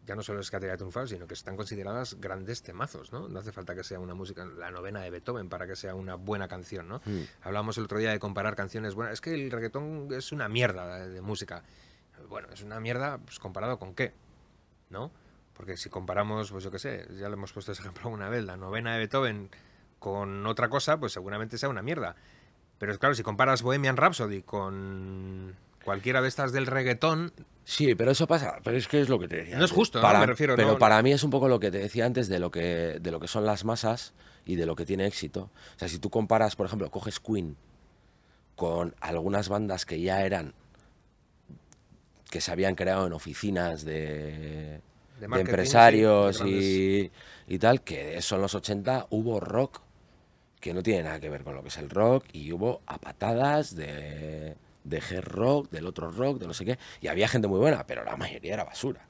ya 0.08 0.16
no 0.16 0.24
solo 0.24 0.40
es 0.40 0.50
que 0.50 0.56
haya 0.56 0.78
triunfado, 0.78 1.06
sino 1.06 1.28
que 1.28 1.34
están 1.34 1.58
consideradas 1.58 2.16
grandes 2.20 2.64
temazos, 2.64 3.12
¿no? 3.12 3.28
No 3.28 3.40
hace 3.40 3.52
falta 3.52 3.76
que 3.76 3.84
sea 3.84 4.00
una 4.00 4.14
música, 4.14 4.46
la 4.46 4.72
novena 4.72 5.02
de 5.02 5.10
Beethoven, 5.10 5.50
para 5.50 5.68
que 5.68 5.76
sea 5.76 5.96
una 5.96 6.16
buena 6.16 6.48
canción, 6.48 6.88
¿no? 6.88 7.02
Mm. 7.04 7.24
Hablábamos 7.42 7.78
el 7.78 7.84
otro 7.84 8.00
día 8.00 8.12
de 8.12 8.20
comparar 8.20 8.56
canciones 8.56 8.96
buenas. 8.96 9.16
Es 9.16 9.22
que 9.22 9.34
el 9.34 9.52
reggaetón 9.52 10.08
es 10.12 10.32
una 10.32 10.48
mierda 10.48 11.08
de, 11.08 11.22
música. 11.22 11.64
Bueno, 12.30 12.48
es 12.54 12.64
una 12.64 12.80
mierda 12.80 13.18
pues, 13.18 13.38
comparado 13.38 13.78
con 13.80 13.94
qué, 13.94 14.14
¿no? 14.90 15.12
Porque 15.54 15.76
si 15.76 15.90
comparamos, 15.90 16.52
pues 16.52 16.64
yo 16.64 16.72
qué 16.72 16.80
sé, 16.80 17.06
ya 17.20 17.28
le 17.28 17.34
hemos 17.34 17.52
puesto 17.52 17.74
ese 17.74 17.82
ejemplo 17.82 18.10
una 18.10 18.30
vez, 18.30 18.46
la 18.46 18.56
novena 18.56 18.94
de 18.94 19.00
Beethoven 19.00 19.50
con 20.00 20.46
otra 20.48 20.70
cosa, 20.70 20.98
pues 20.98 21.12
seguramente 21.12 21.58
sea 21.58 21.68
una 21.68 21.82
mierda. 21.82 22.16
Pero 22.80 22.98
claro, 22.98 23.14
si 23.14 23.24
comparas 23.24 23.62
Bohemian 23.62 23.98
Rhapsody 23.98 24.42
con 24.42 25.56
cualquiera 25.84 26.22
de 26.22 26.30
estas 26.30 26.54
del 26.54 26.66
reggaetón. 26.66 27.34
Sí, 27.70 27.96
pero 27.96 28.12
eso 28.12 28.28
pasa, 28.28 28.62
pero 28.64 28.78
es 28.78 28.88
que 28.88 29.02
es 29.02 29.10
lo 29.10 29.20
que 29.20 29.28
te 29.28 29.36
decía. 29.36 29.58
No 29.58 29.66
es 29.66 29.72
justo, 29.72 30.00
para, 30.00 30.22
me 30.22 30.26
refiero. 30.26 30.56
Pero 30.56 30.78
para 30.78 31.02
mí 31.02 31.12
es 31.12 31.22
un 31.26 31.30
poco 31.30 31.50
lo 31.50 31.60
que 31.60 31.70
te 31.70 31.80
decía 31.80 32.06
antes 32.06 32.30
de 32.30 32.40
lo 32.40 32.50
que, 32.50 32.98
de 33.02 33.12
lo 33.12 33.20
que 33.20 33.28
son 33.28 33.46
las 33.46 33.66
masas 33.66 34.14
y 34.46 34.56
de 34.56 34.66
lo 34.66 34.74
que 34.78 34.86
tiene 34.86 35.06
éxito. 35.06 35.52
O 35.76 35.80
sea, 35.80 35.90
si 35.90 36.00
tú 36.00 36.10
comparas, 36.10 36.56
por 36.56 36.66
ejemplo, 36.66 36.90
coges 36.90 37.20
Queen 37.20 37.58
con 38.56 38.96
algunas 39.02 39.50
bandas 39.50 39.86
que 39.86 40.00
ya 40.00 40.24
eran 40.24 40.54
que 42.32 42.40
se 42.40 42.54
habían 42.54 42.76
creado 42.76 43.06
en 43.06 43.12
oficinas 43.12 43.84
de, 43.84 44.80
de, 45.20 45.26
empresarios 45.26 46.42
y, 46.46 47.12
y, 47.50 47.60
tal, 47.60 47.82
que 47.82 48.22
son 48.22 48.42
los 48.42 48.56
80, 48.56 49.08
hubo 49.10 49.42
rock 49.42 49.82
que 50.62 50.74
no 50.74 50.82
tiene 50.82 51.04
nada 51.04 51.20
que 51.20 51.28
ver 51.28 51.44
con 51.44 51.54
lo 51.54 51.64
que 51.64 51.68
es 51.68 51.78
el 51.78 51.90
rock 51.90 52.24
y 52.32 52.50
hubo 52.54 52.80
a 52.86 52.98
patadas 52.98 53.76
de, 53.76 54.56
de 54.88 54.98
hard 54.98 55.26
rock, 55.26 55.70
del 55.70 55.86
otro 55.86 56.12
rock, 56.12 56.40
de 56.40 56.48
no 56.48 56.54
sé 56.54 56.66
qué, 56.66 56.80
y 57.02 57.08
había 57.08 57.28
gente 57.28 57.48
muy 57.48 57.60
buena, 57.60 57.86
pero 57.86 58.04
la 58.04 58.16
mayoría 58.16 58.54
era 58.54 58.64
basura. 58.64 59.08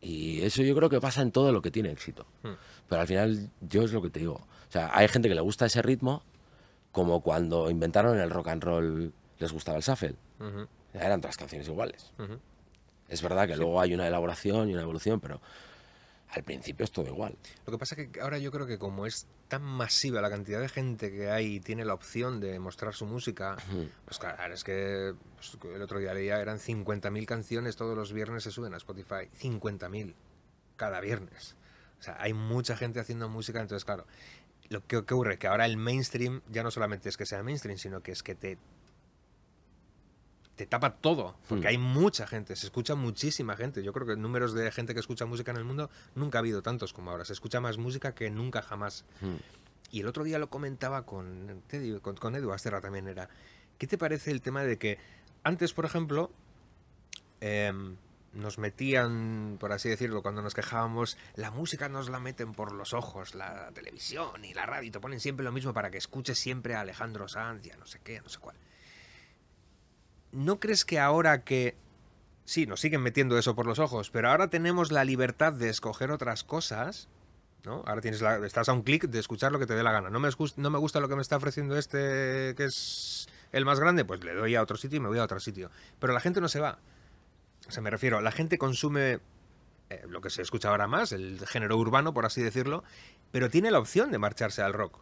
Y 0.00 0.42
eso 0.42 0.62
yo 0.62 0.74
creo 0.74 0.90
que 0.90 1.00
pasa 1.00 1.22
en 1.22 1.30
todo 1.30 1.52
lo 1.52 1.62
que 1.62 1.70
tiene 1.70 1.90
éxito. 1.90 2.26
Hmm. 2.42 2.54
Pero 2.88 3.00
al 3.00 3.06
final 3.06 3.50
yo 3.60 3.82
es 3.82 3.92
lo 3.92 4.02
que 4.02 4.10
te 4.10 4.20
digo. 4.20 4.34
O 4.34 4.72
sea, 4.72 4.90
hay 4.92 5.06
gente 5.08 5.28
que 5.28 5.34
le 5.34 5.40
gusta 5.40 5.66
ese 5.66 5.80
ritmo, 5.80 6.24
como 6.90 7.22
cuando 7.22 7.70
inventaron 7.70 8.18
el 8.18 8.30
rock 8.30 8.48
and 8.48 8.64
roll 8.64 9.12
les 9.38 9.52
gustaba 9.52 9.76
el 9.76 9.82
shuffle. 9.82 10.14
Eran 10.92 11.20
todas 11.20 11.36
canciones 11.36 11.68
iguales. 11.68 12.12
Es 13.08 13.22
verdad 13.22 13.46
que 13.46 13.56
luego 13.56 13.80
hay 13.80 13.94
una 13.94 14.06
elaboración 14.06 14.68
y 14.68 14.72
una 14.72 14.82
evolución, 14.82 15.20
pero 15.20 15.40
al 16.32 16.42
principio 16.44 16.84
es 16.84 16.92
todo 16.92 17.06
igual. 17.06 17.36
Lo 17.66 17.72
que 17.72 17.78
pasa 17.78 17.94
es 17.94 18.08
que 18.08 18.20
ahora 18.20 18.38
yo 18.38 18.50
creo 18.50 18.66
que 18.66 18.78
como 18.78 19.06
es 19.06 19.26
tan 19.48 19.62
masiva 19.62 20.22
la 20.22 20.30
cantidad 20.30 20.60
de 20.60 20.68
gente 20.68 21.10
que 21.10 21.30
hay 21.30 21.56
y 21.56 21.60
tiene 21.60 21.84
la 21.84 21.92
opción 21.92 22.40
de 22.40 22.58
mostrar 22.58 22.94
su 22.94 23.04
música, 23.04 23.56
pues 24.06 24.18
claro, 24.18 24.54
es 24.54 24.64
que 24.64 25.14
pues, 25.36 25.58
el 25.74 25.82
otro 25.82 25.98
día 25.98 26.14
leía, 26.14 26.40
eran 26.40 26.58
50.000 26.58 27.26
canciones, 27.26 27.76
todos 27.76 27.96
los 27.96 28.12
viernes 28.14 28.44
se 28.44 28.50
suben 28.50 28.72
a 28.72 28.78
Spotify, 28.78 29.28
50.000 29.38 30.14
cada 30.76 31.00
viernes. 31.00 31.54
O 32.00 32.02
sea, 32.02 32.16
hay 32.18 32.32
mucha 32.32 32.76
gente 32.76 32.98
haciendo 32.98 33.28
música, 33.28 33.60
entonces 33.60 33.84
claro, 33.84 34.06
lo 34.70 34.86
que 34.86 34.96
ocurre 34.96 35.38
que 35.38 35.48
ahora 35.48 35.66
el 35.66 35.76
mainstream 35.76 36.40
ya 36.48 36.62
no 36.62 36.70
solamente 36.70 37.10
es 37.10 37.18
que 37.18 37.26
sea 37.26 37.42
mainstream, 37.42 37.76
sino 37.76 38.02
que 38.02 38.12
es 38.12 38.22
que 38.22 38.34
te 38.34 38.56
te 40.62 40.68
tapa 40.68 40.94
todo, 40.94 41.36
porque 41.48 41.66
hmm. 41.66 41.70
hay 41.70 41.78
mucha 41.78 42.24
gente, 42.24 42.54
se 42.54 42.66
escucha 42.66 42.94
muchísima 42.94 43.56
gente. 43.56 43.82
Yo 43.82 43.92
creo 43.92 44.06
que 44.06 44.16
números 44.16 44.54
de 44.54 44.70
gente 44.70 44.94
que 44.94 45.00
escucha 45.00 45.26
música 45.26 45.50
en 45.50 45.56
el 45.56 45.64
mundo 45.64 45.90
nunca 46.14 46.38
ha 46.38 46.40
habido 46.40 46.62
tantos 46.62 46.92
como 46.92 47.10
ahora. 47.10 47.24
Se 47.24 47.32
escucha 47.32 47.60
más 47.60 47.78
música 47.78 48.14
que 48.14 48.30
nunca 48.30 48.62
jamás. 48.62 49.04
Hmm. 49.20 49.36
Y 49.90 50.00
el 50.00 50.06
otro 50.06 50.22
día 50.22 50.38
lo 50.38 50.48
comentaba 50.50 51.04
con, 51.04 51.62
con, 52.00 52.16
con 52.16 52.36
Edu 52.36 52.52
Asterra 52.52 52.80
también 52.80 53.08
era. 53.08 53.28
¿Qué 53.76 53.88
te 53.88 53.98
parece 53.98 54.30
el 54.30 54.40
tema 54.40 54.62
de 54.62 54.78
que 54.78 54.98
antes, 55.42 55.72
por 55.72 55.84
ejemplo, 55.84 56.30
em, 57.40 57.96
nos 58.32 58.58
metían, 58.58 59.56
por 59.58 59.72
así 59.72 59.88
decirlo, 59.88 60.22
cuando 60.22 60.42
nos 60.42 60.54
quejábamos, 60.54 61.18
la 61.34 61.50
música 61.50 61.88
nos 61.88 62.08
la 62.08 62.20
meten 62.20 62.52
por 62.52 62.70
los 62.70 62.94
ojos, 62.94 63.34
la 63.34 63.72
televisión 63.72 64.44
y 64.44 64.54
la 64.54 64.64
radio, 64.64 64.92
te 64.92 65.00
ponen 65.00 65.18
siempre 65.18 65.44
lo 65.44 65.50
mismo 65.50 65.74
para 65.74 65.90
que 65.90 65.98
escuches 65.98 66.38
siempre 66.38 66.76
a 66.76 66.82
Alejandro 66.82 67.26
Sanz 67.26 67.66
no 67.76 67.86
sé 67.86 67.98
qué, 68.04 68.20
no 68.20 68.28
sé 68.28 68.38
cuál. 68.38 68.56
¿No 70.32 70.58
crees 70.58 70.84
que 70.84 70.98
ahora 70.98 71.44
que... 71.44 71.76
Sí, 72.44 72.66
nos 72.66 72.80
siguen 72.80 73.02
metiendo 73.02 73.38
eso 73.38 73.54
por 73.54 73.66
los 73.66 73.78
ojos, 73.78 74.10
pero 74.10 74.28
ahora 74.28 74.50
tenemos 74.50 74.90
la 74.90 75.04
libertad 75.04 75.52
de 75.52 75.68
escoger 75.68 76.10
otras 76.10 76.42
cosas, 76.42 77.08
¿no? 77.64 77.84
Ahora 77.86 78.00
tienes 78.00 78.20
la, 78.20 78.44
estás 78.44 78.68
a 78.68 78.72
un 78.72 78.82
clic 78.82 79.04
de 79.04 79.20
escuchar 79.20 79.52
lo 79.52 79.60
que 79.60 79.66
te 79.66 79.74
dé 79.74 79.82
la 79.84 79.92
gana. 79.92 80.10
No 80.10 80.18
me, 80.18 80.28
no 80.56 80.70
me 80.70 80.78
gusta 80.78 80.98
lo 80.98 81.08
que 81.08 81.14
me 81.14 81.22
está 81.22 81.36
ofreciendo 81.36 81.78
este, 81.78 82.54
que 82.56 82.64
es 82.64 83.28
el 83.52 83.64
más 83.64 83.78
grande, 83.78 84.04
pues 84.04 84.24
le 84.24 84.34
doy 84.34 84.56
a 84.56 84.62
otro 84.62 84.76
sitio 84.76 84.96
y 84.96 85.00
me 85.00 85.08
voy 85.08 85.18
a 85.18 85.24
otro 85.24 85.38
sitio. 85.38 85.70
Pero 86.00 86.12
la 86.12 86.20
gente 86.20 86.40
no 86.40 86.48
se 86.48 86.58
va. 86.58 86.78
O 87.68 87.70
sea, 87.70 87.82
me 87.82 87.90
refiero, 87.90 88.20
la 88.20 88.32
gente 88.32 88.58
consume 88.58 89.20
eh, 89.88 90.02
lo 90.08 90.20
que 90.20 90.30
se 90.30 90.42
escucha 90.42 90.70
ahora 90.70 90.88
más, 90.88 91.12
el 91.12 91.46
género 91.46 91.76
urbano, 91.76 92.12
por 92.12 92.26
así 92.26 92.42
decirlo, 92.42 92.82
pero 93.30 93.50
tiene 93.50 93.70
la 93.70 93.78
opción 93.78 94.10
de 94.10 94.18
marcharse 94.18 94.62
al 94.62 94.72
rock 94.72 94.98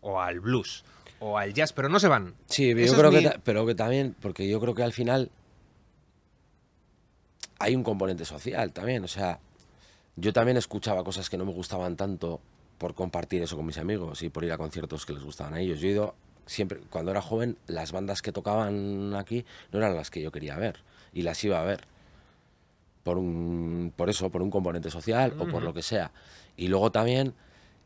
o 0.00 0.20
al 0.20 0.38
blues 0.38 0.84
o 1.18 1.38
al 1.38 1.54
jazz, 1.54 1.72
pero 1.72 1.88
no 1.88 1.98
se 1.98 2.08
van. 2.08 2.34
Sí, 2.46 2.74
yo 2.74 2.94
creo 2.94 3.10
que, 3.10 3.40
pero 3.44 3.66
que 3.66 3.74
también, 3.74 4.14
porque 4.20 4.48
yo 4.48 4.60
creo 4.60 4.74
que 4.74 4.82
al 4.82 4.92
final 4.92 5.30
hay 7.58 7.74
un 7.74 7.82
componente 7.82 8.24
social 8.24 8.72
también, 8.72 9.04
o 9.04 9.08
sea, 9.08 9.40
yo 10.16 10.32
también 10.32 10.56
escuchaba 10.56 11.04
cosas 11.04 11.28
que 11.30 11.36
no 11.36 11.44
me 11.44 11.52
gustaban 11.52 11.96
tanto 11.96 12.40
por 12.78 12.94
compartir 12.94 13.42
eso 13.42 13.56
con 13.56 13.66
mis 13.66 13.78
amigos 13.78 14.22
y 14.22 14.28
por 14.28 14.44
ir 14.44 14.52
a 14.52 14.58
conciertos 14.58 15.06
que 15.06 15.12
les 15.12 15.22
gustaban 15.22 15.54
a 15.54 15.60
ellos. 15.60 15.80
Yo 15.80 15.88
he 15.88 15.92
ido 15.92 16.14
siempre, 16.46 16.80
cuando 16.90 17.10
era 17.10 17.22
joven, 17.22 17.56
las 17.66 17.92
bandas 17.92 18.22
que 18.22 18.32
tocaban 18.32 19.14
aquí 19.14 19.44
no 19.72 19.78
eran 19.78 19.94
las 19.94 20.10
que 20.10 20.22
yo 20.22 20.32
quería 20.32 20.56
ver 20.56 20.80
y 21.12 21.22
las 21.22 21.42
iba 21.44 21.60
a 21.60 21.64
ver. 21.64 21.86
Por, 23.02 23.18
un, 23.18 23.92
por 23.94 24.10
eso, 24.10 24.30
por 24.30 24.42
un 24.42 24.50
componente 24.50 24.90
social 24.90 25.34
o 25.38 25.46
por 25.46 25.62
lo 25.62 25.72
que 25.72 25.82
sea. 25.82 26.10
Y 26.56 26.66
luego 26.66 26.90
también 26.90 27.34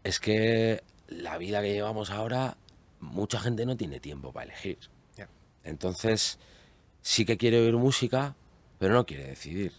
es 0.03 0.18
que 0.18 0.83
la 1.09 1.37
vida 1.37 1.61
que 1.61 1.74
llevamos 1.74 2.11
ahora 2.11 2.57
mucha 3.01 3.40
gente 3.40 3.66
no 3.66 3.76
tiene 3.76 4.01
tiempo 4.01 4.32
para 4.32 4.46
elegir. 4.46 4.78
Entonces, 5.62 6.38
sí 7.03 7.24
que 7.24 7.36
quiere 7.36 7.61
oír 7.61 7.76
música, 7.76 8.34
pero 8.78 8.94
no 8.94 9.05
quiere 9.05 9.26
decidir. 9.26 9.72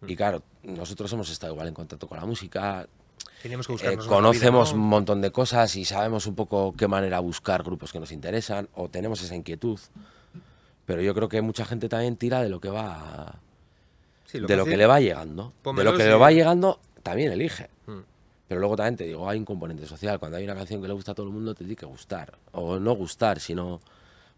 Mm. 0.00 0.10
Y 0.10 0.16
claro, 0.16 0.42
nosotros 0.62 1.12
hemos 1.12 1.30
estado 1.30 1.52
igual 1.52 1.68
en 1.68 1.74
contacto 1.74 2.08
con 2.08 2.18
la 2.18 2.26
música. 2.26 2.88
Que 3.42 3.52
eh, 3.52 3.96
conocemos 4.08 4.72
un 4.72 4.80
montón 4.80 5.20
de 5.20 5.30
cosas 5.30 5.74
y 5.76 5.84
sabemos 5.84 6.26
un 6.26 6.34
poco 6.34 6.74
qué 6.76 6.88
manera 6.88 7.20
buscar 7.20 7.62
grupos 7.62 7.92
que 7.92 8.00
nos 8.00 8.12
interesan 8.12 8.68
o 8.74 8.88
tenemos 8.88 9.22
esa 9.22 9.34
inquietud. 9.34 9.78
Pero 10.84 11.00
yo 11.00 11.14
creo 11.14 11.28
que 11.28 11.40
mucha 11.40 11.64
gente 11.64 11.88
también 11.88 12.16
tira 12.16 12.42
de 12.42 12.48
lo 12.48 12.60
que 12.60 12.68
va. 12.68 13.38
de 14.32 14.56
lo 14.56 14.64
que 14.64 14.76
le 14.76 14.86
va 14.86 15.00
llegando. 15.00 15.52
de 15.64 15.84
lo 15.84 15.96
que 15.96 16.04
le 16.04 16.14
va 16.14 16.32
llegando, 16.32 16.80
también 17.02 17.32
elige. 17.32 17.70
Pero 18.50 18.58
luego 18.58 18.74
también 18.74 18.96
te 18.96 19.04
digo, 19.04 19.30
hay 19.30 19.38
un 19.38 19.44
componente 19.44 19.86
social. 19.86 20.18
Cuando 20.18 20.36
hay 20.36 20.42
una 20.42 20.56
canción 20.56 20.82
que 20.82 20.88
le 20.88 20.92
gusta 20.92 21.12
a 21.12 21.14
todo 21.14 21.24
el 21.24 21.32
mundo, 21.32 21.54
te 21.54 21.58
tiene 21.58 21.76
que 21.76 21.86
gustar. 21.86 22.36
O 22.50 22.80
no 22.80 22.96
gustar, 22.96 23.38
sino 23.38 23.80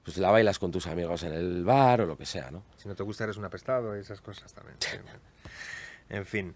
pues 0.04 0.18
la 0.18 0.30
bailas 0.30 0.58
con 0.58 0.70
tus 0.70 0.86
amigos 0.86 1.22
en 1.22 1.32
el 1.32 1.64
bar 1.64 2.02
o 2.02 2.06
lo 2.06 2.18
que 2.18 2.26
sea, 2.26 2.50
¿no? 2.50 2.62
Si 2.76 2.88
no 2.88 2.94
te 2.94 3.04
gusta, 3.04 3.24
eres 3.24 3.38
un 3.38 3.46
apestado 3.46 3.96
y 3.96 4.00
esas 4.00 4.20
cosas 4.20 4.52
también. 4.52 4.76
en 6.10 6.26
fin. 6.26 6.54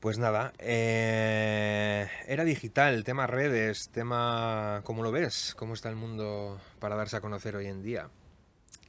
Pues 0.00 0.16
nada, 0.16 0.54
eh, 0.58 2.08
era 2.26 2.42
digital, 2.42 3.04
tema 3.04 3.26
redes, 3.26 3.90
tema... 3.90 4.80
¿Cómo 4.84 5.02
lo 5.02 5.12
ves? 5.12 5.54
¿Cómo 5.58 5.74
está 5.74 5.90
el 5.90 5.96
mundo 5.96 6.58
para 6.78 6.96
darse 6.96 7.18
a 7.18 7.20
conocer 7.20 7.54
hoy 7.54 7.66
en 7.66 7.82
día? 7.82 8.08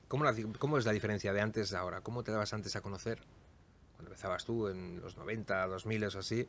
¿Cómo, 0.08 0.24
¿Cómo 0.58 0.78
es 0.78 0.86
la 0.86 0.94
diferencia 0.94 1.34
de 1.34 1.42
antes 1.42 1.74
a 1.74 1.80
ahora? 1.80 2.00
¿Cómo 2.00 2.24
te 2.24 2.32
dabas 2.32 2.54
antes 2.54 2.78
a 2.78 2.82
conocer? 2.82 3.20
Cuando 3.98 4.12
empezabas 4.12 4.46
tú 4.46 4.70
en 4.70 5.02
los 5.02 5.18
90, 5.18 5.68
2000 5.68 6.04
o 6.06 6.20
así, 6.20 6.48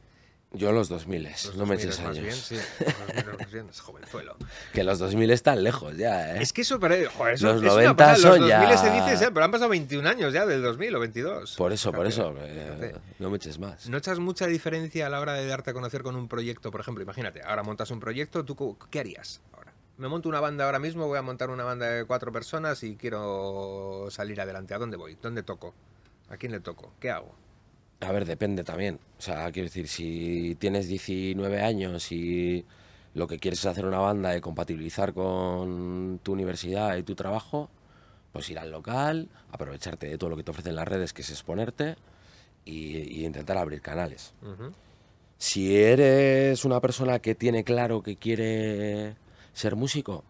yo 0.55 0.73
los 0.73 0.89
2000, 0.89 1.29
no 1.57 1.67
me 1.67 1.75
eches 1.75 2.01
años. 2.01 2.21
Bien, 2.21 2.35
sí, 2.35 2.57
los 2.57 3.27
2000 3.27 3.47
bien, 3.53 3.69
es 3.69 3.81
jovenzuelo. 3.81 4.37
Que 4.73 4.85
los 4.85 4.99
2000 4.99 5.31
están 5.31 5.63
lejos 5.63 5.97
ya, 5.97 6.37
¿eh? 6.37 6.43
Es 6.43 6.53
que 6.53 6.63
eso, 6.63 6.79
pero, 6.81 6.95
joder, 7.11 7.35
eso 7.35 7.53
los 7.53 7.63
90 7.63 8.17
son 8.17 8.41
los 8.41 8.51
2000 8.51 8.79
se 8.79 8.91
dice, 8.91 9.25
¿eh? 9.25 9.31
pero 9.33 9.45
han 9.45 9.51
pasado 9.51 9.71
21 9.71 10.09
años 10.09 10.33
ya 10.33 10.47
del 10.47 10.63
2000 10.63 10.97
o 10.97 11.01
22. 11.01 11.57
Por 11.57 11.73
eso, 11.73 11.93
por 11.93 12.07
eso, 12.07 12.35
eh, 12.39 12.95
no 13.19 13.31
me 13.31 13.37
eches 13.37 13.59
más. 13.59 13.89
¿No 13.89 13.99
echas 13.99 14.19
mucha 14.19 14.47
diferencia 14.47 15.07
a 15.07 15.11
la 15.11 15.21
hora 15.21 15.35
de 15.35 15.47
darte 15.47 15.71
a 15.71 15.75
conocer 15.75 16.03
con 16.03 16.17
un 16.17 16.29
proyecto? 16.29 16.71
Por 16.71 16.81
ejemplo, 16.81 17.03
imagínate, 17.03 17.43
ahora 17.43 17.63
montas 17.63 17.91
un 17.91 18.01
proyecto, 18.01 18.45
¿tú 18.45 18.77
qué 18.91 19.01
harías 19.01 19.41
ahora? 19.53 19.73
Me 19.97 20.09
monto 20.09 20.29
una 20.29 20.41
banda 20.41 20.65
ahora 20.65 20.81
mismo, 20.81 21.07
voy 21.07 21.19
a 21.19 21.23
montar 21.23 21.51
una 21.51 21.63
banda 21.63 21.87
de 21.87 22.05
cuatro 22.05 22.33
personas 22.33 22.83
y 22.83 22.97
quiero 22.97 24.09
salir 24.11 24.41
adelante. 24.41 24.75
¿A 24.75 24.79
dónde 24.79 24.97
voy? 24.97 25.17
¿Dónde 25.23 25.45
toco? 25.45 25.73
¿A 26.29 26.37
quién 26.37 26.51
le 26.51 26.61
toco? 26.61 26.93
¿Qué 26.99 27.11
hago? 27.11 27.35
A 28.05 28.13
ver, 28.13 28.25
depende 28.25 28.65
también. 28.65 28.99
O 29.19 29.23
sea, 29.23 29.51
quiero 29.51 29.67
decir, 29.67 29.89
si 29.89 30.57
tienes 30.57 30.89
19 30.89 31.63
años 31.63 32.13
y 32.13 32.65
lo 33.15 33.27
que 33.27 33.39
quieres 33.39 33.61
es 33.61 33.67
hacer 33.67 33.87
una 33.87 33.99
banda 33.99 34.37
y 34.37 34.41
compatibilizar 34.41 35.15
con 35.15 36.21
tu 36.23 36.33
universidad 36.33 36.97
y 36.97 37.03
tu 37.03 37.15
trabajo, 37.15 37.71
pues 38.33 38.51
ir 38.51 38.59
al 38.59 38.71
local, 38.71 39.29
aprovecharte 39.53 40.09
de 40.09 40.19
todo 40.19 40.31
lo 40.31 40.37
que 40.37 40.43
te 40.43 40.51
ofrecen 40.51 40.75
las 40.75 40.89
redes, 40.89 41.13
que 41.13 41.23
es 41.23 41.31
exponerte, 41.31 41.97
y, 42.65 43.25
intentar 43.25 43.57
abrir 43.57 43.81
canales. 43.81 44.35
Si 45.39 45.77
eres 45.77 46.65
una 46.65 46.81
persona 46.81 47.19
que 47.21 47.35
tiene 47.35 47.65
claro 47.65 48.03
que 48.03 48.17
quiere 48.17 49.17
ser 49.53 49.77
músico, 49.77 50.25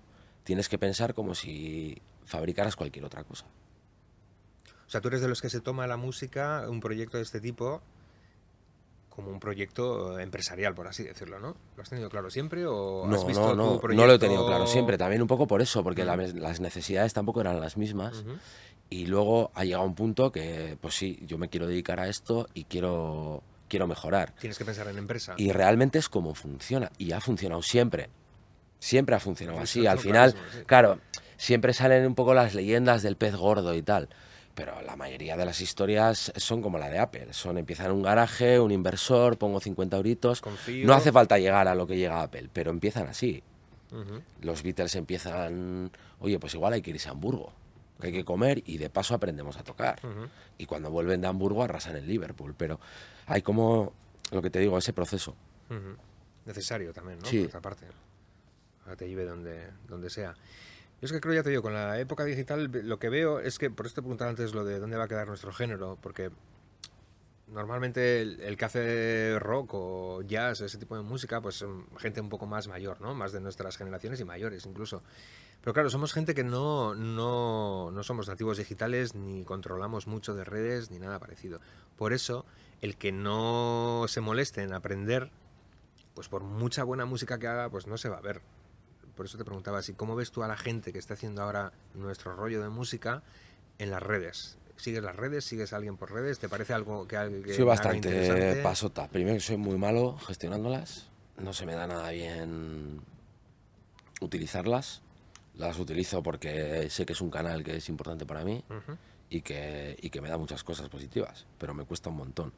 tienes 0.44 0.68
que 0.68 0.78
pensar 0.78 1.14
como 1.14 1.34
si 1.34 2.00
fabricaras 2.24 2.76
cualquier 2.76 3.04
otra 3.04 3.24
cosa. 3.24 3.46
O 4.86 4.90
sea, 4.90 5.00
tú 5.00 5.08
eres 5.08 5.20
de 5.20 5.28
los 5.28 5.40
que 5.40 5.50
se 5.50 5.60
toma 5.60 5.86
la 5.86 5.96
música, 5.96 6.66
un 6.68 6.80
proyecto 6.80 7.16
de 7.16 7.22
este 7.22 7.40
tipo, 7.40 7.82
como 9.14 9.30
un 9.30 9.38
proyecto 9.38 10.18
empresarial, 10.18 10.74
por 10.74 10.88
así 10.88 11.04
decirlo, 11.04 11.38
¿no? 11.38 11.56
¿Lo 11.76 11.82
has 11.82 11.88
tenido 11.88 12.10
claro 12.10 12.30
siempre 12.30 12.66
o 12.66 13.06
no, 13.06 13.16
has 13.16 13.26
visto 13.26 13.54
no, 13.54 13.78
no, 13.78 13.80
no 13.80 14.06
lo 14.06 14.14
he 14.14 14.18
tenido 14.18 14.44
claro 14.44 14.66
siempre, 14.66 14.98
también 14.98 15.22
un 15.22 15.28
poco 15.28 15.46
por 15.46 15.62
eso, 15.62 15.84
porque 15.84 16.04
las 16.04 16.60
necesidades 16.60 17.12
tampoco 17.12 17.40
eran 17.40 17.60
las 17.60 17.76
mismas. 17.76 18.24
Y 18.90 19.06
luego 19.06 19.50
ha 19.54 19.64
llegado 19.64 19.84
un 19.84 19.94
punto 19.94 20.30
que, 20.30 20.76
pues 20.80 20.94
sí, 20.94 21.18
yo 21.26 21.38
me 21.38 21.48
quiero 21.48 21.66
dedicar 21.66 22.00
a 22.00 22.08
esto 22.08 22.48
y 22.54 22.64
quiero, 22.64 23.42
quiero 23.68 23.86
mejorar. 23.86 24.34
Tienes 24.38 24.58
que 24.58 24.64
pensar 24.64 24.88
en 24.88 24.98
empresa. 24.98 25.34
Y 25.36 25.52
realmente 25.52 25.98
es 25.98 26.08
como 26.08 26.34
funciona. 26.34 26.90
Y 26.98 27.12
ha 27.12 27.20
funcionado 27.20 27.62
siempre. 27.62 28.10
Siempre 28.78 29.14
ha 29.16 29.20
funcionado 29.20 29.60
así. 29.60 29.86
Al 29.86 29.98
final, 29.98 30.34
claro, 30.66 30.98
siempre 31.36 31.72
salen 31.72 32.06
un 32.06 32.14
poco 32.14 32.34
las 32.34 32.54
leyendas 32.54 33.02
del 33.02 33.16
pez 33.16 33.34
gordo 33.34 33.74
y 33.74 33.82
tal. 33.82 34.08
Pero 34.54 34.80
la 34.82 34.94
mayoría 34.96 35.36
de 35.36 35.44
las 35.44 35.60
historias 35.60 36.32
son 36.36 36.62
como 36.62 36.78
la 36.78 36.88
de 36.88 36.98
Apple. 36.98 37.32
Son 37.32 37.58
empiezan 37.58 37.86
en 37.86 37.92
un 37.92 38.02
garaje, 38.02 38.60
un 38.60 38.70
inversor, 38.70 39.36
pongo 39.36 39.60
50 39.60 39.96
euritos. 39.96 40.42
No 40.84 40.94
hace 40.94 41.10
falta 41.10 41.38
llegar 41.38 41.66
a 41.66 41.74
lo 41.74 41.86
que 41.86 41.96
llega 41.96 42.22
Apple, 42.22 42.48
pero 42.52 42.70
empiezan 42.70 43.08
así. 43.08 43.42
Los 44.40 44.62
Beatles 44.62 44.94
empiezan, 44.96 45.90
oye, 46.18 46.38
pues 46.38 46.54
igual 46.54 46.72
hay 46.72 46.82
que 46.82 46.90
irse 46.90 47.08
a 47.08 47.12
Hamburgo 47.12 47.52
que 48.00 48.08
hay 48.08 48.12
que 48.12 48.24
comer 48.24 48.62
y 48.66 48.78
de 48.78 48.90
paso 48.90 49.14
aprendemos 49.14 49.56
a 49.56 49.64
tocar. 49.64 50.00
Y 50.58 50.66
cuando 50.66 50.90
vuelven 50.90 51.20
de 51.20 51.28
Hamburgo 51.28 51.62
arrasan 51.62 51.96
en 51.96 52.06
Liverpool. 52.06 52.54
Pero 52.56 52.80
hay 53.26 53.42
como, 53.42 53.92
lo 54.30 54.42
que 54.42 54.50
te 54.50 54.58
digo, 54.58 54.76
ese 54.78 54.92
proceso. 54.92 55.34
Necesario 56.44 56.92
también, 56.92 57.18
¿no? 57.20 57.26
Sí. 57.26 57.38
Por 57.38 57.48
otra 57.48 57.60
parte. 57.60 57.86
te 58.96 59.08
lleve 59.08 59.24
donde, 59.24 59.70
donde 59.88 60.10
sea. 60.10 60.34
Yo 61.00 61.06
es 61.06 61.12
que 61.12 61.20
creo, 61.20 61.34
ya 61.34 61.42
te 61.42 61.50
digo, 61.50 61.62
con 61.62 61.74
la 61.74 61.98
época 61.98 62.24
digital 62.24 62.70
lo 62.72 62.98
que 62.98 63.08
veo 63.08 63.40
es 63.40 63.58
que, 63.58 63.70
por 63.70 63.86
esto 63.86 64.02
preguntaba 64.02 64.30
antes 64.30 64.54
lo 64.54 64.64
de 64.64 64.78
dónde 64.78 64.96
va 64.96 65.04
a 65.04 65.08
quedar 65.08 65.28
nuestro 65.28 65.52
género, 65.52 65.98
porque 66.00 66.30
normalmente 67.48 68.22
el, 68.22 68.56
que 68.56 68.64
hace 68.64 69.38
rock 69.38 69.74
o 69.74 70.22
jazz, 70.22 70.60
ese 70.60 70.78
tipo 70.78 70.96
de 70.96 71.02
música, 71.02 71.40
pues 71.40 71.56
son 71.56 71.86
gente 71.98 72.20
un 72.20 72.28
poco 72.28 72.46
más 72.46 72.68
mayor, 72.68 73.00
¿no? 73.00 73.14
Más 73.14 73.32
de 73.32 73.40
nuestras 73.40 73.76
generaciones 73.76 74.20
y 74.20 74.24
mayores 74.24 74.66
incluso. 74.66 75.02
Pero 75.60 75.72
claro, 75.72 75.88
somos 75.88 76.12
gente 76.12 76.34
que 76.34 76.44
no, 76.44 76.94
no, 76.94 77.90
no 77.90 78.02
somos 78.02 78.28
nativos 78.28 78.58
digitales, 78.58 79.14
ni 79.14 79.44
controlamos 79.44 80.06
mucho 80.06 80.34
de 80.34 80.44
redes, 80.44 80.90
ni 80.90 80.98
nada 80.98 81.18
parecido. 81.18 81.60
Por 81.96 82.12
eso, 82.12 82.44
el 82.82 82.96
que 82.96 83.12
no 83.12 84.04
se 84.08 84.20
moleste 84.20 84.62
en 84.62 84.74
aprender, 84.74 85.30
pues 86.14 86.28
por 86.28 86.42
mucha 86.42 86.84
buena 86.84 87.06
música 87.06 87.38
que 87.38 87.46
haga, 87.46 87.70
pues 87.70 87.86
no 87.86 87.96
se 87.96 88.08
va 88.08 88.18
a 88.18 88.20
ver. 88.20 88.42
Por 89.16 89.26
eso 89.26 89.38
te 89.38 89.44
preguntaba 89.44 89.82
si 89.82 89.94
cómo 89.94 90.16
ves 90.16 90.30
tú 90.30 90.42
a 90.42 90.48
la 90.48 90.56
gente 90.56 90.92
que 90.92 90.98
está 90.98 91.14
haciendo 91.14 91.42
ahora 91.42 91.72
nuestro 91.94 92.34
rollo 92.34 92.62
de 92.62 92.68
música 92.68 93.22
en 93.78 93.90
las 93.90 94.02
redes. 94.02 94.58
¿Sigues 94.76 95.02
las 95.02 95.14
redes? 95.14 95.44
¿Sigues 95.44 95.72
a 95.72 95.76
alguien 95.76 95.96
por 95.96 96.12
redes? 96.12 96.38
¿Te 96.38 96.48
parece 96.48 96.72
algo 96.72 97.06
que 97.06 97.16
alguien 97.16 97.44
Soy 97.54 97.64
bastante 97.64 98.60
pasota. 98.62 99.08
Primero 99.08 99.38
soy 99.40 99.56
muy 99.56 99.78
malo 99.78 100.18
gestionándolas. 100.18 101.08
No 101.38 101.52
se 101.52 101.64
me 101.64 101.74
da 101.74 101.86
nada 101.86 102.10
bien 102.10 103.00
utilizarlas 104.20 105.02
las 105.56 105.78
utilizo 105.78 106.22
porque 106.22 106.88
sé 106.90 107.06
que 107.06 107.12
es 107.12 107.20
un 107.20 107.30
canal 107.30 107.62
que 107.62 107.76
es 107.76 107.88
importante 107.88 108.26
para 108.26 108.44
mí 108.44 108.62
y, 109.30 109.40
que, 109.40 109.96
y 110.00 110.10
que 110.10 110.20
me 110.20 110.28
da 110.28 110.36
muchas 110.36 110.64
cosas 110.64 110.88
positivas, 110.88 111.46
pero 111.58 111.74
me 111.74 111.84
cuesta 111.84 112.10
un 112.10 112.16
montón. 112.16 112.52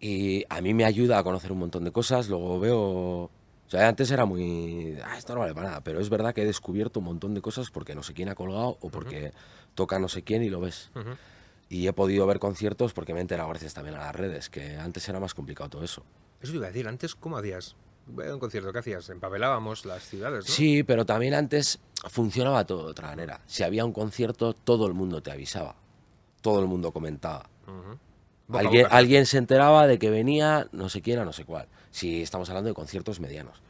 Y 0.00 0.44
a 0.48 0.60
mí 0.60 0.74
me 0.74 0.84
ayuda 0.84 1.18
a 1.18 1.22
conocer 1.22 1.52
un 1.52 1.58
montón 1.58 1.84
de 1.84 1.92
cosas, 1.92 2.28
luego 2.28 2.58
veo... 2.58 3.30
O 3.72 3.74
sea, 3.74 3.88
antes 3.88 4.10
era 4.10 4.26
muy... 4.26 4.98
Ah, 5.02 5.16
esto 5.16 5.32
no 5.32 5.40
vale 5.40 5.54
para 5.54 5.68
nada, 5.68 5.80
pero 5.80 5.98
es 5.98 6.10
verdad 6.10 6.34
que 6.34 6.42
he 6.42 6.44
descubierto 6.44 7.00
un 7.00 7.06
montón 7.06 7.32
de 7.32 7.40
cosas 7.40 7.70
porque 7.70 7.94
no 7.94 8.02
sé 8.02 8.12
quién 8.12 8.28
ha 8.28 8.34
colgado 8.34 8.76
o 8.82 8.90
porque 8.90 9.32
toca 9.74 9.98
no 9.98 10.10
sé 10.10 10.22
quién 10.22 10.42
y 10.42 10.50
lo 10.50 10.60
ves. 10.60 10.90
Y 11.70 11.86
he 11.86 11.92
podido 11.94 12.26
ver 12.26 12.38
conciertos 12.38 12.92
porque 12.92 13.14
me 13.14 13.20
he 13.20 13.22
enterado 13.22 13.48
gracias 13.48 13.72
también 13.72 13.96
a 13.96 14.00
las 14.00 14.14
redes, 14.14 14.50
que 14.50 14.76
antes 14.76 15.08
era 15.08 15.20
más 15.20 15.32
complicado 15.32 15.70
todo 15.70 15.84
eso. 15.84 16.04
Eso 16.42 16.52
te 16.52 16.58
iba 16.58 16.66
a 16.66 16.68
decir, 16.68 16.86
antes, 16.86 17.14
¿cómo 17.14 17.38
hacías? 17.38 17.74
un 18.08 18.38
concierto 18.38 18.74
que 18.74 18.80
hacías, 18.80 19.08
empapelábamos 19.08 19.86
las 19.86 20.02
ciudades. 20.06 20.46
¿no? 20.46 20.54
Sí, 20.54 20.82
pero 20.82 21.06
también 21.06 21.32
antes 21.32 21.78
funcionaba 22.10 22.66
todo 22.66 22.84
de 22.84 22.90
otra 22.90 23.08
manera. 23.08 23.40
Si 23.46 23.62
había 23.62 23.86
un 23.86 23.94
concierto, 23.94 24.52
todo 24.52 24.86
el 24.86 24.92
mundo 24.92 25.22
te 25.22 25.30
avisaba, 25.30 25.76
todo 26.42 26.60
el 26.60 26.66
mundo 26.66 26.92
comentaba. 26.92 27.48
Alguien, 28.54 28.86
alguien 28.90 29.26
se 29.26 29.38
enteraba 29.38 29.86
de 29.86 29.98
que 29.98 30.10
venía 30.10 30.68
no 30.72 30.88
sé 30.88 31.02
quién 31.02 31.18
o 31.18 31.24
no 31.24 31.32
sé 31.32 31.44
cuál. 31.44 31.68
Si 31.90 32.22
estamos 32.22 32.48
hablando 32.48 32.68
de 32.68 32.74
conciertos 32.74 33.20
medianos 33.20 33.62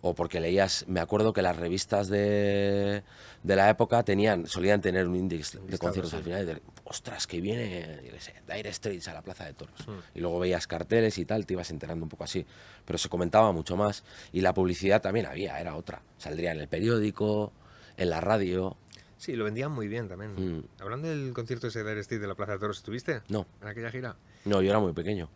o 0.00 0.14
porque 0.14 0.40
leías, 0.40 0.84
me 0.88 1.00
acuerdo 1.00 1.32
que 1.32 1.42
las 1.42 1.56
revistas 1.56 2.08
de, 2.08 3.02
de 3.42 3.56
la 3.56 3.68
época 3.70 4.02
tenían, 4.04 4.46
solían 4.46 4.80
tener 4.80 5.08
un 5.08 5.16
índice 5.16 5.58
de 5.58 5.78
conciertos 5.78 6.14
al 6.14 6.22
final 6.22 6.42
y 6.42 6.46
de, 6.46 6.62
ostras, 6.84 7.26
que 7.26 7.40
viene, 7.40 8.00
yo 8.04 8.20
sé, 8.20 8.34
Dire 8.46 8.72
Straits 8.72 9.08
a 9.08 9.14
la 9.14 9.22
Plaza 9.22 9.44
de 9.44 9.54
Toros. 9.54 9.86
Hmm. 9.86 9.98
Y 10.14 10.20
luego 10.20 10.38
veías 10.38 10.66
carteles 10.66 11.18
y 11.18 11.24
tal, 11.24 11.46
te 11.46 11.54
ibas 11.54 11.70
enterando 11.70 12.04
un 12.04 12.08
poco 12.08 12.24
así. 12.24 12.46
Pero 12.84 12.98
se 12.98 13.08
comentaba 13.08 13.50
mucho 13.52 13.76
más 13.76 14.04
y 14.32 14.42
la 14.42 14.54
publicidad 14.54 15.00
también 15.00 15.26
había, 15.26 15.58
era 15.58 15.74
otra. 15.74 16.02
Saldría 16.18 16.52
en 16.52 16.60
el 16.60 16.68
periódico, 16.68 17.52
en 17.96 18.10
la 18.10 18.20
radio. 18.20 18.76
Sí, 19.18 19.34
lo 19.34 19.44
vendían 19.44 19.72
muy 19.72 19.88
bien 19.88 20.08
también. 20.08 20.34
Hmm. 20.34 20.64
Hablando 20.78 21.08
del 21.08 21.32
concierto 21.32 21.68
ese 21.68 21.82
de 21.82 22.02
Straits 22.02 22.20
de 22.20 22.28
la 22.28 22.34
Plaza 22.34 22.52
de 22.52 22.58
Toros, 22.58 22.78
¿estuviste? 22.78 23.22
No. 23.28 23.46
¿En 23.62 23.68
aquella 23.68 23.90
gira? 23.90 24.16
No, 24.44 24.62
yo 24.62 24.70
era 24.70 24.78
muy 24.78 24.92
pequeño. 24.92 25.28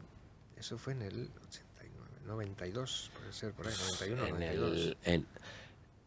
Eso 0.57 0.77
fue 0.77 0.93
en 0.93 1.03
el 1.03 1.31
92, 2.31 3.11
puede 3.19 3.33
ser, 3.33 3.53
por 3.53 3.67
ahí, 3.67 3.75
91, 3.75 4.25
en 4.25 4.31
92. 4.31 4.73
El, 4.73 4.97
en, 5.03 5.27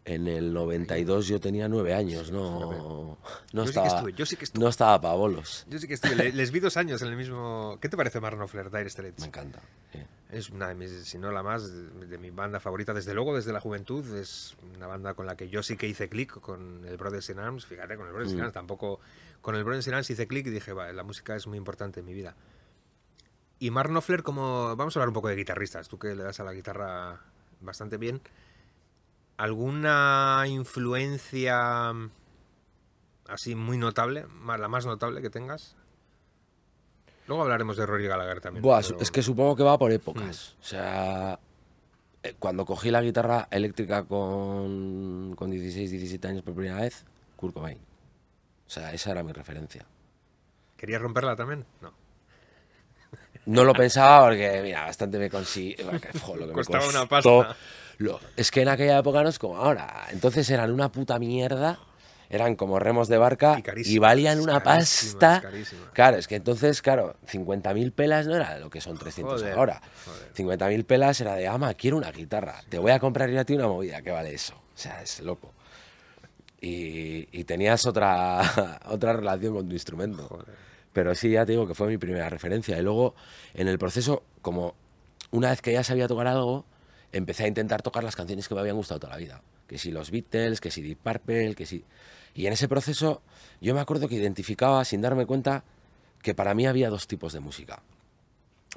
en 0.06 0.28
el 0.28 0.54
92 0.54 1.28
yo 1.28 1.40
tenía 1.40 1.68
nueve 1.68 1.94
años, 1.94 2.32
no, 2.32 3.18
no, 3.52 3.64
estaba, 3.64 4.10
yo 4.12 4.26
sí 4.26 4.36
que 4.36 4.46
estuve. 4.46 4.64
no 4.64 4.70
estaba 4.70 5.00
para 5.02 5.16
bolos. 5.16 5.66
Yo 5.70 5.80
sí 5.80 5.88
que 5.88 5.96
estuve, 5.96 6.32
les, 6.32 6.52
vi 6.52 6.60
dos 6.60 6.78
años 6.78 7.02
en 7.02 7.10
el 7.10 7.18
mismo... 7.18 7.78
¿Qué 7.82 7.90
te 7.90 7.98
parece 7.98 8.20
Mark 8.20 8.38
Knopfler, 8.38 8.72
Dire 8.72 8.90
Straits? 8.90 9.22
Me 9.22 9.28
encanta. 9.28 9.62
Es 10.34 10.50
una 10.50 10.68
de 10.68 10.76
mis, 10.76 10.92
si 10.92 11.20
no 11.20 11.32
la 11.32 11.44
más, 11.44 11.72
de, 11.72 12.18
mi 12.18 12.32
banda 12.32 12.60
favorita, 12.60 12.92
desde 12.94 13.14
luego, 13.14 13.36
desde 13.36 13.54
la 13.54 13.60
juventud. 13.60 14.04
Es 14.18 14.58
una 14.76 14.88
banda 14.88 15.14
con 15.14 15.28
la 15.28 15.36
que 15.36 15.48
yo 15.48 15.62
sí 15.62 15.78
que 15.78 15.88
hice 15.88 16.10
clic 16.10 16.40
con 16.42 16.84
el 16.86 16.98
Brothers 16.98 17.30
in 17.30 17.40
Arms. 17.40 17.66
Fíjate, 17.68 17.96
con 17.96 18.08
el 18.08 18.14
Brothers 18.14 18.34
in 18.34 18.40
mm. 18.40 18.42
Arms 18.42 18.54
tampoco... 18.54 19.00
Con 19.42 19.56
el 19.56 19.64
Brothers 19.64 19.88
in 19.88 19.94
Arms 19.94 20.10
hice 20.10 20.26
clic 20.26 20.48
y 20.48 20.50
dije, 20.50 20.74
va, 20.74 20.92
la 20.92 21.04
música 21.04 21.36
es 21.36 21.46
muy 21.46 21.58
importante 21.58 22.00
en 22.00 22.06
mi 22.06 22.14
vida. 22.14 22.36
Y 23.60 23.72
Mark 23.72 23.90
Knopfler, 23.90 24.24
como. 24.24 24.76
Vamos 24.76 24.96
a 24.96 25.00
hablar 25.00 25.10
un 25.10 25.14
poco 25.14 25.30
de 25.30 25.36
guitarristas, 25.36 25.88
tú 25.88 25.98
que 25.98 26.16
le 26.16 26.24
das 26.24 26.40
a 26.40 26.44
la 26.44 26.54
guitarra 26.54 27.22
bastante 27.62 27.98
bien. 27.98 28.22
¿Alguna 29.38 30.44
influencia 30.48 31.94
así 33.28 33.56
muy 33.56 33.78
notable, 33.78 34.26
la 34.46 34.68
más 34.68 34.86
notable 34.86 35.22
que 35.22 35.30
tengas? 35.30 35.78
Luego 37.28 37.44
hablaremos 37.44 37.78
de 37.78 37.86
Rory 37.86 38.08
Gallagher 38.08 38.42
también. 38.42 38.66
Es 39.00 39.12
que 39.12 39.22
supongo 39.22 39.56
que 39.56 39.64
va 39.64 39.78
por 39.78 39.92
épocas. 39.92 40.56
Hmm. 40.56 40.62
O 40.62 40.66
sea, 40.66 41.40
eh, 42.24 42.36
cuando 42.40 42.66
cogí 42.66 42.92
la 42.92 43.02
guitarra 43.02 43.48
eléctrica 43.52 44.04
con, 44.04 45.36
con 45.36 45.52
16, 45.52 45.92
17 45.92 46.28
años 46.28 46.44
por 46.44 46.54
primera 46.54 46.82
vez, 46.82 47.06
Kurt 47.36 47.54
Cobain. 47.54 47.78
O 48.68 48.70
sea, 48.70 48.94
esa 48.94 49.12
era 49.12 49.24
mi 49.24 49.32
referencia. 49.32 49.86
¿Querías 50.78 51.02
romperla 51.02 51.36
también? 51.36 51.66
No. 51.82 51.94
No 53.46 53.64
lo 53.64 53.74
pensaba 53.74 54.26
porque, 54.28 54.62
mira, 54.64 54.86
bastante 54.86 55.20
me 55.20 55.30
que 55.30 55.76
Costaba 56.54 56.88
una 56.88 57.06
pasta. 57.08 57.56
es 58.38 58.52
que 58.52 58.62
en 58.62 58.70
aquella 58.70 59.00
época 59.00 59.22
no 59.22 59.30
es 59.30 59.38
como 59.38 59.58
ahora. 59.58 60.08
Entonces 60.12 60.50
eran 60.50 60.72
una 60.72 60.92
puta 60.92 61.20
mierda. 61.20 61.80
Eran 62.34 62.56
como 62.56 62.80
remos 62.80 63.10
de 63.10 63.20
barca 63.20 63.62
y, 63.86 64.00
valían 64.00 64.40
una 64.40 64.64
pasta. 64.64 65.44
Claro, 65.94 66.18
es 66.18 66.28
que 66.28 66.36
entonces, 66.36 66.82
claro, 66.82 67.16
50.000 67.32 67.92
pelas 67.92 68.26
no 68.26 68.36
era 68.36 68.58
lo 68.58 68.72
que 68.72 68.82
son 68.82 68.98
300 68.98 69.44
ahora. 69.56 69.80
50.000 70.36 70.84
pelas 70.84 71.22
era 71.22 71.36
de, 71.36 71.48
ama, 71.48 71.76
quiero 71.76 71.98
una 71.98 72.12
guitarra. 72.12 72.64
Te 72.70 72.80
voy 72.80 72.92
a 72.92 73.00
comprar 73.00 73.30
yo 73.30 73.40
a 73.40 73.46
ti 73.46 73.54
una 73.54 73.68
movida. 73.68 74.02
¿Qué 74.02 74.10
vale 74.10 74.34
eso? 74.34 74.56
O 74.56 74.78
sea, 74.78 75.04
es 75.04 75.20
loco. 75.20 75.52
Y, 76.60 77.28
y 77.32 77.44
tenías 77.44 77.86
otra, 77.86 78.80
otra 78.88 79.14
relación 79.14 79.54
con 79.54 79.68
tu 79.68 79.74
instrumento. 79.74 80.28
Joder. 80.28 80.74
Pero 80.92 81.14
sí, 81.14 81.30
ya 81.30 81.46
te 81.46 81.52
digo 81.52 81.68
que 81.68 81.76
fue 81.76 81.88
mi 81.88 82.00
primera 82.00 82.30
referencia. 82.30 82.80
Y 82.80 82.82
luego, 82.82 83.14
en 83.54 83.68
el 83.68 83.78
proceso, 83.78 84.24
como 84.42 84.74
una 85.30 85.52
vez 85.52 85.62
que 85.62 85.72
ya 85.72 85.84
sabía 85.84 86.08
tocar 86.08 86.26
algo, 86.26 86.66
empecé 87.12 87.44
a 87.44 87.48
intentar 87.48 87.84
tocar 87.84 88.04
las 88.04 88.16
canciones 88.16 88.48
que 88.48 88.56
me 88.56 88.62
habían 88.62 88.76
gustado 88.76 89.02
toda 89.02 89.14
la 89.14 89.20
vida. 89.20 89.42
Que 89.68 89.78
si 89.78 89.92
los 89.92 90.10
Beatles, 90.10 90.62
que 90.62 90.72
si 90.72 90.82
Deep 90.82 90.98
Purple, 90.98 91.54
que 91.54 91.68
si... 91.68 91.84
Y 92.34 92.48
en 92.48 92.54
ese 92.54 92.68
proceso 92.68 93.22
yo 93.62 93.74
me 93.74 93.80
acuerdo 93.80 94.08
que 94.08 94.16
identificaba, 94.16 94.84
sin 94.86 95.02
darme 95.02 95.26
cuenta, 95.26 95.64
que 96.22 96.34
para 96.34 96.54
mí 96.54 96.66
había 96.66 96.90
dos 96.90 97.08
tipos 97.08 97.34
de 97.34 97.40
música. 97.40 97.82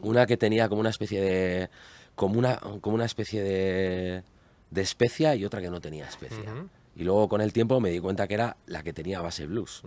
Una 0.03 0.27
que 0.27 0.37
tenía 0.37 0.69
como 0.69 0.81
una 0.81 0.91
especie 0.91 1.21
de... 1.21 1.71
como 2.15 2.39
una, 2.39 2.59
como 2.81 2.95
una 2.95 3.05
especie 3.05 3.43
de, 3.43 4.23
de 4.71 4.81
especia 4.83 5.35
y 5.35 5.45
otra 5.45 5.61
que 5.61 5.71
no 5.71 5.81
tenía 5.81 6.07
especia. 6.07 6.53
Y 6.95 7.05
luego 7.05 7.29
con 7.29 7.41
el 7.41 7.53
tiempo 7.53 7.81
me 7.81 7.91
di 7.91 8.01
cuenta 8.01 8.27
que 8.27 8.35
era 8.35 8.57
la 8.67 8.83
que 8.83 8.93
tenía 8.93 9.21
base 9.21 9.47
blues. 9.47 9.83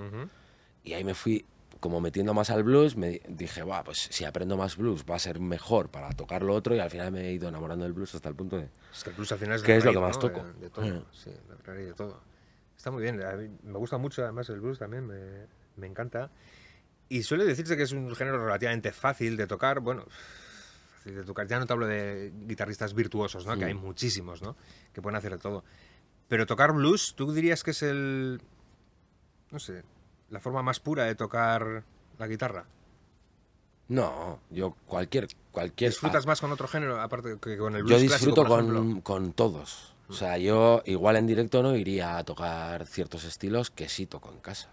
Y 0.83 0.93
ahí 0.93 1.03
me 1.03 1.13
fui 1.13 1.45
como 1.79 2.01
metiendo 2.01 2.33
más 2.33 2.49
al 2.49 2.63
blues, 2.63 2.97
me 2.97 3.21
dije, 3.27 3.63
va, 3.63 3.83
pues 3.83 4.09
si 4.11 4.25
aprendo 4.25 4.57
más 4.57 4.75
blues 4.75 5.05
va 5.09 5.15
a 5.15 5.19
ser 5.19 5.39
mejor 5.39 5.89
para 5.89 6.09
tocar 6.11 6.43
lo 6.43 6.53
otro 6.53 6.75
y 6.75 6.79
al 6.79 6.89
final 6.89 7.11
me 7.11 7.27
he 7.27 7.31
ido 7.31 7.47
enamorando 7.47 7.85
del 7.85 7.93
blues 7.93 8.15
hasta 8.15 8.27
el 8.27 8.35
punto 8.35 8.57
de... 8.57 8.67
Es 8.93 9.03
que 9.03 9.11
el 9.11 9.15
blues 9.15 9.31
al 9.31 9.39
final 9.39 9.55
es, 9.55 9.61
que 9.61 9.77
es 9.77 9.85
lo 9.85 9.93
que 9.93 9.99
más 9.99 10.19
toco. 10.19 10.43
De, 10.59 10.69
todo, 10.69 11.05
sí, 11.13 11.29
de 11.29 11.93
todo. 11.93 12.19
Está 12.79 12.91
muy 12.91 13.03
bien, 13.03 13.19
me 13.63 13.77
gusta 13.77 13.97
mucho 13.97 14.23
además 14.23 14.47
el 14.47 14.61
blues 14.61 14.79
también, 14.79 15.05
me, 15.05 15.47
me 15.75 15.85
encanta. 15.85 16.31
Y 17.09 17.23
suele 17.23 17.43
decirse 17.43 17.75
que 17.75 17.83
es 17.83 17.91
un 17.91 18.15
género 18.15 18.41
relativamente 18.41 18.93
fácil 18.93 19.35
de 19.35 19.47
tocar, 19.47 19.81
bueno, 19.81 20.05
fácil 20.93 21.15
de 21.15 21.23
tocar. 21.25 21.45
Ya 21.45 21.59
no 21.59 21.65
te 21.65 21.73
hablo 21.73 21.87
de 21.87 22.31
guitarristas 22.47 22.93
virtuosos, 22.93 23.45
¿no? 23.45 23.57
Que 23.57 23.65
hay 23.65 23.73
muchísimos, 23.73 24.41
¿no? 24.41 24.55
Que 24.93 25.01
pueden 25.01 25.17
hacer 25.17 25.33
de 25.33 25.39
todo. 25.39 25.65
Pero 26.29 26.45
tocar 26.45 26.71
blues, 26.71 27.15
¿tú 27.17 27.33
dirías 27.33 27.65
que 27.65 27.71
es 27.71 27.83
el... 27.83 28.41
no 29.51 29.59
sé, 29.59 29.83
la 30.29 30.39
forma 30.39 30.63
más 30.63 30.79
pura 30.79 31.03
de 31.03 31.15
tocar 31.15 31.83
la 32.17 32.27
guitarra? 32.27 32.65
No, 33.89 34.39
yo 34.51 34.73
cualquier... 34.85 35.27
cualquier 35.51 35.91
¿Disfrutas 35.91 36.25
más 36.25 36.39
con 36.39 36.49
otro 36.53 36.69
género 36.69 37.01
aparte 37.01 37.39
que 37.41 37.57
con 37.57 37.75
el 37.75 37.83
blues 37.83 38.01
Yo 38.01 38.09
disfruto 38.09 38.45
con, 38.45 39.01
con 39.01 39.33
todos. 39.33 39.98
O 40.09 40.13
sea, 40.13 40.37
yo 40.37 40.81
igual 40.85 41.17
en 41.17 41.27
directo 41.27 41.61
no 41.61 41.75
iría 41.75 42.17
a 42.17 42.23
tocar 42.23 42.87
ciertos 42.87 43.23
estilos 43.25 43.69
que 43.69 43.87
sí 43.89 44.07
toco 44.07 44.31
en 44.31 44.39
casa. 44.39 44.69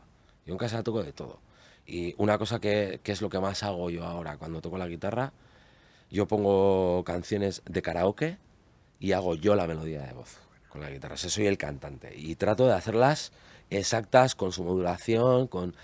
Yo 0.47 0.53
en 0.53 0.59
casa 0.59 0.83
toco 0.83 1.03
de 1.03 1.13
todo. 1.13 1.41
Y 1.87 2.15
una 2.17 2.39
cosa 2.39 2.59
que, 2.59 3.01
que, 3.03 3.13
es 3.13 3.21
lo 3.21 3.29
que 3.29 3.39
más 3.39 3.63
hago 3.63 3.91
yo 3.91 4.05
ahora 4.05 4.39
cuando 4.39 4.61
toco 4.61 4.79
la 4.79 4.89
guitarra, 4.89 5.33
yo 6.11 6.27
pongo 6.27 7.05
canciones 7.05 7.63
de 7.67 7.83
karaoke 7.83 8.39
y 8.99 9.13
hago 9.13 9.35
yo 9.35 9.55
la 9.55 9.67
melodía 9.67 10.03
de 10.03 10.13
voz 10.15 10.39
con 10.69 10.81
la 10.81 10.91
guitarra. 10.91 11.15
O 11.15 11.19
sea, 11.19 11.31
soy 11.31 11.47
el 11.47 11.59
cantante. 11.59 12.17
Y 12.17 12.37
trato 12.37 12.67
de 12.67 12.73
hacerlas 12.73 13.33
exactas, 13.71 14.35
con 14.35 14.53
su 14.53 14.65
modulación, 14.65 15.49
con 15.49 15.75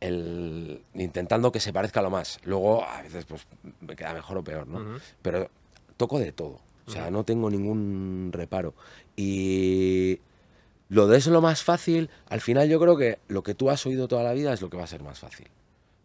el, 0.00 0.82
intentando 0.94 1.52
que 1.52 1.60
se 1.60 1.72
parezca 1.72 2.02
lo 2.02 2.10
más. 2.10 2.40
Luego, 2.44 2.84
a 2.84 3.02
veces, 3.02 3.24
pues 3.24 3.46
me 3.80 3.94
queda 3.94 4.12
mejor 4.14 4.38
o 4.38 4.44
peor, 4.44 4.66
¿no? 4.66 4.98
Pero 5.22 5.50
toco 5.96 6.18
de 6.18 6.32
todo. 6.32 6.60
O 6.86 6.90
sea, 6.90 7.10
no 7.10 7.24
tengo 7.24 7.50
ningún 7.50 8.30
reparo. 8.32 8.74
Y 9.16 10.20
lo 10.88 11.06
de 11.06 11.18
eso 11.18 11.30
lo 11.30 11.40
más 11.40 11.62
fácil, 11.62 12.10
al 12.28 12.40
final 12.40 12.68
yo 12.68 12.80
creo 12.80 12.96
que 12.96 13.18
lo 13.28 13.42
que 13.42 13.54
tú 13.54 13.70
has 13.70 13.86
oído 13.86 14.08
toda 14.08 14.22
la 14.22 14.32
vida 14.32 14.52
es 14.52 14.60
lo 14.60 14.70
que 14.70 14.76
va 14.76 14.84
a 14.84 14.88
ser 14.88 15.02
más 15.02 15.18
fácil. 15.18 15.48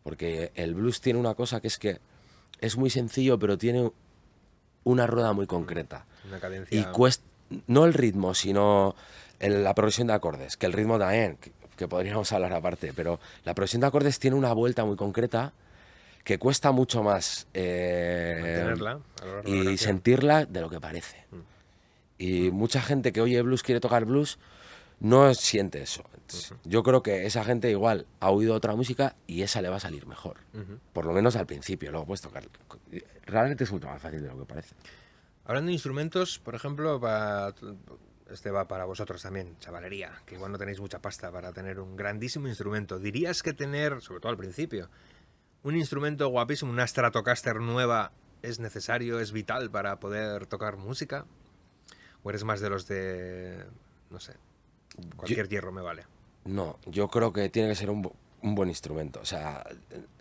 Porque 0.03 0.51
el 0.55 0.75
blues 0.75 1.01
tiene 1.01 1.19
una 1.19 1.35
cosa 1.35 1.59
que 1.59 1.67
es 1.67 1.77
que 1.77 1.99
es 2.61 2.77
muy 2.77 2.89
sencillo, 2.89 3.37
pero 3.37 3.57
tiene 3.57 3.91
una 4.83 5.07
rueda 5.07 5.33
muy 5.33 5.47
concreta. 5.47 6.05
Una 6.27 6.39
cadencia. 6.39 6.79
Y 6.79 6.83
cuesta, 6.85 7.25
no 7.67 7.85
el 7.85 7.93
ritmo, 7.93 8.33
sino 8.33 8.95
la 9.39 9.73
progresión 9.73 10.07
de 10.07 10.13
acordes, 10.13 10.57
que 10.57 10.65
el 10.65 10.73
ritmo 10.73 10.97
también, 10.97 11.37
que, 11.75 11.87
podríamos 11.87 12.31
hablar 12.31 12.53
aparte, 12.53 12.91
pero 12.95 13.19
la 13.43 13.53
progresión 13.53 13.81
de 13.81 13.87
acordes 13.87 14.19
tiene 14.19 14.35
una 14.35 14.51
vuelta 14.53 14.83
muy 14.83 14.95
concreta 14.95 15.53
que 16.27 16.39
cuesta 16.39 16.73
mucho 16.73 17.03
más 17.03 17.47
eh, 17.53 18.75
y 19.45 19.77
sentirla 19.77 20.45
de 20.45 20.59
lo 20.59 20.69
que 20.69 20.81
parece. 20.81 21.25
Mm. 21.31 21.37
Y 22.17 22.51
mucha 22.51 22.81
gente 22.81 23.13
que 23.13 23.21
oye 23.21 23.41
blues 23.43 23.63
quiere 23.63 23.79
tocar 23.79 24.03
blues 24.03 24.37
no 24.99 25.33
siente 25.33 25.81
eso. 25.81 26.03
Yo 26.65 26.83
creo 26.83 27.01
que 27.01 27.25
esa 27.25 27.45
gente 27.45 27.71
igual 27.71 28.07
ha 28.19 28.29
oído 28.29 28.55
otra 28.55 28.75
música 28.75 29.15
y 29.25 29.43
esa 29.43 29.61
le 29.61 29.69
va 29.69 29.77
a 29.77 29.79
salir 29.79 30.05
mejor. 30.05 30.35
Por 30.91 31.05
lo 31.05 31.13
menos 31.13 31.37
al 31.37 31.45
principio, 31.45 31.91
luego 31.91 32.07
puedes 32.07 32.21
tocar. 32.21 32.43
Realmente 33.25 33.63
es 33.63 33.71
mucho 33.71 33.87
más 33.87 34.01
fácil 34.01 34.21
de 34.21 34.27
lo 34.27 34.37
que 34.37 34.45
parece. 34.45 34.75
Hablando 35.45 35.67
de 35.67 35.73
instrumentos, 35.73 36.39
por 36.39 36.55
ejemplo, 36.55 36.99
este 38.29 38.51
va 38.51 38.67
para 38.67 38.83
vosotros 38.83 39.21
también, 39.21 39.55
chavalería, 39.59 40.11
que 40.25 40.35
igual 40.35 40.51
no 40.51 40.57
tenéis 40.57 40.81
mucha 40.81 40.99
pasta 40.99 41.31
para 41.31 41.53
tener 41.53 41.79
un 41.79 41.95
grandísimo 41.95 42.49
instrumento. 42.49 42.99
¿Dirías 42.99 43.43
que 43.43 43.53
tener, 43.53 44.01
sobre 44.01 44.19
todo 44.19 44.31
al 44.31 44.37
principio, 44.37 44.89
un 45.63 45.75
instrumento 45.75 46.27
guapísimo, 46.29 46.71
una 46.71 46.87
Stratocaster 46.87 47.57
nueva, 47.57 48.11
es 48.41 48.59
necesario, 48.59 49.19
es 49.19 49.31
vital 49.31 49.69
para 49.69 49.99
poder 49.99 50.45
tocar 50.45 50.77
música? 50.77 51.25
¿O 52.23 52.29
eres 52.29 52.43
más 52.43 52.59
de 52.59 52.69
los 52.69 52.87
de, 52.87 53.65
no 54.09 54.19
sé, 54.19 54.33
cualquier 55.15 55.47
hierro 55.47 55.71
me 55.71 55.81
vale? 55.81 56.05
No, 56.45 56.79
yo 56.85 57.07
creo 57.09 57.33
que 57.33 57.49
tiene 57.49 57.69
que 57.69 57.75
ser 57.75 57.89
un, 57.89 58.11
buen 58.41 58.69
instrumento. 58.69 59.19
O 59.19 59.25
sea, 59.25 59.65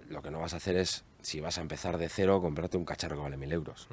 lo 0.09 0.23
que 0.23 0.31
no 0.31 0.41
vas 0.41 0.55
a 0.55 0.57
hacer 0.57 0.77
es, 0.77 1.05
si 1.23 1.41
vas 1.41 1.59
a 1.59 1.61
empezar 1.61 1.99
de 1.99 2.09
cero, 2.09 2.41
comprarte 2.41 2.77
un 2.77 2.85
cacharro 2.85 3.17
que 3.17 3.23
vale 3.23 3.37
mil 3.37 3.53
euros 3.53 3.89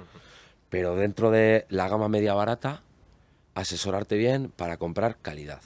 pero 0.73 0.95
dentro 0.95 1.29
de 1.29 1.67
la 1.69 1.87
gama 1.87 2.09
media 2.09 2.33
barata, 2.33 2.81
asesorarte 3.53 4.17
bien 4.17 4.49
para 4.49 4.77
comprar 4.77 5.17
calidad. 5.21 5.61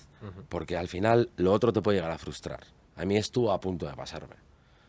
Porque 0.49 0.75
al 0.75 0.89
final 0.89 1.29
lo 1.37 1.53
otro 1.53 1.71
te 1.71 1.81
puede 1.81 1.99
llegar 1.99 2.11
a 2.11 2.17
frustrar. 2.17 2.65
A 2.97 3.05
mí 3.05 3.15
estuvo 3.15 3.53
a 3.53 3.61
punto 3.61 3.87
de 3.87 3.93
pasarme. 3.93 4.35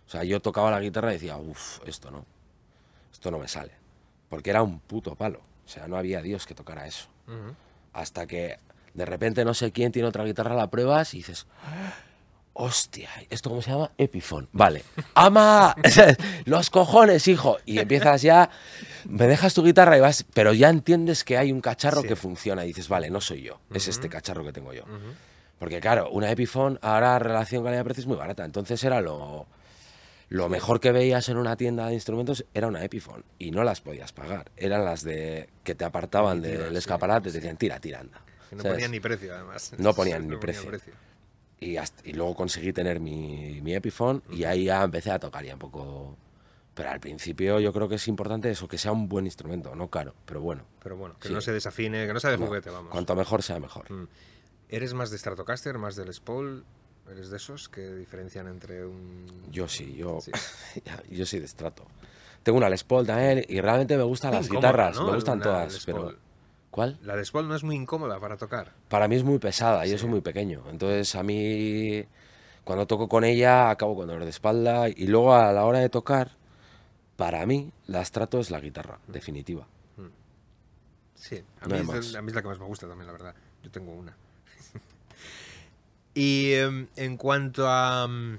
O 0.08 0.10
sea, 0.10 0.24
yo 0.24 0.40
tocaba 0.40 0.70
la 0.70 0.80
guitarra 0.80 1.10
y 1.10 1.14
decía, 1.14 1.36
uff, 1.36 1.86
esto 1.86 2.10
no. 2.10 2.24
Esto 3.12 3.30
no 3.30 3.38
me 3.38 3.46
sale. 3.46 3.72
Porque 4.30 4.48
era 4.48 4.62
un 4.62 4.80
puto 4.80 5.14
palo. 5.14 5.40
O 5.66 5.68
sea, 5.68 5.86
no 5.86 5.98
había 5.98 6.22
Dios 6.22 6.46
que 6.46 6.54
tocara 6.54 6.86
eso. 6.86 7.08
Hasta 7.92 8.26
que 8.26 8.58
de 8.94 9.04
repente 9.04 9.44
no 9.44 9.52
sé 9.52 9.70
quién 9.70 9.92
tiene 9.92 10.08
otra 10.08 10.24
guitarra, 10.24 10.54
la 10.54 10.70
pruebas 10.70 11.12
y 11.12 11.18
dices, 11.18 11.46
hostia, 12.54 13.10
¿esto 13.28 13.50
cómo 13.50 13.60
se 13.60 13.70
llama? 13.70 13.90
Epiphone. 13.98 14.48
Vale. 14.52 14.82
¡Ama! 15.14 15.76
Los 16.46 16.70
cojones, 16.70 17.28
hijo. 17.28 17.58
Y 17.66 17.78
empiezas 17.78 18.22
ya, 18.22 18.48
me 19.04 19.26
dejas 19.26 19.52
tu 19.52 19.62
guitarra 19.62 19.98
y 19.98 20.00
vas, 20.00 20.24
pero 20.32 20.54
ya 20.54 20.70
entiendes 20.70 21.22
que 21.22 21.36
hay 21.36 21.52
un 21.52 21.60
cacharro 21.60 22.02
que 22.02 22.16
funciona 22.16 22.64
y 22.64 22.68
dices, 22.68 22.88
vale, 22.88 23.10
no 23.10 23.20
soy 23.20 23.42
yo, 23.42 23.60
es 23.74 23.88
este 23.88 24.08
cacharro 24.08 24.42
que 24.42 24.52
tengo 24.52 24.72
yo. 24.72 24.84
Porque 25.58 25.80
claro, 25.80 26.08
una 26.10 26.30
Epiphone 26.30 26.78
ahora 26.80 27.18
relación 27.18 27.62
calidad-precio 27.62 28.00
es 28.00 28.06
muy 28.06 28.16
barata. 28.16 28.46
Entonces 28.46 28.82
era 28.84 29.02
lo, 29.02 29.46
lo 30.28 30.48
mejor 30.48 30.80
que 30.80 30.92
veías 30.92 31.28
en 31.28 31.38
una 31.38 31.56
tienda 31.56 31.86
de 31.86 31.94
instrumentos 31.94 32.44
era 32.52 32.66
una 32.66 32.84
Epiphone 32.84 33.24
y 33.38 33.50
no 33.50 33.64
las 33.64 33.80
podías 33.80 34.12
pagar. 34.12 34.50
Eran 34.56 34.84
las 34.84 35.02
de 35.02 35.48
que 35.64 35.74
te 35.74 35.84
apartaban 35.84 36.42
del 36.42 36.76
escaparate, 36.76 37.30
te 37.30 37.38
decían, 37.38 37.56
tira, 37.56 37.80
tira, 37.80 38.00
anda. 38.00 38.20
no 38.50 38.62
ponían 38.62 38.90
ni 38.90 39.00
precio, 39.00 39.34
además. 39.34 39.72
No 39.78 39.94
ponían 39.94 40.28
ni 40.28 40.36
precio. 40.36 40.70
Y, 41.60 41.76
y 42.04 42.12
luego 42.12 42.34
conseguí 42.34 42.72
tener 42.72 43.00
mi, 43.00 43.60
mi 43.62 43.74
Epiphone 43.74 44.22
y 44.30 44.44
ahí 44.44 44.64
ya 44.64 44.84
empecé 44.84 45.10
a 45.10 45.18
tocar 45.18 45.44
ya 45.44 45.54
un 45.54 45.58
poco. 45.58 46.16
Pero 46.74 46.90
al 46.90 47.00
principio 47.00 47.58
yo 47.58 47.72
creo 47.72 47.88
que 47.88 47.96
es 47.96 48.06
importante 48.06 48.50
eso, 48.50 48.68
que 48.68 48.78
sea 48.78 48.92
un 48.92 49.08
buen 49.08 49.24
instrumento, 49.24 49.74
no 49.74 49.88
caro, 49.88 50.14
pero 50.24 50.40
bueno. 50.40 50.62
Pero 50.80 50.96
bueno, 50.96 51.16
que 51.18 51.30
no 51.30 51.40
se 51.40 51.52
desafine, 51.52 52.06
que 52.06 52.12
no 52.12 52.20
sea 52.20 52.30
de 52.30 52.36
juguete, 52.36 52.70
vamos. 52.70 52.92
Cuanto 52.92 53.16
mejor 53.16 53.42
sea 53.42 53.58
mejor. 53.58 53.90
Mm. 53.90 54.06
¿Eres 54.68 54.94
más 54.94 55.10
de 55.10 55.18
Stratocaster, 55.18 55.78
más 55.78 55.96
del 55.96 56.06
Les 56.06 56.20
Paul? 56.20 56.64
¿Eres 57.10 57.30
de 57.30 57.36
esos 57.36 57.68
que 57.68 57.94
diferencian 57.94 58.48
entre 58.48 58.84
un...? 58.84 59.26
Yo 59.50 59.68
sí, 59.68 59.94
yo, 59.96 60.18
yo 61.10 61.26
soy 61.26 61.40
de 61.40 61.48
Strato. 61.48 61.84
Tengo 62.42 62.58
una 62.58 62.68
Les 62.68 62.84
Paul 62.84 63.06
también 63.06 63.44
y 63.48 63.60
realmente 63.60 63.96
me 63.96 64.02
gustan 64.02 64.32
las 64.32 64.48
guitarras, 64.48 65.00
me 65.00 65.14
gustan 65.14 65.40
todas, 65.40 65.84
pero 65.84 66.14
¿Cuál? 66.70 66.98
La 67.02 67.16
de 67.16 67.24
Paul 67.32 67.48
no 67.48 67.54
es 67.54 67.64
muy 67.64 67.76
incómoda 67.76 68.20
para 68.20 68.36
tocar. 68.36 68.72
Para 68.88 69.08
mí 69.08 69.16
es 69.16 69.24
muy 69.24 69.38
pesada, 69.38 69.86
y 69.86 69.90
yo 69.90 69.98
soy 69.98 70.08
muy 70.08 70.20
pequeño. 70.20 70.62
Entonces 70.70 71.14
a 71.14 71.22
mí, 71.22 72.04
cuando 72.64 72.86
toco 72.86 73.08
con 73.08 73.24
ella, 73.24 73.70
acabo 73.70 73.96
con 73.96 74.06
dolor 74.06 74.24
de 74.24 74.30
espalda. 74.30 74.88
Y 74.88 75.06
luego 75.06 75.34
a 75.34 75.52
la 75.52 75.64
hora 75.64 75.78
de 75.80 75.88
tocar, 75.88 76.36
para 77.16 77.44
mí, 77.46 77.72
la 77.86 78.02
estrato 78.02 78.38
es 78.38 78.50
la 78.50 78.60
guitarra, 78.60 78.98
mm. 79.06 79.12
definitiva. 79.12 79.66
Mm. 79.96 80.06
Sí, 81.14 81.42
a 81.60 81.66
mí, 81.66 81.74
es, 81.74 82.14
a 82.14 82.22
mí, 82.22 82.28
es, 82.28 82.34
la 82.34 82.42
que 82.42 82.48
más 82.48 82.60
me 82.60 82.66
gusta 82.66 82.86
también, 82.86 83.06
la 83.06 83.12
verdad. 83.12 83.34
Yo 83.62 83.70
tengo 83.70 83.92
una. 83.92 84.14
Y 86.14 86.52
em, 86.54 86.88
en 86.96 87.16
cuanto 87.16 87.68
a... 87.68 88.06
Mm, 88.08 88.38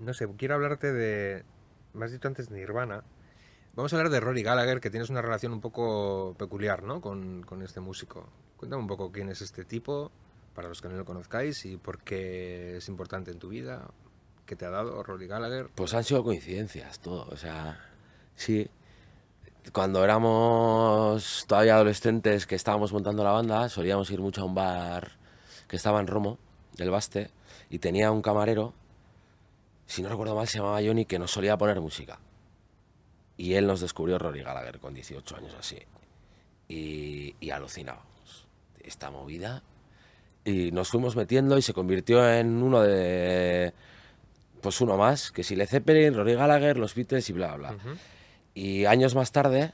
no 0.00 0.14
sé, 0.14 0.28
quiero 0.36 0.54
hablarte 0.54 0.92
de... 0.92 1.44
Me 1.92 2.04
has 2.04 2.12
dicho 2.12 2.28
antes 2.28 2.50
Nirvana. 2.50 3.04
Vamos 3.76 3.92
a 3.92 3.96
hablar 3.96 4.12
de 4.12 4.20
Rory 4.20 4.42
Gallagher, 4.42 4.80
que 4.80 4.90
tienes 4.90 5.10
una 5.10 5.22
relación 5.22 5.52
un 5.52 5.60
poco 5.60 6.34
peculiar 6.38 6.82
¿no? 6.82 7.00
con, 7.00 7.44
este 7.62 7.80
músico. 7.80 8.28
Cuéntame 8.56 8.82
un 8.82 8.88
poco 8.88 9.10
quién 9.10 9.28
es 9.30 9.42
este 9.42 9.64
tipo, 9.64 10.12
para 10.54 10.68
los 10.68 10.80
que 10.80 10.88
no 10.88 10.96
lo 10.96 11.04
conozcáis, 11.04 11.64
y 11.64 11.76
por 11.76 11.98
qué 12.02 12.76
es 12.76 12.88
importante 12.88 13.32
en 13.32 13.38
tu 13.38 13.48
vida, 13.48 13.90
qué 14.46 14.54
te 14.54 14.64
ha 14.64 14.70
dado 14.70 15.02
Rory 15.02 15.26
Gallagher. 15.26 15.70
Pues 15.74 15.92
han 15.94 16.04
sido 16.04 16.22
coincidencias, 16.22 17.00
todo. 17.00 17.26
O 17.30 17.36
sea, 17.36 17.80
sí. 18.36 18.68
Cuando 19.72 20.04
éramos 20.04 21.44
todavía 21.48 21.74
adolescentes 21.74 22.46
que 22.46 22.54
estábamos 22.54 22.92
montando 22.92 23.24
la 23.24 23.32
banda, 23.32 23.68
solíamos 23.68 24.08
ir 24.10 24.20
mucho 24.20 24.42
a 24.42 24.44
un 24.44 24.54
bar 24.54 25.23
que 25.74 25.78
estaba 25.78 25.98
en 25.98 26.06
Romo, 26.06 26.38
del 26.76 26.90
Baste, 26.90 27.30
y 27.68 27.80
tenía 27.80 28.12
un 28.12 28.22
camarero, 28.22 28.74
si 29.86 30.02
no 30.02 30.08
recuerdo 30.08 30.36
mal, 30.36 30.46
se 30.46 30.58
llamaba 30.58 30.80
Johnny, 30.80 31.04
que 31.04 31.18
nos 31.18 31.32
solía 31.32 31.58
poner 31.58 31.80
música. 31.80 32.20
Y 33.36 33.54
él 33.54 33.66
nos 33.66 33.80
descubrió 33.80 34.16
Rory 34.16 34.44
Gallagher 34.44 34.78
con 34.78 34.94
18 34.94 35.36
años 35.36 35.52
así. 35.58 35.78
Y, 36.68 37.34
y 37.40 37.50
alucinábamos. 37.50 38.46
Esta 38.84 39.10
movida. 39.10 39.64
Y 40.44 40.70
nos 40.70 40.90
fuimos 40.90 41.16
metiendo 41.16 41.58
y 41.58 41.62
se 41.62 41.74
convirtió 41.74 42.24
en 42.32 42.62
uno 42.62 42.80
de. 42.80 43.74
Pues 44.60 44.80
uno 44.80 44.96
más, 44.96 45.32
que 45.32 45.42
si 45.42 45.56
Le 45.56 45.66
Zeppelin, 45.66 46.14
Rory 46.14 46.34
Gallagher, 46.34 46.76
los 46.76 46.94
Beatles 46.94 47.28
y 47.30 47.32
bla, 47.32 47.56
bla. 47.56 47.76
Y 48.54 48.84
años 48.84 49.16
más 49.16 49.32
tarde, 49.32 49.72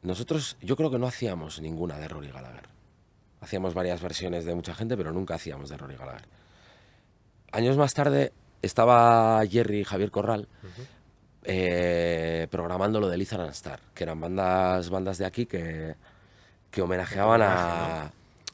nosotros, 0.00 0.56
yo 0.62 0.74
creo 0.74 0.90
que 0.90 0.98
no 0.98 1.06
hacíamos 1.06 1.60
ninguna 1.60 1.98
de 1.98 2.08
Rory 2.08 2.30
Gallagher. 2.30 2.73
Hacíamos 3.44 3.74
varias 3.74 4.00
versiones 4.00 4.46
de 4.46 4.54
mucha 4.54 4.74
gente, 4.74 4.96
pero 4.96 5.12
nunca 5.12 5.34
hacíamos 5.34 5.68
de 5.68 5.76
Rory 5.76 5.96
Gallagher. 5.96 6.26
Años 7.52 7.76
más 7.76 7.92
tarde 7.92 8.32
estaba 8.62 9.44
Jerry 9.46 9.80
y 9.80 9.84
Javier 9.84 10.10
Corral 10.10 10.48
eh, 11.44 12.48
programando 12.50 13.00
lo 13.00 13.08
de 13.08 13.18
Lizard 13.18 13.42
and 13.42 13.50
Star, 13.50 13.80
que 13.94 14.04
eran 14.04 14.18
bandas, 14.18 14.88
bandas 14.88 15.18
de 15.18 15.26
aquí 15.26 15.44
que, 15.44 15.94
que 16.70 16.80
homenajeaban 16.80 17.42
a, 17.42 18.10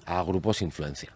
a 0.07 0.23
grupos 0.25 0.61
influencia. 0.61 1.13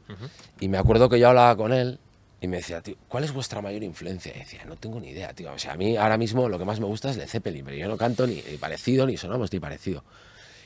Y 0.61 0.69
me 0.69 0.79
acuerdo 0.79 1.09
que 1.09 1.19
yo 1.19 1.29
hablaba 1.29 1.57
con 1.57 1.73
él 1.73 1.99
Y 2.41 2.47
me 2.47 2.59
decía, 2.59 2.83
tío, 2.83 2.97
¿cuál 3.09 3.25
es 3.25 3.33
vuestra 3.33 3.63
mayor 3.63 3.83
influencia? 3.83 4.31
Y 4.37 4.41
decía, 4.41 4.65
no 4.67 4.77
tengo 4.77 5.01
ni 5.01 5.09
idea, 5.09 5.33
tío. 5.33 5.51
O 5.53 5.59
sea, 5.59 5.73
a 5.73 5.77
mí 5.77 5.97
ahora 5.97 6.19
mismo 6.19 6.47
lo 6.49 6.59
que 6.59 6.67
más 6.67 6.79
me 6.79 6.85
gusta 6.87 7.11
es 7.11 7.17
Led 7.17 7.27
Zeppelin, 7.27 7.65
pero 7.65 7.77
yo 7.77 7.89
no 7.89 7.97
canto 7.97 8.27
ni, 8.27 8.43
parecido, 8.61 9.07
ni 9.07 9.17
sonamos 9.17 9.51
ni 9.51 9.61
parecido. 9.61 10.05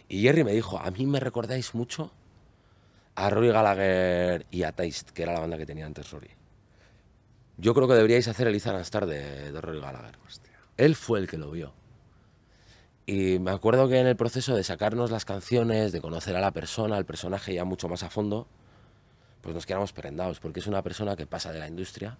Y 0.09 0.23
Jerry 0.23 0.43
me 0.43 0.53
dijo, 0.53 0.79
a 0.79 0.91
mí 0.91 1.07
me 1.07 1.21
recordáis 1.21 1.75
mucho 1.75 2.11
a 3.19 3.31
Rory 3.31 3.49
Gallagher 3.49 4.47
y 4.53 4.63
a 4.63 4.71
Taste, 4.71 5.13
que 5.13 5.25
era 5.25 5.33
la 5.33 5.41
banda 5.41 5.59
que 5.59 5.67
tenía 5.67 5.87
antes 5.87 6.09
Rory. 6.13 6.31
Yo 7.57 7.75
creo 7.75 7.89
que 7.89 7.95
deberíais 7.95 8.29
hacer 8.29 8.47
el 8.47 8.55
Ethan 8.55 8.77
Star 8.83 9.07
de, 9.07 9.51
de 9.51 9.61
Rory 9.61 9.81
Gallagher. 9.81 10.17
Él 10.77 10.95
fue 10.95 11.19
el 11.19 11.27
que 11.27 11.37
lo 11.37 11.51
vio. 11.51 11.73
Y 13.07 13.41
me 13.41 13.51
acuerdo 13.51 13.89
que 13.89 13.99
en 13.99 14.07
el 14.07 14.15
proceso 14.15 14.55
de 14.55 14.63
sacarnos 14.63 15.11
las 15.11 15.25
canciones, 15.25 15.91
de 15.91 16.01
conocer 16.01 16.37
a 16.37 16.41
la 16.41 16.53
persona, 16.53 16.97
al 16.97 17.07
personaje 17.07 17.55
ya 17.55 17.65
mucho 17.65 17.89
más 17.89 18.05
a 18.05 18.11
fondo, 18.11 18.47
pues 19.41 19.53
nos 19.53 19.67
quedamos 19.67 19.93
prendados, 19.93 20.39
porque 20.39 20.61
es 20.61 20.69
una 20.69 20.83
persona 20.83 21.17
que 21.17 21.27
pasa 21.27 21.51
de 21.53 21.59
la 21.59 21.67
industria, 21.67 22.19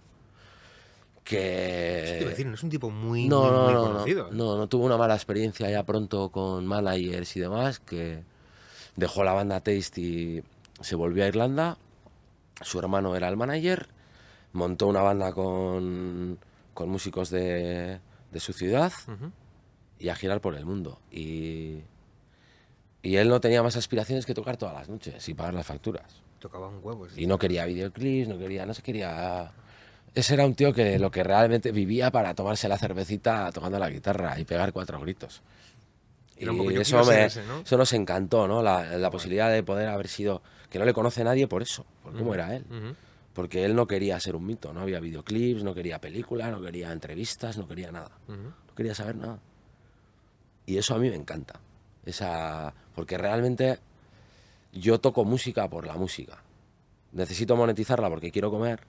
que... 1.23 2.25
decir, 2.27 2.45
no 2.45 2.55
es 2.55 2.63
un 2.63 2.69
tipo 2.69 2.89
muy, 2.89 3.29
no, 3.29 3.49
no, 3.49 3.71
no, 3.71 3.83
conocido. 3.83 4.29
No, 4.31 4.57
no, 4.57 4.67
tuvo 4.67 4.85
una 4.85 4.97
mala 4.97 5.15
experiencia 5.15 5.69
ya 5.69 5.83
pronto 5.83 6.29
con 6.29 6.65
managers 6.65 7.37
y 7.37 7.39
demás, 7.39 7.79
que 7.79 8.23
dejó 8.97 9.23
la 9.23 9.31
banda 9.31 9.61
Taste 9.61 10.01
y 10.01 10.43
se 10.81 10.95
volvió 10.95 11.23
a 11.23 11.27
Irlanda, 11.27 11.77
su 12.61 12.79
hermano 12.79 13.15
era 13.15 13.27
el 13.27 13.37
manager, 13.37 13.87
montó 14.53 14.87
una 14.87 15.01
banda 15.01 15.33
con, 15.33 16.39
con 16.73 16.89
músicos 16.89 17.29
de, 17.29 17.99
de 18.31 18.39
su 18.39 18.53
ciudad 18.53 18.91
y 19.97 20.09
a 20.09 20.15
girar 20.15 20.41
por 20.41 20.55
el 20.55 20.65
mundo. 20.65 20.99
Y, 21.11 21.79
y 23.01 23.15
él 23.15 23.29
no 23.29 23.39
tenía 23.39 23.63
más 23.63 23.75
aspiraciones 23.75 24.25
que 24.25 24.33
tocar 24.33 24.57
todas 24.57 24.75
las 24.75 24.89
noches 24.89 25.27
y 25.29 25.33
pagar 25.33 25.53
las 25.53 25.65
facturas. 25.65 26.21
Tocaba 26.39 26.67
un 26.67 26.79
huevo. 26.81 27.07
Y 27.15 27.27
no 27.27 27.37
quería 27.37 27.65
videoclips, 27.65 28.29
no 28.29 28.37
quería, 28.37 28.65
no 28.65 28.73
se 28.73 28.81
quería... 28.81 29.51
Ese 30.15 30.33
era 30.33 30.45
un 30.45 30.55
tío 30.55 30.73
que 30.73 30.97
lo 30.97 31.11
que 31.11 31.23
realmente 31.23 31.71
vivía 31.71 32.11
para 32.11 32.33
tomarse 32.33 32.67
la 32.67 32.77
cervecita 32.77 33.51
tocando 33.51 33.77
la 33.77 33.89
guitarra 33.89 34.39
y 34.39 34.45
pegar 34.45 34.73
cuatro 34.73 34.99
gritos. 34.99 35.41
Y, 36.39 36.77
eso, 36.77 37.03
me, 37.03 37.25
eso 37.25 37.77
nos 37.77 37.93
encantó, 37.93 38.47
¿no? 38.47 38.63
La, 38.63 38.97
la, 38.97 39.11
posibilidad 39.11 39.51
de 39.51 39.61
poder 39.61 39.89
haber 39.89 40.07
sido... 40.07 40.41
Que 40.69 40.79
no 40.79 40.85
le 40.85 40.93
conoce 40.93 41.23
nadie 41.23 41.47
por 41.47 41.61
eso, 41.61 41.85
por 42.01 42.15
cómo 42.15 42.33
era 42.33 42.55
él. 42.55 42.65
Porque 43.33 43.65
él 43.65 43.75
no 43.75 43.87
quería 43.87 44.19
ser 44.19 44.35
un 44.35 44.45
mito, 44.45 44.71
no 44.73 44.81
había 44.81 44.99
videoclips, 44.99 45.63
no 45.63 45.73
quería 45.73 45.99
películas, 45.99 46.51
no 46.51 46.61
quería 46.61 46.91
entrevistas, 46.91 47.57
no 47.57 47.67
quería 47.67 47.91
nada. 47.91 48.11
No 48.27 48.75
quería 48.75 48.95
saber 48.95 49.15
nada. 49.15 49.39
Y 50.65 50.77
eso 50.77 50.95
a 50.95 50.99
mí 50.99 51.09
me 51.09 51.15
encanta. 51.15 51.59
Esa, 52.05 52.73
porque 52.95 53.17
realmente 53.17 53.79
yo 54.71 54.99
toco 54.99 55.25
música 55.25 55.67
por 55.69 55.85
la 55.85 55.95
música. 55.95 56.43
Necesito 57.11 57.55
monetizarla 57.55 58.09
porque 58.09 58.31
quiero 58.31 58.51
comer, 58.51 58.81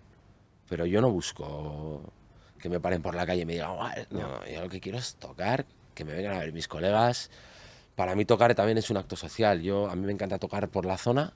pero 0.69 0.85
yo 0.85 1.01
no 1.01 1.11
busco 1.11 2.13
que 2.59 2.69
me 2.69 2.81
paren 2.81 3.03
por 3.03 3.15
la 3.15 3.25
calle 3.25 3.43
y 3.43 3.47
me 3.47 3.55
digan, 3.55 3.71
no, 4.11 4.47
yo 4.47 4.61
lo 4.61 4.69
que 4.69 4.81
quiero 4.81 4.99
es 4.99 5.15
tocar, 5.17 5.65
que 5.95 6.05
me 6.05 6.13
vengan 6.13 6.37
a 6.37 6.39
ver 6.41 6.53
mis 6.53 6.69
colegas. 6.69 7.31
Para 7.97 8.15
mí 8.15 8.25
tocar 8.25 8.55
también 8.55 8.79
es 8.79 8.91
un 8.91 8.97
acto 8.97 9.17
social. 9.17 9.61
Yo 9.61 9.89
a 9.91 9.97
mí 9.97 10.07
me 10.07 10.13
encanta 10.13 10.39
tocar 10.39 10.69
por 10.69 10.87
la 10.87 10.97
zona 10.97 11.33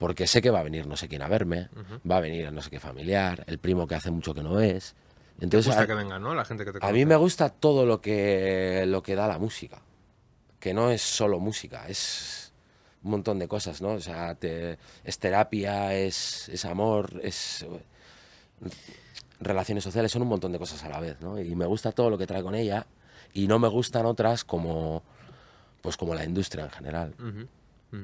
porque 0.00 0.26
sé 0.26 0.40
que 0.40 0.48
va 0.48 0.60
a 0.60 0.62
venir 0.62 0.86
no 0.86 0.96
sé 0.96 1.08
quién 1.08 1.20
a 1.20 1.28
verme, 1.28 1.68
va 2.10 2.16
a 2.16 2.20
venir 2.20 2.50
no 2.50 2.62
sé 2.62 2.70
qué 2.70 2.80
familiar, 2.80 3.44
el 3.46 3.58
primo 3.58 3.86
que 3.86 3.94
hace 3.94 4.10
mucho 4.10 4.32
que 4.32 4.42
no 4.42 4.58
es. 4.58 4.94
Entonces, 5.40 5.66
gusta 5.66 5.82
a, 5.82 5.86
que 5.86 5.92
vengan, 5.92 6.22
¿no? 6.22 6.34
La 6.34 6.46
gente 6.46 6.64
que 6.64 6.72
te 6.72 6.78
A 6.80 6.90
mí 6.90 7.04
me 7.04 7.16
gusta 7.16 7.50
todo 7.50 7.84
lo 7.84 8.00
que, 8.00 8.84
lo 8.86 9.02
que 9.02 9.14
da 9.14 9.28
la 9.28 9.38
música, 9.38 9.82
que 10.58 10.72
no 10.72 10.90
es 10.90 11.02
solo 11.02 11.38
música, 11.38 11.86
es 11.86 12.54
un 13.02 13.10
montón 13.10 13.38
de 13.38 13.46
cosas, 13.46 13.82
¿no? 13.82 13.90
O 13.90 14.00
sea, 14.00 14.38
es 14.40 15.18
terapia, 15.18 15.94
es, 15.94 16.48
es 16.48 16.64
amor, 16.64 17.20
es 17.22 17.66
relaciones 19.38 19.84
sociales, 19.84 20.10
son 20.10 20.22
un 20.22 20.28
montón 20.28 20.52
de 20.52 20.58
cosas 20.58 20.82
a 20.82 20.88
la 20.88 20.98
vez, 20.98 21.20
¿no? 21.20 21.38
Y 21.38 21.54
me 21.54 21.66
gusta 21.66 21.92
todo 21.92 22.08
lo 22.08 22.16
que 22.16 22.26
trae 22.26 22.42
con 22.42 22.54
ella 22.54 22.86
y 23.32 23.46
no 23.46 23.58
me 23.58 23.68
gustan 23.68 24.06
otras 24.06 24.44
como, 24.44 25.02
pues 25.82 25.96
como 25.96 26.14
la 26.14 26.24
industria 26.24 26.64
en 26.64 26.70
general. 26.70 27.14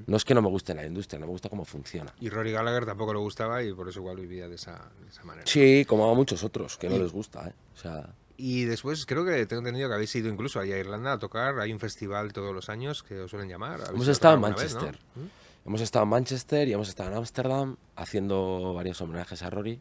No 0.06 0.16
es 0.16 0.24
que 0.24 0.34
no 0.34 0.42
me 0.42 0.48
guste 0.48 0.74
la 0.74 0.84
industria, 0.84 1.20
no 1.20 1.26
me 1.26 1.32
gusta 1.32 1.48
cómo 1.48 1.64
funciona. 1.64 2.12
Y 2.20 2.28
Rory 2.28 2.50
Gallagher 2.50 2.86
tampoco 2.86 3.12
le 3.12 3.20
gustaba 3.20 3.62
y 3.62 3.72
por 3.72 3.88
eso 3.88 4.00
igual 4.00 4.16
vivía 4.16 4.48
de 4.48 4.56
esa, 4.56 4.90
de 5.00 5.08
esa 5.08 5.22
manera. 5.22 5.46
Sí, 5.46 5.84
como 5.86 6.10
a 6.10 6.14
muchos 6.14 6.42
otros, 6.42 6.76
que 6.76 6.88
no 6.88 6.98
les 6.98 7.12
gusta, 7.12 7.48
¿eh? 7.48 7.52
O 7.74 7.78
sea... 7.78 8.14
Y 8.36 8.64
después 8.64 9.06
creo 9.06 9.24
que 9.24 9.46
tengo 9.46 9.60
entendido 9.60 9.88
que 9.88 9.94
habéis 9.94 10.14
ido 10.14 10.28
incluso 10.28 10.60
allá 10.60 10.74
a 10.74 10.78
Irlanda 10.78 11.12
a 11.12 11.18
tocar. 11.18 11.58
Hay 11.60 11.72
un 11.72 11.78
festival 11.78 12.32
todos 12.32 12.54
los 12.54 12.68
años 12.68 13.02
que 13.02 13.20
os 13.20 13.30
suelen 13.30 13.48
llamar. 13.48 13.80
Hemos 13.88 14.08
estado 14.08 14.34
en 14.34 14.40
Manchester. 14.40 14.98
¿Mm? 15.14 15.68
Hemos 15.68 15.80
estado 15.80 16.02
en 16.02 16.10
Manchester 16.10 16.68
y 16.68 16.72
hemos 16.72 16.88
estado 16.88 17.10
en 17.10 17.16
Ámsterdam 17.16 17.76
haciendo 17.94 18.74
varios 18.74 19.00
homenajes 19.00 19.42
a 19.42 19.50
Rory. 19.50 19.80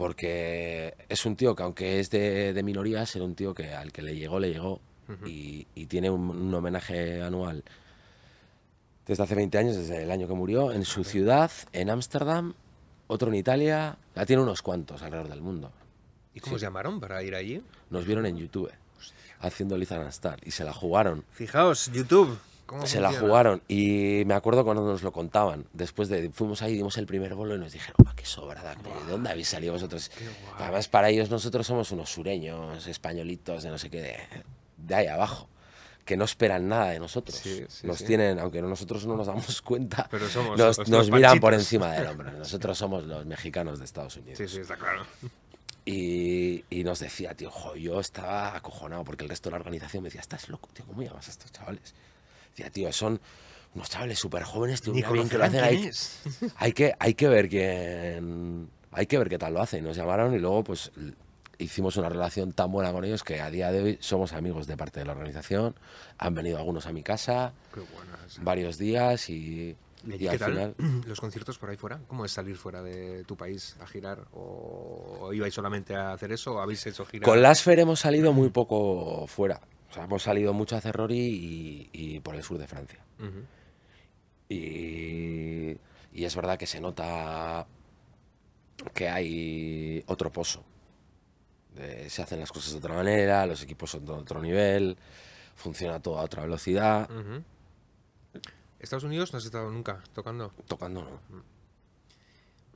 Porque 0.00 0.94
es 1.10 1.26
un 1.26 1.36
tío 1.36 1.54
que, 1.54 1.62
aunque 1.62 2.00
es 2.00 2.08
de, 2.08 2.54
de 2.54 2.62
minorías, 2.62 3.14
era 3.14 3.22
un 3.22 3.34
tío 3.34 3.52
que 3.52 3.74
al 3.74 3.92
que 3.92 4.00
le 4.00 4.16
llegó, 4.16 4.40
le 4.40 4.50
llegó. 4.50 4.80
y, 5.26 5.66
tiene 5.88 6.08
un, 6.08 6.54
homenaje 6.54 7.20
anual 7.20 7.62
desde 9.06 9.22
hace 9.22 9.34
20 9.34 9.58
años, 9.58 9.76
desde 9.76 10.04
el 10.04 10.10
año 10.10 10.26
que 10.26 10.32
murió, 10.32 10.72
en 10.72 10.86
su 10.86 11.04
ciudad, 11.04 11.50
en 11.74 11.90
Ámsterdam, 11.90 12.54
otro 13.08 13.28
en 13.28 13.34
Italia. 13.34 13.98
Ya 14.16 14.24
tiene 14.24 14.42
unos 14.42 14.62
cuantos 14.62 15.02
alrededor 15.02 15.28
del 15.28 15.42
mundo. 15.42 15.70
¿Y 16.32 16.40
cómo 16.40 16.58
se 16.58 16.64
llamaron 16.64 16.98
para 16.98 17.22
ir 17.22 17.34
allí? 17.34 17.62
Nos 17.90 18.06
vieron 18.06 18.24
en 18.24 18.38
YouTube 18.38 18.72
haciendo 19.40 19.76
Lizard 19.76 20.06
Star 20.08 20.38
y 20.44 20.52
se 20.52 20.64
la 20.64 20.72
jugaron. 20.72 21.26
Fijaos, 21.32 21.92
YouTube. 21.92 22.38
Se 22.84 23.00
la 23.00 23.12
jugaron 23.12 23.62
y 23.68 24.22
me 24.26 24.34
acuerdo 24.34 24.64
cuando 24.64 24.84
nos 24.84 25.02
lo 25.02 25.12
contaban. 25.12 25.66
Después 25.72 26.08
de 26.08 26.30
fuimos 26.30 26.62
ahí, 26.62 26.74
dimos 26.74 26.96
el 26.98 27.06
primer 27.06 27.34
bolo 27.34 27.54
y 27.54 27.58
nos 27.58 27.72
dijeron, 27.72 27.96
qué 28.16 28.24
sobrada, 28.24 28.74
¿de 28.74 29.10
dónde 29.10 29.30
habéis 29.30 29.48
salido 29.48 29.72
vosotros? 29.72 30.10
Además, 30.58 30.88
para 30.88 31.08
ellos 31.08 31.30
nosotros 31.30 31.66
somos 31.66 31.90
unos 31.92 32.10
sureños, 32.10 32.86
españolitos, 32.86 33.62
de 33.62 33.70
no 33.70 33.78
sé 33.78 33.90
qué, 33.90 34.16
de, 34.76 34.94
ahí 34.94 35.06
abajo 35.06 35.48
que 36.04 36.16
no 36.16 36.24
esperan 36.24 36.66
nada 36.68 36.88
de 36.90 36.98
nosotros. 36.98 37.40
nos 37.84 38.04
tienen, 38.04 38.40
aunque 38.40 38.60
nosotros 38.62 39.06
no 39.06 39.16
nos 39.16 39.28
damos 39.28 39.62
cuenta, 39.62 40.08
Pero 40.10 40.28
somos 40.28 40.58
nos, 40.58 40.88
nos 40.88 41.10
miran 41.10 41.38
por 41.38 41.54
encima 41.54 41.92
del 41.92 42.08
hombro. 42.08 42.32
Nosotros 42.38 42.76
somos 42.76 43.04
los 43.04 43.26
mexicanos 43.26 43.78
de 43.78 43.84
Estados 43.84 44.16
Unidos. 44.16 44.38
Sí, 44.38 44.48
sí, 44.48 44.60
está 44.60 44.76
claro. 44.76 45.04
Y, 45.84 46.64
nos 46.84 47.00
decía, 47.00 47.34
tío, 47.34 47.50
yo 47.74 48.00
estaba 48.00 48.56
acojonado 48.56 49.04
porque 49.04 49.24
el 49.24 49.30
resto 49.30 49.48
de 49.48 49.52
la 49.52 49.58
organización 49.58 50.02
me 50.02 50.08
decía, 50.08 50.20
estás 50.20 50.48
loco, 50.48 50.68
tío, 50.72 50.84
¿cómo 50.86 51.02
llamas 51.02 51.28
a 51.28 51.30
estos 51.30 51.52
chavales? 51.52 51.94
Decía, 52.50 52.70
tío, 52.70 52.92
son 52.92 53.20
unos 53.74 53.90
chavales 53.90 54.18
súper 54.18 54.42
jóvenes, 54.42 54.82
tío, 54.82 54.92
bien 54.92 55.28
que 55.28 55.38
lo 55.38 55.44
hacen. 55.44 55.64
Hay, 55.64 55.90
hay, 56.56 56.72
que, 56.72 56.94
hay 56.98 57.14
que 57.14 57.28
ver 57.28 57.48
quién, 57.48 58.68
hay 58.92 59.06
que 59.06 59.18
ver 59.18 59.28
qué 59.28 59.38
tal 59.38 59.54
lo 59.54 59.62
hacen. 59.62 59.84
Nos 59.84 59.96
llamaron 59.96 60.34
y 60.34 60.38
luego, 60.38 60.64
pues, 60.64 60.90
hicimos 61.58 61.96
una 61.96 62.08
relación 62.08 62.52
tan 62.52 62.72
buena 62.72 62.92
con 62.92 63.04
ellos 63.04 63.22
que 63.22 63.40
a 63.40 63.50
día 63.50 63.70
de 63.70 63.82
hoy 63.82 63.98
somos 64.00 64.32
amigos 64.32 64.66
de 64.66 64.76
parte 64.76 65.00
de 65.00 65.06
la 65.06 65.12
organización. 65.12 65.74
Han 66.18 66.34
venido 66.34 66.58
algunos 66.58 66.86
a 66.86 66.92
mi 66.92 67.02
casa 67.02 67.52
varios 68.42 68.78
días 68.78 69.28
y 69.30 69.76
¿Y, 70.06 70.18
qué 70.18 70.38
tal 70.38 70.74
los 71.06 71.20
conciertos 71.20 71.58
por 71.58 71.70
ahí 71.70 71.76
fuera? 71.76 72.00
¿Cómo 72.06 72.24
es 72.24 72.32
salir 72.32 72.56
fuera 72.56 72.82
de 72.82 73.24
tu 73.24 73.36
país 73.36 73.76
a 73.80 73.86
girar? 73.86 74.26
¿O 74.32 75.30
ibais 75.32 75.52
solamente 75.52 75.94
a 75.94 76.12
hacer 76.12 76.32
eso 76.32 76.54
o 76.54 76.60
habéis 76.60 76.86
hecho 76.86 77.04
girar? 77.04 77.24
Con 77.24 77.42
Lasfer 77.42 77.78
hemos 77.78 78.00
salido 78.00 78.32
muy 78.32 78.50
poco 78.50 79.26
fuera. 79.26 79.60
O 79.90 79.92
sea, 79.92 80.04
hemos 80.04 80.22
salido 80.22 80.52
mucho 80.52 80.76
a 80.76 80.78
hacer 80.78 80.96
y, 81.10 81.90
y 81.92 82.20
por 82.20 82.36
el 82.36 82.44
sur 82.44 82.58
de 82.58 82.68
Francia. 82.68 83.00
y, 84.48 85.76
y 86.12 86.24
es 86.24 86.36
verdad 86.36 86.56
que 86.58 86.66
se 86.66 86.80
nota 86.80 87.66
que 88.94 89.08
hay 89.08 90.04
otro 90.06 90.30
pozo. 90.30 90.64
se 92.08 92.22
hacen 92.22 92.40
las 92.40 92.52
cosas 92.52 92.72
de 92.72 92.78
otra 92.78 92.94
manera, 92.94 93.46
los 93.46 93.62
equipos 93.62 93.90
son 93.90 94.06
de 94.06 94.12
otro 94.12 94.40
nivel, 94.40 94.96
funciona 95.56 96.00
todo 96.00 96.18
a 96.18 96.22
otra 96.22 96.42
velocidad. 96.42 97.08
¿Estados 98.78 99.04
Unidos 99.04 99.32
no 99.32 99.38
has 99.38 99.44
estado 99.44 99.70
nunca 99.70 100.02
tocando? 100.14 100.52
Tocando 100.66 101.02
no. 101.02 101.36
Mm. 101.36 101.42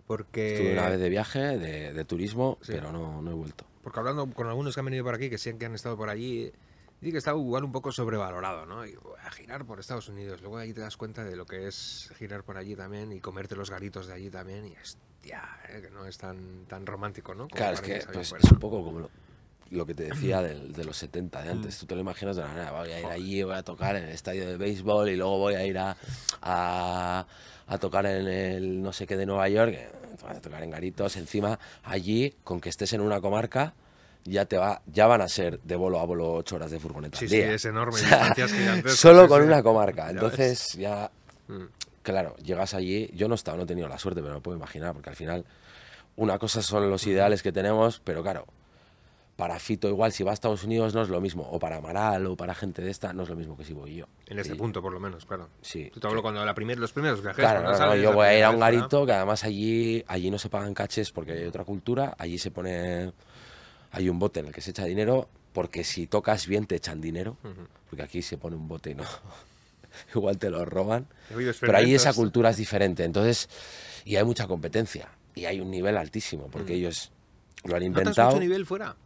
Porque... 0.07 0.55
Estuve 0.55 0.73
una 0.73 0.91
vez 0.91 1.01
de 1.01 1.09
viaje, 1.09 1.59
de, 1.59 2.05
turismo, 2.05 2.59
pero 2.67 2.93
no, 2.93 3.23
no 3.23 3.31
he 3.31 3.35
vuelto. 3.35 3.65
Porque 3.83 4.01
hablando 4.01 4.27
con 4.31 4.49
algunos 4.49 4.75
que 4.75 4.81
han 4.81 4.85
venido 4.85 5.05
por 5.05 5.15
aquí, 5.15 5.31
que 5.31 5.39
sí 5.39 5.55
que 5.55 5.65
han 5.65 5.75
estado 5.75 5.97
por 5.97 6.11
allí, 6.11 6.53
dice 7.01 7.13
que 7.13 7.19
está 7.19 7.33
igual 7.33 7.65
un 7.65 7.73
poco 7.73 7.93
sobrevalorado, 7.93 8.67
¿no? 8.67 8.87
Y, 8.87 8.97
a 9.25 9.31
girar 9.31 9.65
por 9.65 9.81
Estados 9.81 10.09
Unidos. 10.09 10.41
Luego 10.41 10.59
ahí 10.59 10.73
te 10.73 10.81
das 10.81 10.97
cuenta 10.97 11.25
de 11.25 11.37
lo 11.37 11.47
que 11.47 11.67
es 11.67 12.13
girar 12.17 12.45
por 12.45 12.57
allí 12.57 12.75
también 12.77 13.13
y 13.13 13.21
comerte 13.21 13.57
los 13.57 13.71
garitos 13.71 14.07
de 14.07 14.15
allí 14.15 14.31
también. 14.31 14.67
Y 14.67 14.77
hostia, 14.77 15.43
¿eh? 15.69 15.81
que 15.83 15.91
no 15.91 16.07
es 16.07 16.19
tan, 16.19 16.67
tan 16.67 16.87
romántico, 16.87 17.35
¿no? 17.35 17.49
claro, 17.49 17.75
es 17.75 17.81
que 17.81 18.03
pues, 18.13 18.33
es 18.33 18.53
un 18.53 18.59
poco 18.59 18.85
como 18.85 19.09
lo 19.71 19.87
que 19.87 19.95
te 19.95 20.05
decía 20.05 20.43
de 20.43 20.85
los 20.85 20.97
70 20.97 21.43
de 21.43 21.51
antes. 21.51 21.77
Mm. 21.77 21.81
Tú 21.81 21.87
te 21.87 21.95
lo 21.95 22.01
imaginas 22.01 22.37
de 22.37 22.43
la 22.43 22.49
manera, 22.49 22.73
voy 22.73 22.91
a 22.91 23.01
ir 23.01 23.07
allí, 23.07 23.43
voy 23.43 23.55
a 23.55 23.63
tocar 23.63 23.97
en 23.97 24.05
el 24.05 24.11
estadio 24.11 24.47
de 24.47 24.57
béisbol 24.57 25.09
y 25.11 25.17
luego 25.17 25.39
voy 25.39 25.55
a 25.55 25.67
ir 25.67 25.79
a, 25.79 25.97
a, 26.43 27.79
tocar 27.79 28.07
en 28.07 28.27
el 28.27 28.83
no 28.83 28.93
sé 28.93 29.07
qué 29.07 29.17
de 29.17 29.27
Nueva 29.27 29.49
York, 29.49 29.77
a 30.27 30.35
tocar 30.41 30.63
en 30.63 30.71
garitos, 30.71 31.17
encima 31.17 31.59
allí, 31.83 32.35
con 32.45 32.61
que 32.61 32.69
estés 32.69 32.93
en 32.93 33.01
una 33.01 33.21
comarca, 33.21 33.75
ya 34.25 34.47
te 34.47 34.57
va, 34.57 34.83
ya 34.87 35.07
van 35.07 35.20
a 35.20 35.29
ser 35.29 35.61
de 35.61 35.77
bolo 35.77 36.01
a 36.01 36.05
bolo 36.05 36.33
ocho 36.35 36.57
horas 36.57 36.70
de 36.70 36.81
furgoneta. 36.81 37.18
Sí, 37.18 37.29
sí, 37.29 37.41
es 37.41 37.64
enorme. 37.64 37.99
solo 38.89 39.29
con 39.29 39.43
una 39.43 39.62
comarca. 39.62 40.11
Entonces 40.11 40.72
ya, 40.75 41.11
mm. 41.49 41.64
claro, 42.03 42.37
llegas 42.37 42.75
allí. 42.75 43.11
Yo 43.14 43.29
no 43.29 43.35
he 43.35 43.37
estado, 43.37 43.59
no 43.59 43.64
he 43.64 43.66
tenido 43.66 43.89
la 43.89 43.99
suerte, 43.99 44.22
pero 44.22 44.35
me 44.35 44.41
puedo 44.41 44.57
imaginar, 44.57 44.95
porque 44.95 45.11
al 45.11 45.16
final 45.16 45.45
una 46.16 46.39
cosa 46.39 46.62
son 46.62 46.91
los 46.91 47.07
ideales 47.07 47.43
que 47.43 47.53
tenemos, 47.53 48.01
pero 48.03 48.22
claro, 48.22 48.47
para 49.37 49.59
Fito 49.59 49.89
igual 49.89 50.12
si 50.12 50.22
va 50.22 50.31
a 50.31 50.35
Estados 50.35 50.62
Unidos 50.62 50.95
no 50.95 51.03
es 51.03 51.09
lo 51.09 51.20
mismo, 51.20 51.43
o 51.51 51.59
para 51.59 51.77
Amaral 51.77 52.27
o 52.27 52.37
para 52.37 52.55
gente 52.55 52.83
de 52.83 52.91
esta 52.91 53.12
no 53.12 53.25
es 53.25 53.29
lo 53.29 53.37
mismo 53.37 53.57
que 53.57 53.64
si 53.64 53.72
voy 53.72 53.97
yo. 53.97 54.07
En 54.27 54.39
este 54.39 54.55
punto 54.55 54.81
por 54.81 54.93
lo 54.93 55.01
menos, 55.01 55.25
claro. 55.25 55.49
Sí. 55.61 55.91
Tú 55.93 56.01
te 56.01 56.07
hablo 56.07 56.22
cuando 56.22 56.45
la 56.45 56.55
los 56.55 56.93
primeros 56.93 57.20
viajes. 57.20 57.45
Claro, 57.45 57.97
yo 57.97 58.12
voy 58.12 58.27
a 58.27 58.39
ir 58.39 58.45
a 58.45 58.51
un 58.51 58.61
garito 58.61 59.05
que 59.05 59.12
además 59.12 59.45
allí, 59.45 60.05
allí 60.07 60.31
no 60.31 60.39
se 60.39 60.49
pagan 60.49 60.72
caches 60.72 61.11
porque 61.11 61.33
hay 61.33 61.45
otra 61.45 61.64
cultura, 61.64 62.14
allí 62.16 62.39
se 62.39 62.51
pone, 62.51 63.12
hay 63.95 64.09
un 64.09 64.19
bote 64.19 64.41
en 64.41 64.47
el 64.47 64.53
que 64.53 64.61
se 64.61 64.73
echa 64.73 64.85
dinero, 64.85 65.29
porque 65.53 65.85
si 65.85 66.09
tocas 66.09 66.49
bien 66.49 66.67
te 66.67 66.75
echan 66.75 67.01
dinero, 67.01 67.37
porque 67.89 68.03
aquí 68.03 68.23
se 68.23 68.37
pone 68.37 68.57
un 68.57 68.67
bote 68.67 68.91
y 68.91 68.95
no, 68.97 69.05
igual 70.15 70.37
te 70.37 70.51
lo 70.51 70.65
roban. 70.65 71.07
Pero 71.61 71.77
ahí 71.77 71.95
esa 71.95 72.13
cultura 72.13 72.51
es 72.51 72.57
diferente, 72.57 73.05
entonces, 73.05 73.49
y 74.05 74.17
hay 74.17 74.25
mucha 74.25 74.49
competencia, 74.49 75.09
y 75.35 75.45
hay 75.45 75.61
un 75.61 75.71
nivel 75.71 75.97
altísimo, 75.97 76.49
porque 76.51 76.75
ellos 76.75 77.13
lo 77.63 77.77
han 77.77 77.85
inventado. 77.85 78.31
mucho 78.31 78.41
nivel 78.41 78.67
fuera? 78.67 78.97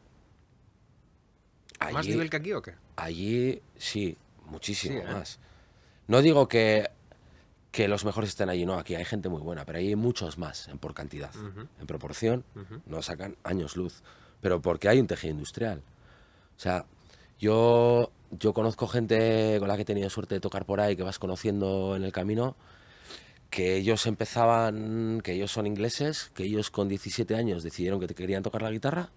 ¿Más 1.92 2.06
nivel 2.06 2.30
que 2.30 2.36
aquí 2.38 2.52
o 2.54 2.62
qué? 2.62 2.74
Allí 2.96 3.60
sí, 3.76 4.16
muchísimo 4.46 5.00
¿eh? 5.00 5.12
más. 5.12 5.38
No 6.06 6.22
digo 6.22 6.48
que, 6.48 6.90
que 7.70 7.88
los 7.88 8.06
mejores 8.06 8.30
estén 8.30 8.48
allí, 8.48 8.64
no, 8.64 8.78
aquí 8.78 8.94
hay 8.94 9.04
gente 9.04 9.28
muy 9.28 9.42
buena, 9.42 9.66
pero 9.66 9.78
hay 9.78 9.94
muchos 9.96 10.38
más 10.38 10.66
en, 10.68 10.78
por 10.78 10.94
cantidad. 10.94 11.30
En 11.78 11.86
proporción, 11.86 12.42
nos 12.86 13.04
sacan 13.04 13.36
años 13.44 13.76
luz. 13.76 14.02
Pero 14.40 14.60
porque 14.60 14.88
hay 14.88 15.00
un 15.00 15.06
tejido 15.06 15.32
industrial. 15.32 15.82
O 16.56 16.60
sea, 16.60 16.84
yo, 17.38 18.10
yo 18.30 18.52
conozco 18.52 18.88
gente 18.88 19.56
con 19.58 19.68
la 19.68 19.76
que 19.76 19.82
he 19.82 19.84
tenido 19.84 20.10
suerte 20.10 20.34
de 20.34 20.40
tocar 20.40 20.64
por 20.64 20.80
ahí, 20.80 20.96
que 20.96 21.02
vas 21.02 21.18
conociendo 21.18 21.96
en 21.96 22.04
el 22.04 22.12
camino, 22.12 22.56
que 23.50 23.76
ellos 23.76 24.06
empezaban, 24.06 25.20
que 25.22 25.32
ellos 25.32 25.50
son 25.50 25.66
ingleses, 25.66 26.30
que 26.34 26.44
ellos 26.44 26.70
con 26.70 26.88
17 26.88 27.34
años 27.34 27.62
decidieron 27.62 28.00
que 28.00 28.06
te 28.06 28.14
querían 28.14 28.42
tocar 28.42 28.62
la 28.62 28.70
guitarra. 28.70 29.10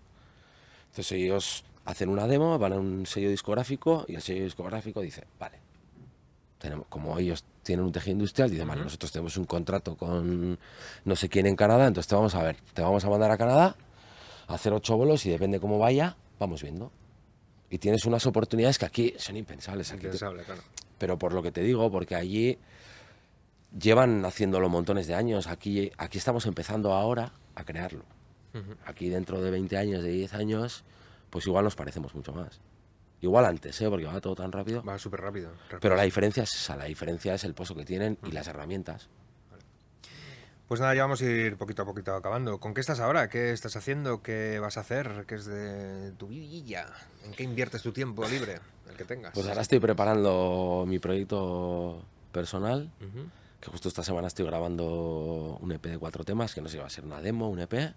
Entonces 0.89 1.11
ellos 1.13 1.63
hacen 1.85 2.09
una 2.09 2.27
demo, 2.27 2.57
van 2.59 2.73
a 2.73 2.77
un 2.77 3.05
sello 3.05 3.29
discográfico 3.29 4.05
y 4.07 4.15
el 4.15 4.21
sello 4.21 4.43
discográfico 4.43 5.01
dice, 5.01 5.25
vale, 5.39 5.57
tenemos, 6.59 6.85
como 6.87 7.17
ellos 7.17 7.43
tienen 7.63 7.85
un 7.85 7.91
tejido 7.91 8.13
industrial, 8.13 8.51
dicen, 8.51 8.67
vale, 8.67 8.83
nosotros 8.83 9.11
tenemos 9.11 9.35
un 9.37 9.45
contrato 9.45 9.95
con 9.95 10.59
no 11.05 11.15
sé 11.15 11.27
quién 11.27 11.47
en 11.47 11.55
Canadá, 11.55 11.87
entonces 11.87 12.07
te 12.07 12.15
vamos 12.15 12.35
a 12.35 12.43
ver, 12.43 12.57
te 12.73 12.81
vamos 12.81 13.03
a 13.03 13.09
mandar 13.09 13.31
a 13.31 13.37
Canadá 13.37 13.75
hacer 14.55 14.73
ocho 14.73 14.97
bolos 14.97 15.25
y 15.25 15.29
depende 15.29 15.59
cómo 15.59 15.79
vaya, 15.79 16.17
vamos 16.39 16.61
viendo. 16.61 16.91
Y 17.69 17.77
tienes 17.77 18.05
unas 18.05 18.25
oportunidades 18.25 18.77
que 18.77 18.85
aquí 18.85 19.13
son 19.17 19.37
impensables. 19.37 19.91
Aquí 19.91 20.05
Impensable, 20.05 20.43
claro. 20.43 20.61
Pero 20.97 21.17
por 21.17 21.33
lo 21.33 21.41
que 21.41 21.51
te 21.51 21.61
digo, 21.61 21.89
porque 21.89 22.15
allí 22.15 22.57
llevan 23.79 24.25
haciéndolo 24.25 24.69
montones 24.69 25.07
de 25.07 25.15
años, 25.15 25.47
aquí, 25.47 25.91
aquí 25.97 26.17
estamos 26.17 26.45
empezando 26.45 26.93
ahora 26.93 27.31
a 27.55 27.63
crearlo. 27.63 28.03
Aquí 28.85 29.07
dentro 29.07 29.41
de 29.41 29.49
20 29.49 29.77
años, 29.77 30.03
de 30.03 30.11
10 30.11 30.33
años, 30.33 30.83
pues 31.29 31.47
igual 31.47 31.63
nos 31.63 31.75
parecemos 31.75 32.13
mucho 32.13 32.33
más. 32.33 32.59
Igual 33.21 33.45
antes, 33.45 33.79
¿eh? 33.79 33.89
porque 33.89 34.05
va 34.05 34.19
todo 34.19 34.35
tan 34.35 34.51
rápido. 34.51 34.83
Va 34.83 34.99
súper 34.99 35.21
rápido, 35.21 35.51
Pero 35.79 35.95
la 35.95 36.03
diferencia 36.03 36.43
es 36.43 36.53
esa, 36.53 36.75
la 36.75 36.85
diferencia 36.85 37.35
es 37.35 37.43
el 37.43 37.53
pozo 37.53 37.75
que 37.75 37.85
tienen 37.85 38.17
y 38.25 38.31
las 38.31 38.47
herramientas. 38.47 39.09
Pues 40.71 40.79
nada, 40.79 40.95
ya 40.95 41.01
vamos 41.01 41.21
a 41.21 41.25
ir 41.25 41.57
poquito 41.57 41.81
a 41.81 41.85
poquito 41.85 42.15
acabando. 42.15 42.61
¿Con 42.61 42.73
qué 42.73 42.79
estás 42.79 43.01
ahora? 43.01 43.27
¿Qué 43.27 43.51
estás 43.51 43.75
haciendo? 43.75 44.23
¿Qué 44.23 44.57
vas 44.59 44.77
a 44.77 44.79
hacer? 44.79 45.25
¿Qué 45.27 45.35
es 45.35 45.43
de 45.43 46.13
tu 46.13 46.27
vida? 46.27 46.87
¿En 47.25 47.33
qué 47.33 47.43
inviertes 47.43 47.81
tu 47.81 47.91
tiempo 47.91 48.25
libre? 48.25 48.59
El 48.89 48.95
que 48.95 49.03
tengas. 49.03 49.33
Pues 49.33 49.45
ahora 49.47 49.63
estoy 49.63 49.81
preparando 49.81 50.85
mi 50.87 50.97
proyecto 50.97 52.01
personal, 52.31 52.89
que 53.59 53.69
justo 53.69 53.89
esta 53.89 54.01
semana 54.01 54.29
estoy 54.29 54.45
grabando 54.45 55.59
un 55.59 55.73
EP 55.73 55.87
de 55.87 55.97
cuatro 55.97 56.23
temas, 56.23 56.55
que 56.55 56.61
no 56.61 56.69
sé 56.69 56.75
si 56.75 56.79
va 56.79 56.87
a 56.87 56.89
ser 56.89 57.03
una 57.03 57.19
demo, 57.19 57.49
un 57.49 57.59
EP. 57.59 57.93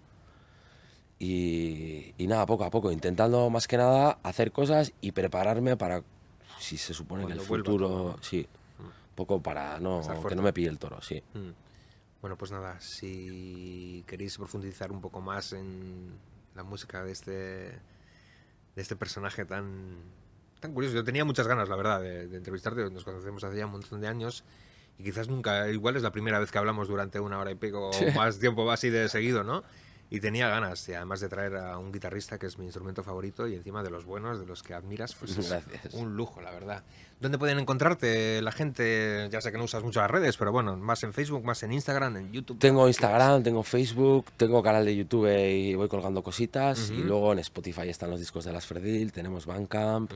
Y, 1.17 2.13
nada, 2.27 2.45
poco 2.45 2.65
a 2.65 2.71
poco, 2.71 2.91
intentando 2.91 3.49
más 3.49 3.69
que 3.69 3.77
nada 3.77 4.19
hacer 4.21 4.51
cosas 4.51 4.91
y 4.99 5.13
prepararme 5.13 5.77
para 5.77 6.03
si 6.59 6.77
se 6.77 6.93
supone 6.93 7.25
que 7.25 7.31
el 7.31 7.39
futuro, 7.39 8.17
sí, 8.19 8.45
mm. 8.79 9.15
poco 9.15 9.41
para 9.41 9.79
no 9.79 10.01
que 10.27 10.35
no 10.35 10.41
me 10.41 10.51
pille 10.51 10.67
el 10.67 10.77
toro, 10.77 11.01
sí. 11.01 11.23
Mm. 11.33 11.64
Bueno, 12.25 12.39
pues 12.39 12.51
nada, 12.51 12.79
si 12.79 14.03
queréis 14.07 14.35
profundizar 14.35 14.91
un 14.91 14.99
poco 14.99 15.21
más 15.21 15.53
en 15.53 16.09
la 16.55 16.63
música 16.63 17.03
de 17.03 17.11
este 17.11 17.31
de 17.31 18.81
este 18.81 18.95
personaje 18.95 19.45
tan 19.45 19.93
tan 20.59 20.73
curioso, 20.73 20.95
yo 20.95 21.03
tenía 21.03 21.23
muchas 21.23 21.47
ganas, 21.47 21.69
la 21.69 21.75
verdad, 21.75 22.01
de, 22.01 22.27
de 22.27 22.37
entrevistarte, 22.37 22.89
nos 22.89 23.03
conocemos 23.03 23.43
hace 23.43 23.57
ya 23.59 23.67
un 23.67 23.73
montón 23.73 24.01
de 24.01 24.07
años 24.07 24.43
y 24.97 25.03
quizás 25.03 25.29
nunca, 25.29 25.69
igual 25.69 25.97
es 25.97 26.01
la 26.01 26.11
primera 26.11 26.39
vez 26.39 26.51
que 26.51 26.57
hablamos 26.57 26.87
durante 26.87 27.19
una 27.19 27.37
hora 27.37 27.51
y 27.51 27.55
pico 27.55 27.91
o 27.91 28.11
más 28.15 28.39
tiempo 28.39 28.71
así 28.71 28.89
de 28.89 29.07
seguido, 29.07 29.43
¿no? 29.43 29.63
Y 30.11 30.19
tenía 30.19 30.47
ganas, 30.47 30.87
y 30.87 30.93
además 30.93 31.19
de 31.19 31.29
traer 31.29 31.55
a 31.55 31.79
un 31.79 31.91
guitarrista 31.91 32.37
que 32.37 32.45
es 32.45 32.59
mi 32.59 32.65
instrumento 32.65 33.03
favorito 33.03 33.47
y 33.47 33.55
encima 33.55 33.81
de 33.81 33.89
los 33.89 34.05
buenos, 34.05 34.39
de 34.39 34.45
los 34.45 34.61
que 34.61 34.75
admiras, 34.75 35.15
pues 35.15 35.35
es 35.35 35.93
un 35.93 36.15
lujo, 36.15 36.41
la 36.41 36.51
verdad. 36.51 36.83
¿Dónde 37.19 37.39
pueden 37.39 37.57
encontrarte 37.57 38.41
la 38.41 38.51
gente? 38.51 39.27
Ya 39.31 39.41
sé 39.41 39.51
que 39.51 39.57
no 39.57 39.63
usas 39.63 39.83
mucho 39.83 40.01
las 40.01 40.11
redes, 40.11 40.37
pero 40.37 40.51
bueno, 40.51 40.77
más 40.77 41.01
en 41.03 41.11
Facebook, 41.11 41.43
más 41.43 41.63
en 41.63 41.73
Instagram, 41.73 42.17
en 42.17 42.31
YouTube. 42.31 42.59
Tengo 42.59 42.87
Instagram, 42.87 43.41
tengo 43.41 43.63
Facebook, 43.63 44.27
tengo 44.37 44.61
canal 44.61 44.85
de 44.85 44.95
YouTube 44.95 45.27
y 45.27 45.73
voy 45.73 45.87
colgando 45.87 46.21
cositas. 46.21 46.91
Y 46.91 46.97
luego 46.97 47.33
en 47.33 47.39
Spotify 47.39 47.89
están 47.89 48.11
los 48.11 48.19
discos 48.19 48.45
de 48.45 48.53
las 48.53 48.65
Fredil, 48.65 49.11
tenemos 49.11 49.47
Bandcamp. 49.47 50.11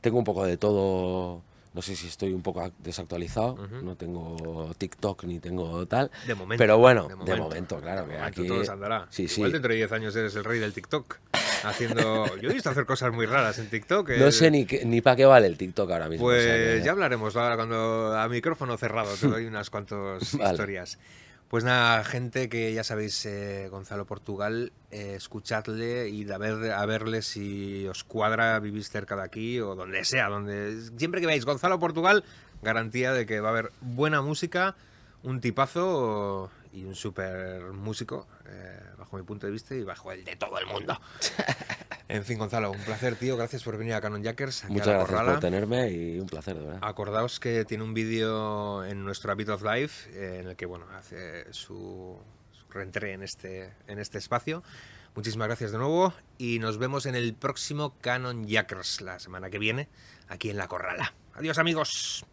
Tengo 0.00 0.18
un 0.18 0.24
poco 0.24 0.44
de 0.44 0.56
todo 0.56 1.42
no 1.74 1.82
sé 1.82 1.96
si 1.96 2.06
estoy 2.06 2.32
un 2.32 2.42
poco 2.42 2.72
desactualizado, 2.78 3.56
no 3.82 3.96
tengo 3.96 4.72
TikTok 4.76 5.24
ni 5.24 5.38
tengo 5.38 5.86
tal. 5.86 6.10
De 6.26 6.34
momento. 6.34 6.60
Pero 6.60 6.78
bueno, 6.78 7.08
de 7.24 7.36
momento, 7.36 7.80
claro. 7.80 8.08
que 8.08 8.18
aquí 8.18 8.46
todo 8.46 8.70
andará. 8.72 9.06
Sí, 9.10 9.26
Igual 9.36 9.52
dentro 9.52 9.70
de 9.70 9.76
10 9.76 9.92
años 9.92 10.16
eres 10.16 10.34
el 10.36 10.44
rey 10.44 10.58
del 10.58 10.72
TikTok. 10.72 11.18
Haciendo. 11.64 12.36
Yo 12.36 12.50
he 12.50 12.54
visto 12.54 12.70
hacer 12.70 12.86
cosas 12.86 13.12
muy 13.12 13.26
raras 13.26 13.58
en 13.58 13.68
TikTok. 13.68 14.10
No 14.10 14.30
sé 14.30 14.50
ni, 14.50 14.64
ni 14.84 15.00
para 15.00 15.16
qué 15.16 15.24
vale 15.24 15.48
el 15.48 15.56
TikTok 15.56 15.90
ahora 15.90 16.08
mismo. 16.08 16.26
Pues 16.26 16.84
ya 16.84 16.92
hablaremos 16.92 17.34
ahora 17.36 17.56
cuando 17.56 18.16
a 18.16 18.28
micrófono 18.28 18.76
cerrado 18.76 19.12
te 19.14 19.26
doy 19.26 19.46
unas 19.46 19.68
cuantas 19.68 20.34
historias. 20.34 20.98
Pues 21.48 21.64
nada, 21.64 22.04
gente 22.04 22.50
que 22.50 22.74
ya 22.74 22.84
sabéis, 22.84 23.24
eh, 23.24 23.68
Gonzalo 23.70 24.04
Portugal, 24.04 24.70
eh, 24.90 25.14
escuchadle 25.16 26.10
y 26.10 26.30
a, 26.30 26.36
ver, 26.36 26.72
a 26.72 26.84
verle 26.84 27.22
si 27.22 27.86
os 27.86 28.04
cuadra, 28.04 28.60
vivís 28.60 28.90
cerca 28.90 29.16
de 29.16 29.22
aquí 29.22 29.58
o 29.58 29.74
donde 29.74 30.04
sea, 30.04 30.28
donde 30.28 30.78
siempre 30.98 31.22
que 31.22 31.26
veáis 31.26 31.46
Gonzalo 31.46 31.78
Portugal, 31.78 32.22
garantía 32.60 33.14
de 33.14 33.24
que 33.24 33.40
va 33.40 33.48
a 33.48 33.52
haber 33.52 33.72
buena 33.80 34.20
música, 34.20 34.76
un 35.22 35.40
tipazo 35.40 36.50
y 36.70 36.84
un 36.84 36.94
súper 36.94 37.62
músico, 37.72 38.26
eh, 38.46 38.80
bajo 39.08 39.16
mi 39.16 39.22
punto 39.22 39.46
de 39.46 39.52
vista 39.52 39.74
y 39.74 39.82
bajo 39.82 40.12
el 40.12 40.22
de 40.24 40.36
todo 40.36 40.58
el 40.58 40.66
mundo. 40.66 41.00
En 42.10 42.24
fin, 42.24 42.38
Gonzalo, 42.38 42.70
un 42.70 42.80
placer, 42.80 43.16
tío. 43.16 43.36
Gracias 43.36 43.62
por 43.62 43.76
venir 43.76 43.92
a 43.92 44.00
Canon 44.00 44.22
Jackers. 44.22 44.64
Muchas 44.70 44.86
gracias 44.86 45.22
por 45.24 45.40
tenerme 45.40 45.90
y 45.90 46.18
un 46.18 46.26
placer, 46.26 46.56
de 46.56 46.64
verdad. 46.64 46.78
Acordaos 46.80 47.38
que 47.38 47.66
tiene 47.66 47.84
un 47.84 47.92
vídeo 47.92 48.82
en 48.86 49.04
nuestro 49.04 49.30
Habit 49.30 49.50
of 49.50 49.62
Life 49.62 50.08
eh, 50.14 50.38
en 50.40 50.48
el 50.48 50.56
que, 50.56 50.64
bueno, 50.64 50.86
hace 50.96 51.52
su, 51.52 52.18
su 52.50 52.66
reentré 52.70 53.12
en 53.12 53.22
este, 53.22 53.74
en 53.88 53.98
este 53.98 54.16
espacio. 54.16 54.62
Muchísimas 55.16 55.48
gracias 55.48 55.70
de 55.70 55.76
nuevo 55.76 56.14
y 56.38 56.60
nos 56.60 56.78
vemos 56.78 57.04
en 57.04 57.14
el 57.14 57.34
próximo 57.34 57.94
Canon 58.00 58.46
Jackers 58.46 59.02
la 59.02 59.18
semana 59.18 59.50
que 59.50 59.58
viene 59.58 59.90
aquí 60.28 60.48
en 60.48 60.56
La 60.56 60.66
Corrala. 60.66 61.12
Adiós, 61.34 61.58
amigos. 61.58 62.24